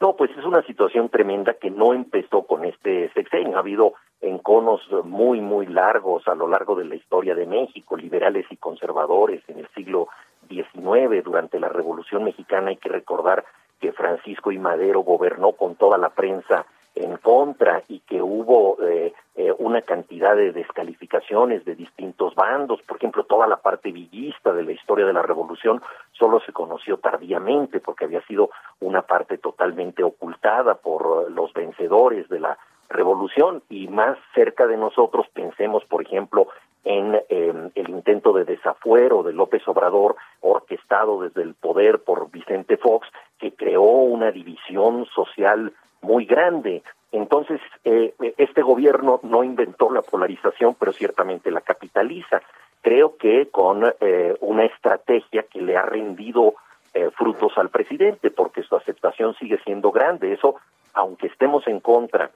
No, 0.00 0.16
pues 0.16 0.30
es 0.36 0.44
una 0.44 0.62
situación 0.66 1.08
tremenda 1.08 1.54
que 1.54 1.70
no 1.70 1.94
empezó 1.94 2.42
con 2.42 2.64
este 2.64 3.10
sexenio. 3.14 3.56
Ha 3.56 3.60
habido 3.60 3.94
enconos 4.20 4.80
muy, 5.04 5.40
muy 5.40 5.66
largos 5.66 6.26
a 6.28 6.34
lo 6.34 6.48
largo 6.48 6.74
de 6.74 6.84
la 6.84 6.94
historia 6.94 7.34
de 7.34 7.46
México, 7.46 7.96
liberales 7.96 8.46
y 8.50 8.56
conservadores 8.56 9.42
en 9.48 9.58
el 9.58 9.68
siglo 9.68 10.08
XIX, 10.48 11.22
durante 11.24 11.60
la 11.60 11.68
Revolución 11.68 12.24
Mexicana. 12.24 12.70
Hay 12.70 12.76
que 12.76 12.88
recordar 12.88 13.44
que 13.80 13.92
Francisco 13.92 14.52
y 14.52 14.58
Madero 14.58 15.00
gobernó 15.00 15.52
con 15.52 15.74
toda 15.76 15.98
la 15.98 16.10
prensa 16.10 16.66
en 16.94 17.18
contra 17.18 17.82
y 17.88 18.00
que 18.00 18.22
hubo 18.22 18.78
eh, 18.82 19.12
eh, 19.34 19.52
una 19.58 19.82
cantidad 19.82 20.34
de 20.34 20.52
descalificaciones 20.52 21.64
de 21.66 21.74
distintos 21.74 22.34
bandos. 22.34 22.80
Por 22.82 22.96
ejemplo, 22.96 23.24
toda 23.24 23.46
la 23.46 23.58
parte 23.58 23.92
villista 23.92 24.52
de 24.54 24.64
la 24.64 24.72
historia 24.72 25.04
de 25.04 25.12
la 25.12 25.20
revolución 25.20 25.82
solo 26.12 26.40
se 26.40 26.54
conoció 26.54 26.96
tardíamente 26.96 27.80
porque 27.80 28.06
había 28.06 28.22
sido 28.22 28.48
una 28.80 29.02
parte 29.02 29.36
totalmente 29.36 30.02
ocultada 30.02 30.76
por 30.76 31.30
los 31.30 31.52
vencedores 31.52 32.30
de 32.30 32.40
la 32.40 32.58
revolución 32.88 33.62
y 33.68 33.88
más 33.88 34.18
cerca 34.34 34.66
de 34.66 34.76
nosotros 34.76 35.26
pensemos, 35.32 35.84
por 35.84 36.02
ejemplo, 36.02 36.48
en 36.84 37.20
em, 37.28 37.70
el 37.74 37.90
intento 37.90 38.32
de 38.32 38.44
desafuero 38.44 39.24
de 39.24 39.32
López 39.32 39.66
Obrador 39.66 40.16
orquestado 40.40 41.20
desde 41.22 41.42
el 41.42 41.54
poder 41.54 41.98
por 41.98 42.30
Vicente 42.30 42.76
Fox, 42.76 43.08
que 43.38 43.52
creó 43.52 43.82
una 43.82 44.30
división 44.30 45.04
social 45.06 45.72
muy 46.00 46.26
grande. 46.26 46.82
Entonces, 47.10 47.60
eh, 47.84 48.14
este 48.38 48.62
gobierno 48.62 49.18
no 49.24 49.42
inventó 49.42 49.90
la 49.90 50.02
polarización, 50.02 50.76
pero 50.78 50.92
ciertamente 50.92 51.50
la 51.50 51.60
capitaliza. 51.60 52.40
Creo 52.82 53.16
que 53.16 53.48
con 53.48 53.84
eh, 54.00 54.36
una 54.40 54.64
estrategia 54.64 55.42
que 55.42 55.60
le 55.60 55.76
ha 55.76 55.82
rendido 55.82 56.54
eh, 56.94 57.10
frutos 57.16 57.52
al 57.58 57.68
presidente, 57.70 58.30
porque 58.30 58.62
su 58.62 58.76
aceptación 58.76 59.34
sigue 59.34 59.58
siendo 59.64 59.90
grande. 59.90 60.32
Eso, 60.32 60.54
aunque 60.94 61.26
estemos 61.26 61.66
en 61.66 61.80
contra 61.80 62.30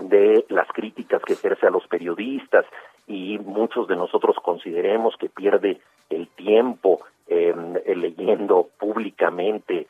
de 0.00 0.44
las 0.48 0.68
críticas 0.68 1.22
que 1.22 1.34
ejerce 1.34 1.66
a 1.66 1.70
los 1.70 1.86
periodistas 1.86 2.64
y 3.06 3.38
muchos 3.38 3.88
de 3.88 3.96
nosotros 3.96 4.36
consideremos 4.42 5.16
que 5.16 5.28
pierde 5.28 5.80
el 6.10 6.28
tiempo 6.28 7.00
em, 7.26 7.74
leyendo 7.86 8.68
públicamente 8.78 9.86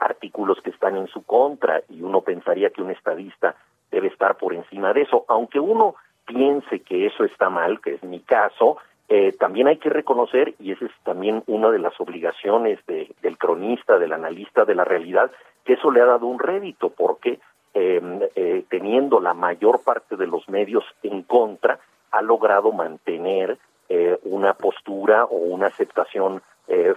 artículos 0.00 0.60
que 0.60 0.70
están 0.70 0.96
en 0.96 1.06
su 1.06 1.22
contra 1.22 1.82
y 1.88 2.02
uno 2.02 2.22
pensaría 2.22 2.70
que 2.70 2.82
un 2.82 2.90
estadista 2.90 3.54
debe 3.92 4.08
estar 4.08 4.36
por 4.36 4.54
encima 4.54 4.92
de 4.92 5.02
eso. 5.02 5.24
Aunque 5.28 5.60
uno 5.60 5.94
piense 6.26 6.80
que 6.80 7.06
eso 7.06 7.24
está 7.24 7.48
mal, 7.48 7.80
que 7.80 7.94
es 7.94 8.02
mi 8.02 8.20
caso, 8.20 8.78
eh, 9.08 9.32
también 9.38 9.68
hay 9.68 9.78
que 9.78 9.88
reconocer, 9.88 10.54
y 10.58 10.72
esa 10.72 10.84
es 10.84 10.92
también 11.02 11.42
una 11.46 11.70
de 11.70 11.78
las 11.78 11.98
obligaciones 11.98 12.78
de, 12.86 13.10
del 13.22 13.38
cronista, 13.38 13.98
del 13.98 14.12
analista 14.12 14.66
de 14.66 14.74
la 14.74 14.84
realidad, 14.84 15.30
que 15.64 15.74
eso 15.74 15.90
le 15.90 16.02
ha 16.02 16.04
dado 16.04 16.26
un 16.26 16.38
rédito, 16.38 16.90
porque 16.90 17.40
em, 17.78 18.20
eh, 18.34 18.64
teniendo 18.68 19.20
la 19.20 19.34
mayor 19.34 19.82
parte 19.82 20.16
de 20.16 20.26
los 20.26 20.48
medios 20.48 20.84
en 21.02 21.22
contra, 21.22 21.78
ha 22.10 22.22
logrado 22.22 22.72
mantener 22.72 23.58
eh, 23.88 24.18
una 24.24 24.54
postura 24.54 25.24
o 25.24 25.36
una 25.36 25.66
aceptación 25.66 26.42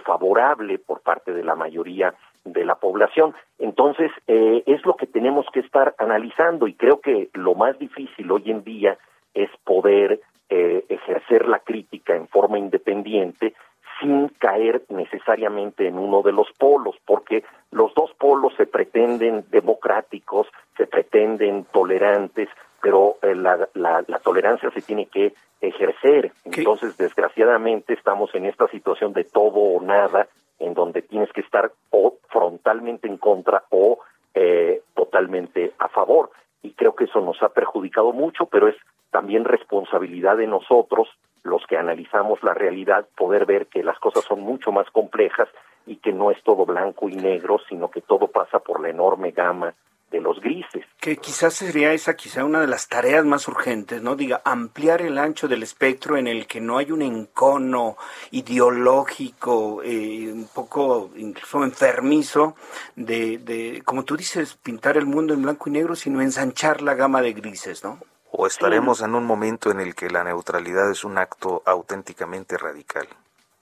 favorable 0.04 0.78
por 0.78 1.00
parte 1.00 1.32
de 1.32 1.42
la 1.42 1.54
mayoría 1.54 2.12
de 2.44 2.64
la 2.64 2.74
población. 2.76 3.34
Entonces, 3.58 4.10
eh, 4.26 4.62
es 4.66 4.84
lo 4.84 4.96
que 4.96 5.06
tenemos 5.06 5.46
que 5.52 5.60
estar 5.60 5.94
analizando 5.98 6.66
y 6.66 6.74
creo 6.74 7.00
que 7.00 7.30
lo 7.34 7.54
más 7.54 7.78
difícil 7.78 8.30
hoy 8.30 8.50
en 8.50 8.64
día 8.64 8.98
es 9.34 9.50
poder 9.64 10.20
eh, 10.48 10.84
ejercer 10.88 11.46
la 11.46 11.60
crítica 11.60 12.14
en 12.14 12.28
forma 12.28 12.58
independiente 12.58 13.54
sin 14.02 14.28
caer 14.38 14.82
necesariamente 14.90 15.86
en 15.86 15.96
uno 15.96 16.22
de 16.22 16.32
los 16.32 16.48
polos, 16.58 16.96
porque 17.06 17.44
los 17.70 17.94
dos 17.94 18.12
polos 18.18 18.52
se 18.56 18.66
pretenden 18.66 19.46
democráticos, 19.50 20.46
se 20.76 20.86
pretenden 20.86 21.64
tolerantes, 21.72 22.48
pero 22.82 23.16
eh, 23.22 23.34
la, 23.34 23.68
la, 23.74 24.18
tolerancia 24.18 24.70
se 24.72 24.82
tiene 24.82 25.06
que 25.06 25.32
ejercer. 25.60 26.32
Entonces, 26.44 26.96
desgraciadamente, 26.96 27.94
estamos 27.94 28.34
en 28.34 28.46
esta 28.46 28.66
situación 28.68 29.12
de 29.12 29.24
todo 29.24 29.54
o 29.54 29.80
nada, 29.80 30.26
en 30.58 30.74
donde 30.74 31.00
tienes 31.02 31.32
que 31.32 31.40
estar 31.40 31.70
o 31.90 32.16
frontalmente 32.28 33.06
en 33.06 33.16
contra 33.16 33.62
o 33.70 34.00
eh, 34.34 34.82
totalmente 34.94 35.72
a 35.78 35.88
favor. 35.88 36.30
Y 36.62 36.72
creo 36.72 36.94
que 36.94 37.04
eso 37.04 37.20
nos 37.20 37.40
ha 37.42 37.50
perjudicado 37.50 38.12
mucho, 38.12 38.46
pero 38.46 38.68
es 38.68 38.76
también 39.10 39.44
responsabilidad 39.44 40.36
de 40.36 40.46
nosotros, 40.46 41.08
los 41.42 41.66
que 41.66 41.76
analizamos 41.76 42.42
la 42.42 42.54
realidad, 42.54 43.06
poder 43.16 43.46
ver 43.46 43.66
que 43.66 43.82
las 43.82 43.98
cosas 43.98 44.24
son 44.24 44.40
mucho 44.40 44.72
más 44.72 44.88
complejas 44.90 45.48
y 45.86 45.96
que 45.96 46.12
no 46.12 46.30
es 46.30 46.42
todo 46.42 46.64
blanco 46.64 47.08
y 47.08 47.16
negro, 47.16 47.58
sino 47.68 47.90
que 47.90 48.00
todo 48.00 48.28
pasa 48.28 48.60
por 48.60 48.80
la 48.80 48.90
enorme 48.90 49.32
gama 49.32 49.74
de 50.12 50.20
los 50.20 50.40
grises. 50.40 50.84
Que 51.00 51.16
quizás 51.16 51.54
sería 51.54 51.92
esa 51.92 52.14
quizá 52.14 52.44
una 52.44 52.60
de 52.60 52.66
las 52.66 52.86
tareas 52.86 53.24
más 53.24 53.48
urgentes, 53.48 54.02
¿no? 54.02 54.14
Diga, 54.14 54.42
ampliar 54.44 55.00
el 55.02 55.18
ancho 55.18 55.48
del 55.48 55.62
espectro 55.62 56.16
en 56.16 56.28
el 56.28 56.46
que 56.46 56.60
no 56.60 56.78
hay 56.78 56.92
un 56.92 57.02
encono 57.02 57.96
ideológico, 58.30 59.82
eh, 59.82 60.30
un 60.30 60.48
poco 60.54 61.10
incluso 61.16 61.64
enfermizo, 61.64 62.54
de, 62.94 63.38
de, 63.38 63.82
como 63.84 64.04
tú 64.04 64.16
dices, 64.16 64.54
pintar 64.62 64.96
el 64.98 65.06
mundo 65.06 65.34
en 65.34 65.42
blanco 65.42 65.68
y 65.70 65.72
negro, 65.72 65.96
sino 65.96 66.20
ensanchar 66.20 66.82
la 66.82 66.94
gama 66.94 67.22
de 67.22 67.32
grises, 67.32 67.82
¿no? 67.82 67.98
O 68.32 68.46
estaremos 68.46 69.02
en 69.02 69.14
un 69.14 69.26
momento 69.26 69.70
en 69.70 69.80
el 69.80 69.94
que 69.94 70.08
la 70.08 70.24
neutralidad 70.24 70.90
es 70.90 71.04
un 71.04 71.18
acto 71.18 71.62
auténticamente 71.66 72.56
radical. 72.56 73.06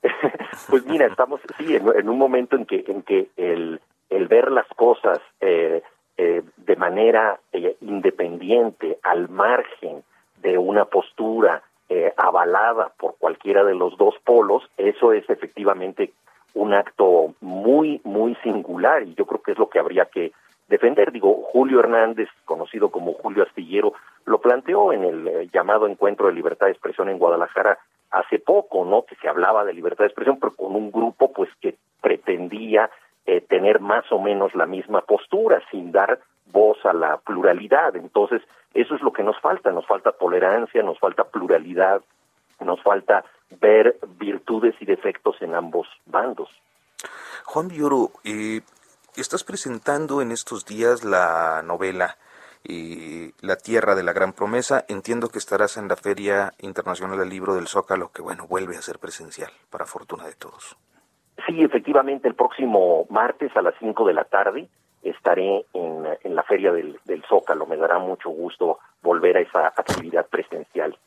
pues 0.70 0.86
mira, 0.86 1.06
estamos 1.06 1.40
sí 1.58 1.76
en, 1.76 2.08
un 2.08 2.18
momento 2.18 2.56
en 2.56 2.64
que 2.64 2.84
en 2.86 3.02
que 3.02 3.28
el, 3.36 3.80
el 4.08 4.28
ver 4.28 4.50
las 4.50 4.66
cosas 4.68 5.20
eh, 5.40 5.82
eh, 6.16 6.42
de 6.56 6.76
manera 6.76 7.40
eh, 7.52 7.76
independiente, 7.80 8.98
al 9.02 9.28
margen 9.28 10.04
de 10.42 10.58
una 10.58 10.84
postura 10.84 11.62
eh, 11.88 12.12
avalada 12.16 12.92
por 12.98 13.16
cualquiera 13.16 13.64
de 13.64 13.74
los 13.74 13.96
dos 13.96 14.14
polos, 14.22 14.62
eso 14.76 15.12
es 15.12 15.28
efectivamente 15.28 16.12
un 16.54 16.74
acto 16.74 17.34
muy, 17.40 18.00
muy 18.04 18.34
singular 18.42 19.02
y 19.02 19.14
yo 19.14 19.24
creo 19.24 19.42
que 19.42 19.52
es 19.52 19.58
lo 19.58 19.68
que 19.68 19.78
habría 19.78 20.04
que 20.04 20.32
defender. 20.70 21.12
Digo, 21.12 21.42
Julio 21.52 21.80
Hernández, 21.80 22.28
conocido 22.46 22.90
como 22.90 23.12
Julio 23.12 23.42
Astillero, 23.42 23.92
lo 24.24 24.40
planteó 24.40 24.92
en 24.92 25.04
el 25.04 25.50
llamado 25.50 25.86
Encuentro 25.86 26.28
de 26.28 26.32
Libertad 26.32 26.66
de 26.66 26.72
Expresión 26.72 27.10
en 27.10 27.18
Guadalajara 27.18 27.78
hace 28.10 28.38
poco, 28.38 28.84
¿no? 28.84 29.04
Que 29.04 29.16
se 29.16 29.28
hablaba 29.28 29.64
de 29.64 29.74
libertad 29.74 30.04
de 30.04 30.08
expresión, 30.08 30.38
pero 30.40 30.54
con 30.54 30.74
un 30.74 30.90
grupo, 30.90 31.32
pues, 31.32 31.50
que 31.60 31.76
pretendía 32.00 32.90
eh, 33.26 33.40
tener 33.40 33.80
más 33.80 34.10
o 34.10 34.18
menos 34.18 34.54
la 34.54 34.66
misma 34.66 35.02
postura 35.02 35.62
sin 35.70 35.92
dar 35.92 36.20
voz 36.46 36.78
a 36.84 36.92
la 36.92 37.18
pluralidad. 37.18 37.94
Entonces, 37.96 38.42
eso 38.74 38.94
es 38.94 39.02
lo 39.02 39.12
que 39.12 39.22
nos 39.22 39.38
falta, 39.40 39.70
nos 39.70 39.86
falta 39.86 40.12
tolerancia, 40.12 40.82
nos 40.82 40.98
falta 40.98 41.24
pluralidad, 41.24 42.02
nos 42.60 42.82
falta 42.82 43.24
ver 43.60 43.96
virtudes 44.18 44.74
y 44.80 44.86
defectos 44.86 45.36
en 45.42 45.54
ambos 45.54 45.86
bandos. 46.06 46.48
Juan 47.44 47.68
Villoro, 47.68 48.10
eh, 48.24 48.60
estás 49.16 49.44
presentando 49.44 50.22
en 50.22 50.32
estos 50.32 50.66
días 50.66 51.04
la 51.04 51.62
novela 51.64 52.16
eh, 52.64 53.32
La 53.40 53.56
Tierra 53.56 53.94
de 53.94 54.02
la 54.02 54.12
Gran 54.12 54.32
Promesa. 54.32 54.84
Entiendo 54.88 55.28
que 55.28 55.38
estarás 55.38 55.76
en 55.76 55.88
la 55.88 55.96
Feria 55.96 56.52
Internacional 56.60 57.18
del 57.18 57.30
Libro 57.30 57.54
del 57.54 57.68
Zócalo, 57.68 58.10
que 58.12 58.22
bueno, 58.22 58.46
vuelve 58.46 58.76
a 58.76 58.82
ser 58.82 58.98
presencial, 58.98 59.50
para 59.70 59.86
fortuna 59.86 60.26
de 60.26 60.34
todos. 60.34 60.76
Sí, 61.46 61.62
efectivamente, 61.62 62.28
el 62.28 62.34
próximo 62.34 63.06
martes 63.08 63.50
a 63.56 63.62
las 63.62 63.74
5 63.78 64.06
de 64.06 64.14
la 64.14 64.24
tarde 64.24 64.68
estaré 65.02 65.64
en, 65.72 66.04
en 66.22 66.34
la 66.34 66.42
Feria 66.42 66.72
del, 66.72 67.00
del 67.04 67.24
Zócalo. 67.24 67.66
Me 67.66 67.76
dará 67.76 67.98
mucho 67.98 68.28
gusto 68.30 68.78
volver 69.02 69.38
a 69.38 69.40
esa 69.40 69.68
actividad 69.68 70.26
presencial. 70.26 70.98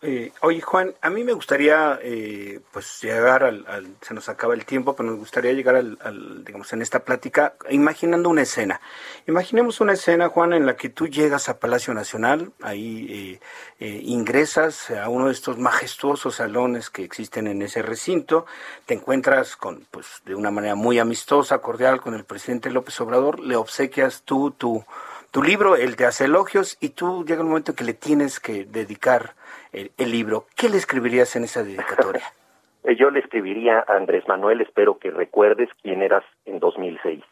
Eh, 0.00 0.30
oye 0.42 0.60
Juan, 0.60 0.94
a 1.00 1.10
mí 1.10 1.24
me 1.24 1.32
gustaría 1.32 1.98
eh, 2.00 2.60
pues 2.70 3.00
llegar 3.02 3.42
al, 3.42 3.96
se 4.00 4.14
nos 4.14 4.28
acaba 4.28 4.54
el 4.54 4.64
tiempo, 4.64 4.94
pero 4.94 5.10
me 5.10 5.16
gustaría 5.16 5.52
llegar 5.54 5.74
al, 5.74 6.44
digamos, 6.44 6.72
en 6.72 6.82
esta 6.82 7.00
plática 7.00 7.54
imaginando 7.68 8.28
una 8.28 8.42
escena. 8.42 8.80
Imaginemos 9.26 9.80
una 9.80 9.94
escena, 9.94 10.28
Juan, 10.28 10.52
en 10.52 10.66
la 10.66 10.76
que 10.76 10.88
tú 10.88 11.08
llegas 11.08 11.48
a 11.48 11.58
Palacio 11.58 11.94
Nacional, 11.94 12.52
ahí 12.62 13.40
eh, 13.80 14.00
ingresas 14.04 14.92
a 14.92 15.08
uno 15.08 15.26
de 15.26 15.32
estos 15.32 15.58
majestuosos 15.58 16.36
salones 16.36 16.90
que 16.90 17.02
existen 17.02 17.48
en 17.48 17.60
ese 17.62 17.82
recinto, 17.82 18.46
te 18.86 18.94
encuentras 18.94 19.56
con, 19.56 19.84
pues, 19.90 20.22
de 20.24 20.36
una 20.36 20.52
manera 20.52 20.76
muy 20.76 21.00
amistosa, 21.00 21.58
cordial, 21.58 22.00
con 22.00 22.14
el 22.14 22.24
presidente 22.24 22.70
López 22.70 23.00
Obrador, 23.00 23.40
le 23.40 23.56
obsequias 23.56 24.22
tú 24.22 24.52
tu, 24.52 24.84
tu 25.32 25.42
libro, 25.42 25.74
él 25.74 25.96
te 25.96 26.06
hace 26.06 26.26
elogios 26.26 26.76
y 26.78 26.90
tú 26.90 27.24
llega 27.24 27.42
un 27.42 27.48
momento 27.48 27.74
que 27.74 27.82
le 27.82 27.94
tienes 27.94 28.38
que 28.38 28.64
dedicar 28.64 29.34
el, 29.72 30.10
libro, 30.10 30.46
¿qué 30.56 30.68
le 30.68 30.76
escribirías 30.76 31.34
en 31.36 31.44
esa 31.44 31.62
dedicatoria? 31.62 32.24
Yo 32.98 33.10
le 33.10 33.20
escribiría 33.20 33.84
a 33.86 33.96
Andrés 33.96 34.26
Manuel, 34.26 34.60
espero 34.60 34.98
que 34.98 35.10
recuerdes 35.10 35.68
quién 35.82 36.02
eras 36.02 36.24
en 36.46 36.58
2006. 36.58 37.22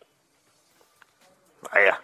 Vaya. 1.72 2.01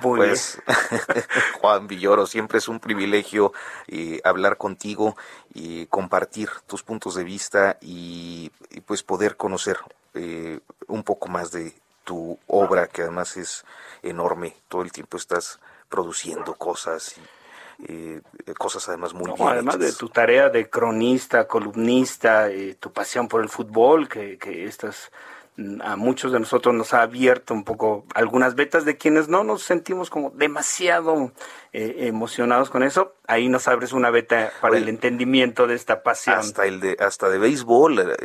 pues 0.00 0.62
Juan 1.60 1.86
Villoro, 1.86 2.26
siempre 2.26 2.58
es 2.58 2.68
un 2.68 2.80
privilegio 2.80 3.52
eh, 3.88 4.20
hablar 4.24 4.56
contigo 4.56 5.16
y 5.52 5.86
compartir 5.86 6.48
tus 6.66 6.82
puntos 6.82 7.14
de 7.14 7.24
vista 7.24 7.78
y, 7.82 8.50
pues 8.86 9.02
poder 9.02 9.36
conocer 9.36 9.76
eh, 10.14 10.60
un 10.86 11.02
poco 11.02 11.28
más 11.28 11.52
de 11.52 11.74
tu 12.04 12.38
obra 12.46 12.86
que 12.86 13.02
además 13.02 13.36
es 13.36 13.66
enorme. 14.02 14.54
Todo 14.68 14.82
el 14.82 14.92
tiempo 14.92 15.18
estás 15.18 15.60
produciendo 15.90 16.54
cosas 16.54 17.18
y 17.18 17.37
eh, 17.86 18.20
cosas 18.58 18.88
además 18.88 19.14
muy 19.14 19.26
no, 19.26 19.48
Además 19.48 19.78
de 19.78 19.92
tu 19.92 20.08
tarea 20.08 20.48
de 20.48 20.68
cronista, 20.68 21.46
columnista, 21.46 22.50
eh, 22.50 22.74
tu 22.74 22.92
pasión 22.92 23.28
por 23.28 23.40
el 23.40 23.48
fútbol, 23.48 24.08
que, 24.08 24.36
que 24.36 24.64
estas 24.64 25.12
mm, 25.56 25.80
a 25.82 25.94
muchos 25.94 26.32
de 26.32 26.40
nosotros 26.40 26.74
nos 26.74 26.92
ha 26.92 27.02
abierto 27.02 27.54
un 27.54 27.62
poco 27.62 28.04
algunas 28.14 28.56
vetas 28.56 28.84
de 28.84 28.96
quienes 28.96 29.28
no 29.28 29.44
nos 29.44 29.62
sentimos 29.62 30.10
como 30.10 30.30
demasiado 30.30 31.30
eh, 31.72 32.08
emocionados 32.08 32.68
con 32.68 32.82
eso. 32.82 33.14
Ahí 33.28 33.48
nos 33.48 33.68
abres 33.68 33.92
una 33.92 34.10
beta 34.10 34.50
para 34.60 34.76
el 34.76 34.88
entendimiento 34.88 35.68
de 35.68 35.76
esta 35.76 36.02
pasión. 36.02 36.38
Hasta 36.38 36.66
el 36.66 36.80
de 36.80 36.96
hasta 36.98 37.28
de 37.28 37.38
béisbol. 37.38 38.16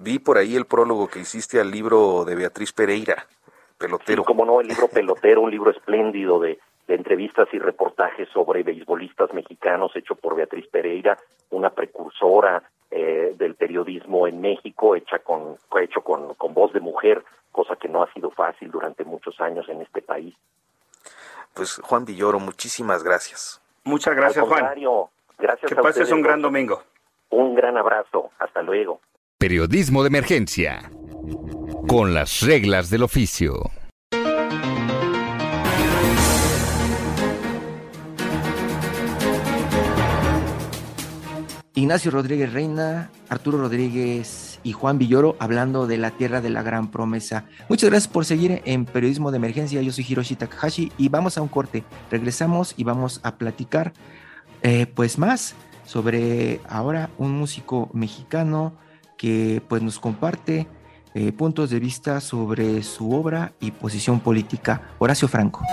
vi 0.00 0.18
por 0.18 0.36
ahí 0.36 0.56
el 0.56 0.66
prólogo 0.66 1.08
que 1.08 1.20
hiciste 1.20 1.58
al 1.58 1.70
libro 1.70 2.26
de 2.26 2.34
Beatriz 2.34 2.74
Pereira, 2.74 3.26
pelotero. 3.78 4.24
como 4.24 4.44
no, 4.44 4.60
el 4.60 4.68
libro 4.68 4.88
pelotero, 4.92 5.40
un 5.40 5.50
libro 5.50 5.70
espléndido 5.70 6.38
de 6.38 6.58
de 6.92 6.98
entrevistas 6.98 7.48
y 7.52 7.58
reportajes 7.58 8.28
sobre 8.28 8.62
beisbolistas 8.62 9.32
mexicanos 9.32 9.96
hecho 9.96 10.14
por 10.14 10.36
Beatriz 10.36 10.66
Pereira, 10.68 11.16
una 11.48 11.70
precursora 11.70 12.62
eh, 12.90 13.34
del 13.38 13.54
periodismo 13.54 14.26
en 14.26 14.42
México, 14.42 14.94
hecha 14.94 15.20
con, 15.20 15.56
hecho 15.80 16.02
con, 16.02 16.34
con 16.34 16.52
voz 16.52 16.74
de 16.74 16.80
mujer 16.80 17.24
cosa 17.50 17.76
que 17.76 17.88
no 17.88 18.02
ha 18.02 18.12
sido 18.12 18.30
fácil 18.30 18.70
durante 18.70 19.04
muchos 19.04 19.40
años 19.40 19.66
en 19.68 19.80
este 19.82 20.02
país. 20.02 20.34
Pues 21.54 21.80
Juan 21.82 22.04
Villoro, 22.04 22.38
muchísimas 22.40 23.02
gracias. 23.02 23.60
Muchas 23.84 24.14
gracias, 24.14 24.46
Juan. 24.46 24.74
Gracias 25.38 25.68
que 25.70 25.76
pases 25.76 26.10
un 26.12 26.22
gran 26.22 26.40
domingo. 26.40 26.82
Un 27.30 27.54
gran 27.54 27.76
abrazo. 27.76 28.30
Hasta 28.38 28.62
luego. 28.62 29.00
Periodismo 29.38 30.02
de 30.02 30.08
emergencia. 30.08 30.90
Con 31.88 32.14
las 32.14 32.42
reglas 32.42 32.90
del 32.90 33.02
oficio. 33.02 33.81
Ignacio 41.82 42.12
Rodríguez 42.12 42.52
Reina, 42.52 43.10
Arturo 43.28 43.58
Rodríguez 43.58 44.60
y 44.62 44.70
Juan 44.70 44.98
Villoro 44.98 45.34
hablando 45.40 45.88
de 45.88 45.98
la 45.98 46.12
tierra 46.12 46.40
de 46.40 46.48
la 46.48 46.62
gran 46.62 46.92
promesa. 46.92 47.46
Muchas 47.68 47.90
gracias 47.90 48.12
por 48.12 48.24
seguir 48.24 48.62
en 48.64 48.84
Periodismo 48.84 49.32
de 49.32 49.38
Emergencia. 49.38 49.82
Yo 49.82 49.90
soy 49.90 50.06
Hiroshi 50.08 50.36
Takahashi 50.36 50.92
y 50.96 51.08
vamos 51.08 51.38
a 51.38 51.42
un 51.42 51.48
corte. 51.48 51.82
Regresamos 52.08 52.74
y 52.76 52.84
vamos 52.84 53.18
a 53.24 53.34
platicar 53.34 53.92
eh, 54.62 54.86
pues 54.86 55.18
más 55.18 55.56
sobre 55.84 56.60
ahora 56.68 57.10
un 57.18 57.32
músico 57.32 57.90
mexicano 57.92 58.74
que 59.18 59.60
pues 59.66 59.82
nos 59.82 59.98
comparte 59.98 60.68
eh, 61.14 61.32
puntos 61.32 61.70
de 61.70 61.80
vista 61.80 62.20
sobre 62.20 62.84
su 62.84 63.10
obra 63.10 63.54
y 63.58 63.72
posición 63.72 64.20
política. 64.20 64.82
Horacio 65.00 65.26
Franco. 65.26 65.64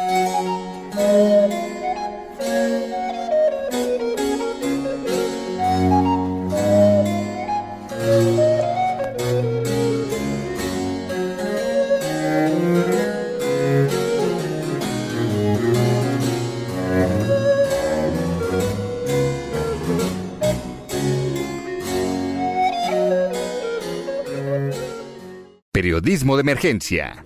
Periodismo 26.00 26.38
de 26.38 26.42
emergencia. 26.42 27.26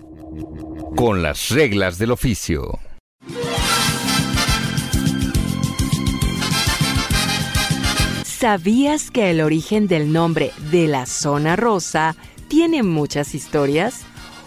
Con 0.96 1.22
las 1.22 1.50
reglas 1.50 1.96
del 1.96 2.10
oficio. 2.10 2.80
¿Sabías 8.24 9.12
que 9.12 9.30
el 9.30 9.42
origen 9.42 9.86
del 9.86 10.12
nombre 10.12 10.50
de 10.72 10.88
la 10.88 11.06
zona 11.06 11.54
rosa 11.54 12.16
tiene 12.48 12.82
muchas 12.82 13.36
historias? 13.36 14.00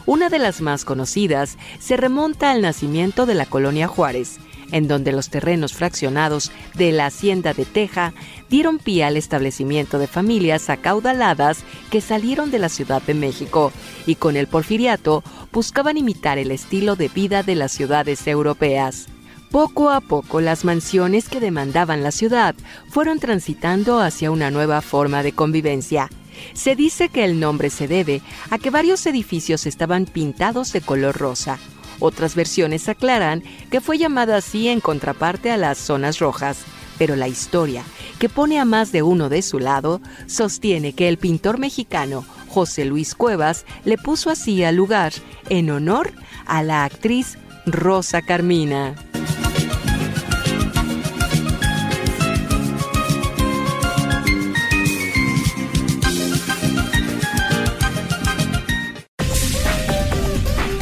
Una 0.05 0.27
de 0.27 0.39
las 0.39 0.59
más 0.59 0.83
conocidas 0.83 1.57
se 1.79 1.95
remonta 1.95 2.51
al 2.51 2.61
nacimiento 2.61 3.25
de 3.25 3.35
la 3.35 3.45
colonia 3.45 3.87
Juárez, 3.87 4.39
en 4.71 4.87
donde 4.87 5.11
los 5.11 5.29
terrenos 5.29 5.73
fraccionados 5.73 6.51
de 6.73 6.91
la 6.91 7.07
hacienda 7.07 7.53
de 7.53 7.65
Teja 7.65 8.13
dieron 8.49 8.79
pie 8.79 9.03
al 9.03 9.17
establecimiento 9.17 9.99
de 9.99 10.07
familias 10.07 10.69
acaudaladas 10.69 11.63
que 11.89 12.01
salieron 12.01 12.51
de 12.51 12.59
la 12.59 12.69
Ciudad 12.69 13.01
de 13.01 13.13
México 13.13 13.71
y 14.05 14.15
con 14.15 14.35
el 14.35 14.47
porfiriato 14.47 15.23
buscaban 15.51 15.97
imitar 15.97 16.37
el 16.37 16.51
estilo 16.51 16.95
de 16.95 17.09
vida 17.09 17.43
de 17.43 17.55
las 17.55 17.71
ciudades 17.71 18.27
europeas. 18.27 19.07
Poco 19.51 19.91
a 19.91 20.01
poco 20.01 20.41
las 20.41 20.65
mansiones 20.65 21.29
que 21.29 21.39
demandaban 21.39 22.03
la 22.03 22.11
ciudad 22.11 22.53
fueron 22.89 23.19
transitando 23.19 23.99
hacia 23.99 24.29
una 24.29 24.51
nueva 24.51 24.81
forma 24.81 25.23
de 25.23 25.31
convivencia. 25.31 26.09
Se 26.53 26.75
dice 26.75 27.09
que 27.09 27.23
el 27.23 27.39
nombre 27.39 27.69
se 27.69 27.87
debe 27.87 28.21
a 28.49 28.57
que 28.57 28.69
varios 28.69 29.05
edificios 29.05 29.65
estaban 29.65 30.05
pintados 30.05 30.73
de 30.73 30.81
color 30.81 31.17
rosa. 31.17 31.59
Otras 31.99 32.35
versiones 32.35 32.87
aclaran 32.89 33.43
que 33.71 33.81
fue 33.81 33.97
llamada 33.97 34.37
así 34.37 34.67
en 34.67 34.79
contraparte 34.79 35.51
a 35.51 35.57
las 35.57 35.77
zonas 35.77 36.19
rojas, 36.19 36.59
pero 36.97 37.15
la 37.15 37.27
historia, 37.27 37.83
que 38.19 38.29
pone 38.29 38.59
a 38.59 38.65
más 38.65 38.91
de 38.91 39.03
uno 39.03 39.29
de 39.29 39.41
su 39.41 39.59
lado, 39.59 40.01
sostiene 40.25 40.93
que 40.93 41.07
el 41.07 41.17
pintor 41.17 41.59
mexicano 41.59 42.25
José 42.49 42.85
Luis 42.85 43.15
Cuevas 43.15 43.65
le 43.85 43.97
puso 43.97 44.29
así 44.29 44.63
al 44.63 44.75
lugar 44.75 45.13
en 45.49 45.69
honor 45.69 46.11
a 46.45 46.63
la 46.63 46.83
actriz 46.85 47.37
Rosa 47.65 48.21
Carmina. 48.21 48.95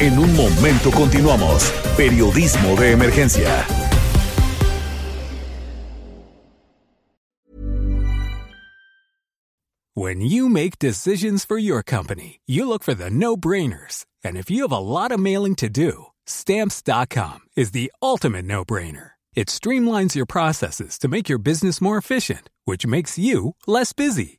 En 0.06 0.20
un 0.20 0.32
momento 0.36 0.92
continuamos. 0.92 1.68
Periodismo 1.96 2.76
de 2.76 2.92
emergencia. 2.92 3.66
When 9.94 10.20
you 10.20 10.48
make 10.48 10.78
decisions 10.78 11.44
for 11.44 11.58
your 11.58 11.82
company, 11.82 12.40
you 12.46 12.68
look 12.68 12.84
for 12.84 12.94
the 12.94 13.10
no-brainers. 13.10 14.04
And 14.22 14.36
if 14.36 14.48
you 14.48 14.62
have 14.62 14.70
a 14.70 14.78
lot 14.78 15.10
of 15.10 15.18
mailing 15.18 15.56
to 15.56 15.68
do, 15.68 16.06
stamps.com 16.24 17.40
is 17.56 17.72
the 17.72 17.90
ultimate 18.00 18.44
no-brainer. 18.44 19.16
It 19.34 19.48
streamlines 19.48 20.14
your 20.14 20.26
processes 20.26 21.00
to 21.00 21.08
make 21.08 21.28
your 21.28 21.38
business 21.38 21.80
more 21.80 21.98
efficient, 21.98 22.48
which 22.64 22.86
makes 22.86 23.18
you 23.18 23.56
less 23.66 23.92
busy. 23.92 24.38